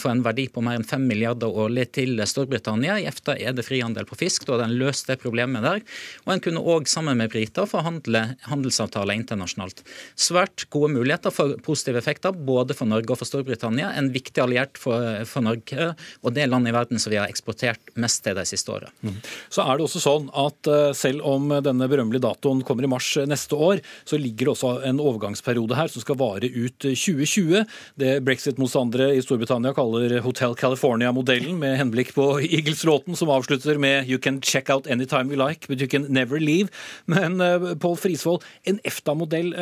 for 0.00 0.10
en 0.10 0.22
verdi 0.24 0.48
på 0.50 0.62
mer 0.64 0.80
enn 0.80 0.86
5 0.86 1.04
milliarder 1.06 1.52
årlig 1.62 1.88
til 1.94 2.18
Storbritannia. 2.26 2.98
I 2.98 3.06
EFTA 3.06 3.36
er 3.38 3.54
det 3.54 3.66
frihandel 3.66 4.06
på 4.08 4.18
fisk, 4.18 4.46
da 4.46 4.56
har 4.56 4.66
en 4.66 4.76
løst 4.80 5.06
det 5.10 5.18
problemet 5.22 5.62
der. 5.62 5.82
Og 6.24 6.32
en 6.34 6.42
kunne 6.42 6.62
òg 6.74 6.90
sammen 6.90 7.20
med 7.20 7.30
briter 7.30 7.68
forhandle 7.70 8.24
handelsavtaler 8.50 9.14
internasjonalt. 9.20 9.84
Svært 10.18 10.66
gode 10.74 10.92
muligheter 10.96 11.34
for 11.34 11.54
positive 11.66 12.00
effekter 12.02 12.34
både 12.34 12.74
for 12.76 12.90
Norge 12.90 13.12
og 13.14 13.20
for 13.20 13.30
Storbritannia. 13.30 13.92
En 13.96 14.10
viktig 14.12 14.42
alliert 14.42 14.78
for, 14.80 15.24
for 15.28 15.44
Norge 15.44 15.92
og 16.22 16.34
det 16.36 16.46
landet 16.50 16.72
i 16.72 16.76
verden 16.76 17.00
som 17.02 17.12
vi 17.12 17.18
har 17.20 17.30
eksportert 17.30 17.92
mest 18.00 18.22
til 18.24 18.36
de 18.36 18.44
siste 18.48 18.72
årene. 18.72 18.92
Mm. 19.02 19.18
Så 19.52 19.64
er 19.64 19.78
det 19.78 19.86
også 19.86 20.02
sånn 20.02 20.28
at 20.36 20.70
eh, 20.70 20.90
selv 20.96 21.24
om 21.28 21.48
denne 21.64 21.88
berømmelige 21.90 22.24
datoen 22.26 22.62
kommer 22.66 22.86
i 22.86 22.90
mars 22.90 23.08
neste 23.28 23.58
år, 23.58 23.82
så 24.08 24.20
ligger 24.20 24.48
det 24.48 24.54
også 24.54 24.72
en 24.88 25.00
overgangsperiode 25.02 25.78
her 25.78 25.92
som 25.92 26.04
skal 26.04 26.18
vare 26.20 26.50
ut 26.50 26.76
2020. 26.82 27.64
Det 28.00 28.12
brexit-motstandere 28.26 29.12
i 29.16 29.22
Storbritannia 29.24 29.74
kaller 29.76 30.18
Hotel 30.26 30.56
California-modellen, 30.58 31.56
med 31.60 31.78
henblikk 31.80 32.12
på 32.16 32.28
Eagles-låten 32.44 33.16
som 33.18 33.32
avslutter 33.32 33.80
med 33.82 34.10
You 34.10 34.20
can 34.22 34.40
check 34.42 34.70
out 34.72 34.90
anytime 34.90 35.32
you 35.32 35.40
like, 35.40 35.68
but 35.68 35.80
you 35.80 35.88
can 35.88 36.06
never 36.12 36.40
leave. 36.40 36.68
Men 37.06 37.40
Pål 37.80 37.98
Frisvold, 38.00 38.44
en 38.64 38.80
EFTA-modell, 38.84 39.52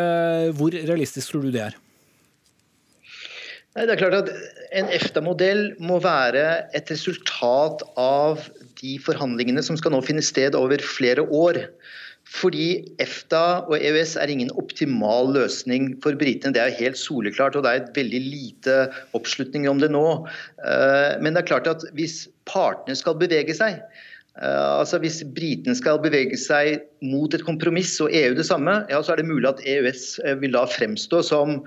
hvor 0.58 0.74
realistisk 0.74 1.32
tror 1.32 1.46
du 1.46 1.54
det 1.54 1.66
er? 1.68 1.83
Det 3.74 3.90
er 3.90 3.98
klart 3.98 4.14
at 4.14 4.28
En 4.74 4.86
EFTA-modell 4.94 5.72
må 5.82 5.96
være 6.02 6.44
et 6.78 6.90
resultat 6.92 7.80
av 7.98 8.44
de 8.78 8.92
forhandlingene 9.02 9.62
som 9.66 9.78
skal 9.78 9.94
nå 9.94 10.00
finne 10.06 10.22
sted 10.22 10.54
over 10.54 10.82
flere 10.82 11.24
år. 11.26 11.58
Fordi 12.30 12.68
EFTA 13.02 13.42
og 13.66 13.74
EØS 13.76 14.14
er 14.22 14.30
ingen 14.30 14.52
optimal 14.58 15.32
løsning 15.34 15.90
for 16.02 16.14
britene. 16.18 16.54
Det 16.54 16.62
er 16.62 16.78
helt 16.78 16.98
soleklart, 16.98 17.58
og 17.58 17.66
det 17.66 17.72
er 17.72 17.82
et 17.82 17.98
veldig 17.98 18.20
lite 18.22 18.76
oppslutning 19.18 19.66
om 19.70 19.82
det 19.82 19.90
nå. 19.92 20.06
Eh, 20.62 21.18
men 21.20 21.34
det 21.34 21.42
er 21.42 21.50
klart 21.50 21.70
at 21.70 21.82
hvis 21.98 22.24
partene 22.50 22.96
skal 22.98 23.18
bevege 23.18 23.58
seg, 23.58 23.82
eh, 24.38 24.70
altså 24.78 25.02
Hvis 25.02 25.20
britene 25.34 25.74
skal 25.74 25.98
bevege 26.02 26.38
seg 26.38 26.86
mot 27.02 27.34
et 27.34 27.44
kompromiss, 27.44 27.98
og 28.00 28.14
EU 28.14 28.38
det 28.38 28.46
samme, 28.46 28.80
ja, 28.88 29.02
så 29.02 29.12
er 29.12 29.22
det 29.22 29.28
mulig 29.28 29.50
at 29.50 29.66
EØS 29.66 30.06
eh, 30.24 30.38
vil 30.38 30.54
da 30.54 30.64
fremstå 30.70 31.22
som, 31.26 31.60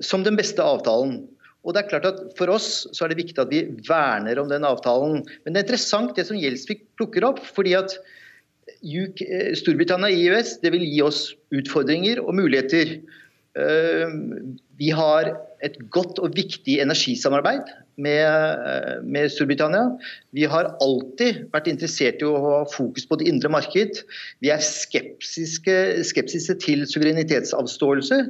som 0.00 0.24
den 0.24 0.40
beste 0.40 0.64
avtalen. 0.64 1.22
Og 1.62 1.74
det 1.74 1.82
er 1.82 1.90
klart 1.92 2.08
at 2.08 2.22
For 2.38 2.50
oss 2.50 2.86
så 2.90 3.04
er 3.04 3.12
det 3.12 3.20
viktig 3.22 3.38
at 3.38 3.52
vi 3.52 3.62
verner 3.86 4.40
om 4.42 4.50
den 4.50 4.66
avtalen. 4.66 5.22
Men 5.44 5.54
det 5.54 5.62
er 5.62 5.66
interessant 5.68 6.16
det 6.18 6.26
som 6.28 6.38
Gjelsvik 6.38 6.88
plukker 6.98 7.26
opp. 7.28 7.42
fordi 7.54 7.76
at 7.78 7.94
UK, 8.82 9.22
eh, 9.22 9.54
Storbritannia 9.58 10.10
i 10.10 10.26
EØS 10.28 10.58
det 10.62 10.72
vil 10.74 10.84
gi 10.86 11.02
oss 11.02 11.34
utfordringer 11.54 12.22
og 12.22 12.34
muligheter. 12.34 12.98
Eh, 13.54 14.14
vi 14.78 14.90
har 14.90 15.36
et 15.62 15.76
godt 15.94 16.18
og 16.22 16.34
viktig 16.36 16.78
energisamarbeid 16.82 17.68
med, 18.02 18.22
eh, 18.22 18.96
med, 19.04 19.30
Storbritannia. 19.30 19.84
Vi 20.34 20.46
har 20.50 20.72
alltid 20.82 21.44
vært 21.52 21.70
interessert 21.70 22.22
i 22.22 22.28
å 22.28 22.40
ha 22.42 22.56
fokus 22.72 23.06
på 23.06 23.18
det 23.20 23.28
indre 23.30 23.52
marked. 23.52 24.02
Vi 24.42 24.50
er 24.50 24.64
skeptiske, 24.64 25.76
skeptiske 26.08 26.58
til 26.62 26.86
suverenitetsavståelse. 26.86 28.20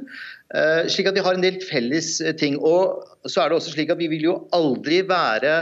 Slik 0.93 1.07
at 1.09 1.15
vi 1.17 1.23
har 1.25 1.33
en 1.33 1.41
del 1.41 1.57
felles 1.65 2.19
ting. 2.37 2.59
Og 2.61 3.01
så 3.25 3.41
er 3.41 3.49
det 3.49 3.57
også 3.57 3.73
slik 3.73 3.89
at 3.89 3.97
vi 3.97 4.11
vil 4.11 4.27
jo 4.27 4.35
aldri 4.53 5.01
være 5.09 5.55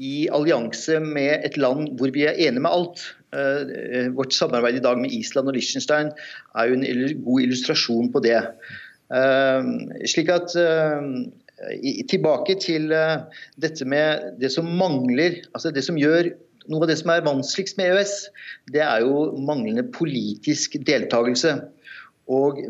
i 0.00 0.28
allianse 0.32 1.00
med 1.04 1.44
et 1.44 1.58
land 1.60 1.96
hvor 1.98 2.12
vi 2.14 2.24
er 2.28 2.38
enige 2.38 2.64
med 2.64 2.72
alt. 2.72 3.02
Eh, 3.30 4.08
vårt 4.16 4.34
samarbeid 4.34 4.80
i 4.80 4.82
dag 4.82 4.98
med 4.98 5.12
Island 5.14 5.50
og 5.50 5.54
Liechtenstein 5.54 6.08
er 6.58 6.70
jo 6.70 6.78
en 6.78 6.86
god 7.26 7.44
illustrasjon 7.44 8.08
på 8.12 8.22
det. 8.24 8.40
Eh, 9.10 9.70
slik 10.10 10.32
at 10.32 10.56
eh, 10.58 11.06
Tilbake 12.08 12.54
til 12.56 12.86
dette 13.60 13.84
med 13.84 14.38
det 14.40 14.48
som 14.54 14.70
mangler, 14.80 15.42
altså 15.52 15.68
det 15.76 15.82
som 15.84 15.98
gjør 16.00 16.30
noe 16.72 16.86
av 16.86 16.88
det 16.88 16.96
som 17.02 17.12
er 17.12 17.26
vanskeligst 17.26 17.76
med 17.76 17.90
EØS, 17.92 18.14
det 18.72 18.80
er 18.80 19.02
jo 19.04 19.26
manglende 19.44 19.84
politisk 19.92 20.78
deltakelse. 20.88 21.58
Og 22.32 22.62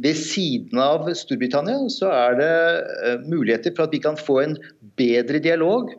ved 0.00 0.16
siden 0.16 0.80
av 0.80 1.08
Storbritannia 1.18 1.90
så 1.92 2.08
er 2.14 2.40
det 2.40 3.20
muligheter 3.26 3.74
for 3.76 3.84
at 3.84 3.92
vi 3.92 4.00
kan 4.00 4.16
få 4.16 4.38
en 4.46 4.56
bedre 4.96 5.42
dialog 5.42 5.90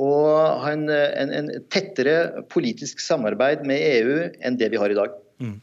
og 0.00 0.28
ha 0.64 0.72
en, 0.72 0.88
en, 0.90 1.32
en, 1.36 1.50
tettere 1.72 2.44
politisk 2.52 3.02
samarbeid 3.04 3.66
med 3.68 3.84
EU 4.00 4.16
enn 4.40 4.56
det 4.60 4.70
vi 4.72 4.80
har 4.80 4.92
i 4.92 4.98
dag. 4.98 5.16
Mm. 5.40 5.58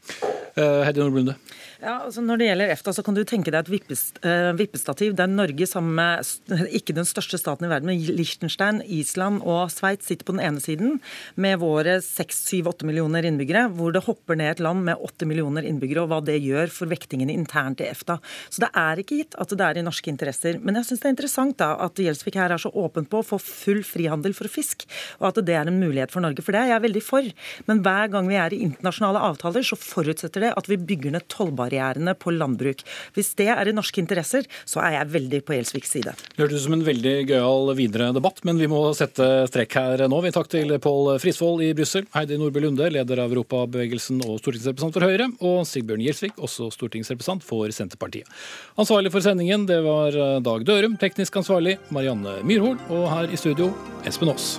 Uh. 0.57 1.33
Ja, 1.77 1.99
altså 2.07 2.23
Når 2.25 2.39
det 2.39 2.45
gjelder 2.47 2.71
EFTA, 2.73 2.91
så 2.95 3.03
kan 3.05 3.13
du 3.13 3.21
tenke 3.27 3.51
deg 3.53 3.59
et 3.59 3.69
vippest, 3.69 4.17
uh, 4.25 4.49
vippestativ 4.57 5.13
der 5.17 5.29
Norge 5.29 5.67
sammen 5.69 5.93
med 5.93 6.71
ikke 6.73 6.95
den 6.97 7.05
største 7.05 7.37
staten 7.37 7.67
i 7.67 7.69
verden, 7.69 7.91
men 7.91 8.01
Liechtenstein, 8.17 8.79
Island 8.81 9.43
og 9.45 9.69
Sveits 9.69 10.09
sitter 10.09 10.25
på 10.25 10.33
den 10.33 10.41
ene 10.41 10.63
siden 10.63 10.95
med 11.37 11.59
våre 11.61 11.99
6-7-8 12.01 12.87
millioner 12.87 13.27
innbyggere, 13.29 13.67
hvor 13.77 13.93
det 13.93 14.01
hopper 14.07 14.39
ned 14.39 14.55
et 14.55 14.63
land 14.65 14.87
med 14.87 15.03
8 15.05 15.27
millioner 15.29 15.67
innbyggere, 15.69 16.07
og 16.07 16.09
hva 16.09 16.19
det 16.25 16.39
gjør 16.41 16.73
for 16.73 16.89
vektingene 16.89 17.35
internt 17.35 17.83
i 17.85 17.91
EFTA. 17.91 18.17
Så 18.49 18.65
det 18.65 18.71
er 18.73 19.03
ikke 19.03 19.21
gitt 19.21 19.37
at 19.37 19.53
det 19.53 19.67
er 19.67 19.77
i 19.77 19.85
norske 19.85 20.09
interesser. 20.09 20.57
Men 20.57 20.79
jeg 20.79 20.89
syns 20.89 21.05
det 21.05 21.11
er 21.11 21.15
interessant 21.15 21.59
da 21.61 21.69
at 21.85 22.01
Gjelsvik 22.01 22.39
her 22.41 22.55
er 22.57 22.63
så 22.63 22.73
åpen 22.73 23.05
på 23.05 23.21
å 23.21 23.27
få 23.35 23.41
full 23.43 23.83
frihandel 23.85 24.33
for 24.37 24.49
fisk, 24.49 24.87
og 25.21 25.29
at 25.29 25.43
det 25.45 25.59
er 25.59 25.69
en 25.69 25.77
mulighet 25.77 26.15
for 26.15 26.25
Norge. 26.25 26.41
For 26.41 26.57
det 26.57 26.65
er 26.65 26.73
jeg 26.73 26.85
veldig 26.89 27.05
for. 27.05 27.29
Men 27.69 27.85
hver 27.85 28.09
gang 28.17 28.33
vi 28.33 28.41
er 28.41 28.57
i 28.57 28.63
internasjonale 28.65 29.21
avtaler, 29.29 29.67
så 29.67 29.77
forutsetter 29.77 30.47
det 30.47 30.55
at 30.57 30.73
vi 30.73 30.81
bygger 30.81 31.13
ned 31.13 31.29
tollbarrierer 31.29 31.66
tollbarrierene 31.67 32.15
på 32.15 32.31
landbruk. 32.31 32.83
Hvis 33.15 33.35
det 33.37 33.49
er 33.51 33.67
i 33.67 33.75
norske 33.75 34.01
interesser, 34.01 34.47
så 34.65 34.81
er 34.83 34.97
jeg 34.97 35.11
veldig 35.13 35.41
på 35.45 35.55
Gjelsviks 35.55 35.91
side. 35.91 36.13
Det 36.35 36.43
hørtes 36.43 36.61
ut 36.61 36.65
som 36.67 36.77
en 36.77 36.85
veldig 36.85 37.15
gøyal 37.29 37.73
videre 37.77 38.11
debatt, 38.15 38.43
men 38.47 38.57
vi 38.57 38.67
må 38.67 38.93
sette 38.97 39.47
strekk 39.49 39.77
her 39.77 40.05
nå. 40.07 40.21
Vi 40.23 40.33
takk 40.35 40.49
til 40.51 40.73
Pål 40.83 41.17
Frisvold 41.21 41.63
i 41.65 41.73
Brussel, 41.77 42.07
Heidi 42.15 42.37
Nordby 42.39 42.63
Lunde, 42.63 42.89
leder 42.93 43.23
av 43.23 43.33
Europabevegelsen 43.33 44.21
og 44.25 44.39
stortingsrepresentant 44.41 44.97
for 44.97 45.07
Høyre, 45.07 45.29
og 45.41 45.65
Sigbjørn 45.67 46.05
Gjelsvik, 46.05 46.37
også 46.37 46.71
stortingsrepresentant 46.75 47.45
for 47.45 47.71
Senterpartiet. 47.75 48.29
Ansvarlig 48.79 49.13
for 49.13 49.25
sendingen 49.25 49.67
det 49.69 49.81
var 49.85 50.15
Dag 50.45 50.65
Dørum, 50.67 50.97
teknisk 51.01 51.41
ansvarlig 51.41 51.77
Marianne 51.93 52.39
Myrhol, 52.47 52.79
og 52.89 53.11
her 53.11 53.31
i 53.31 53.39
studio 53.39 53.71
Espen 54.07 54.33
Aas. 54.33 54.57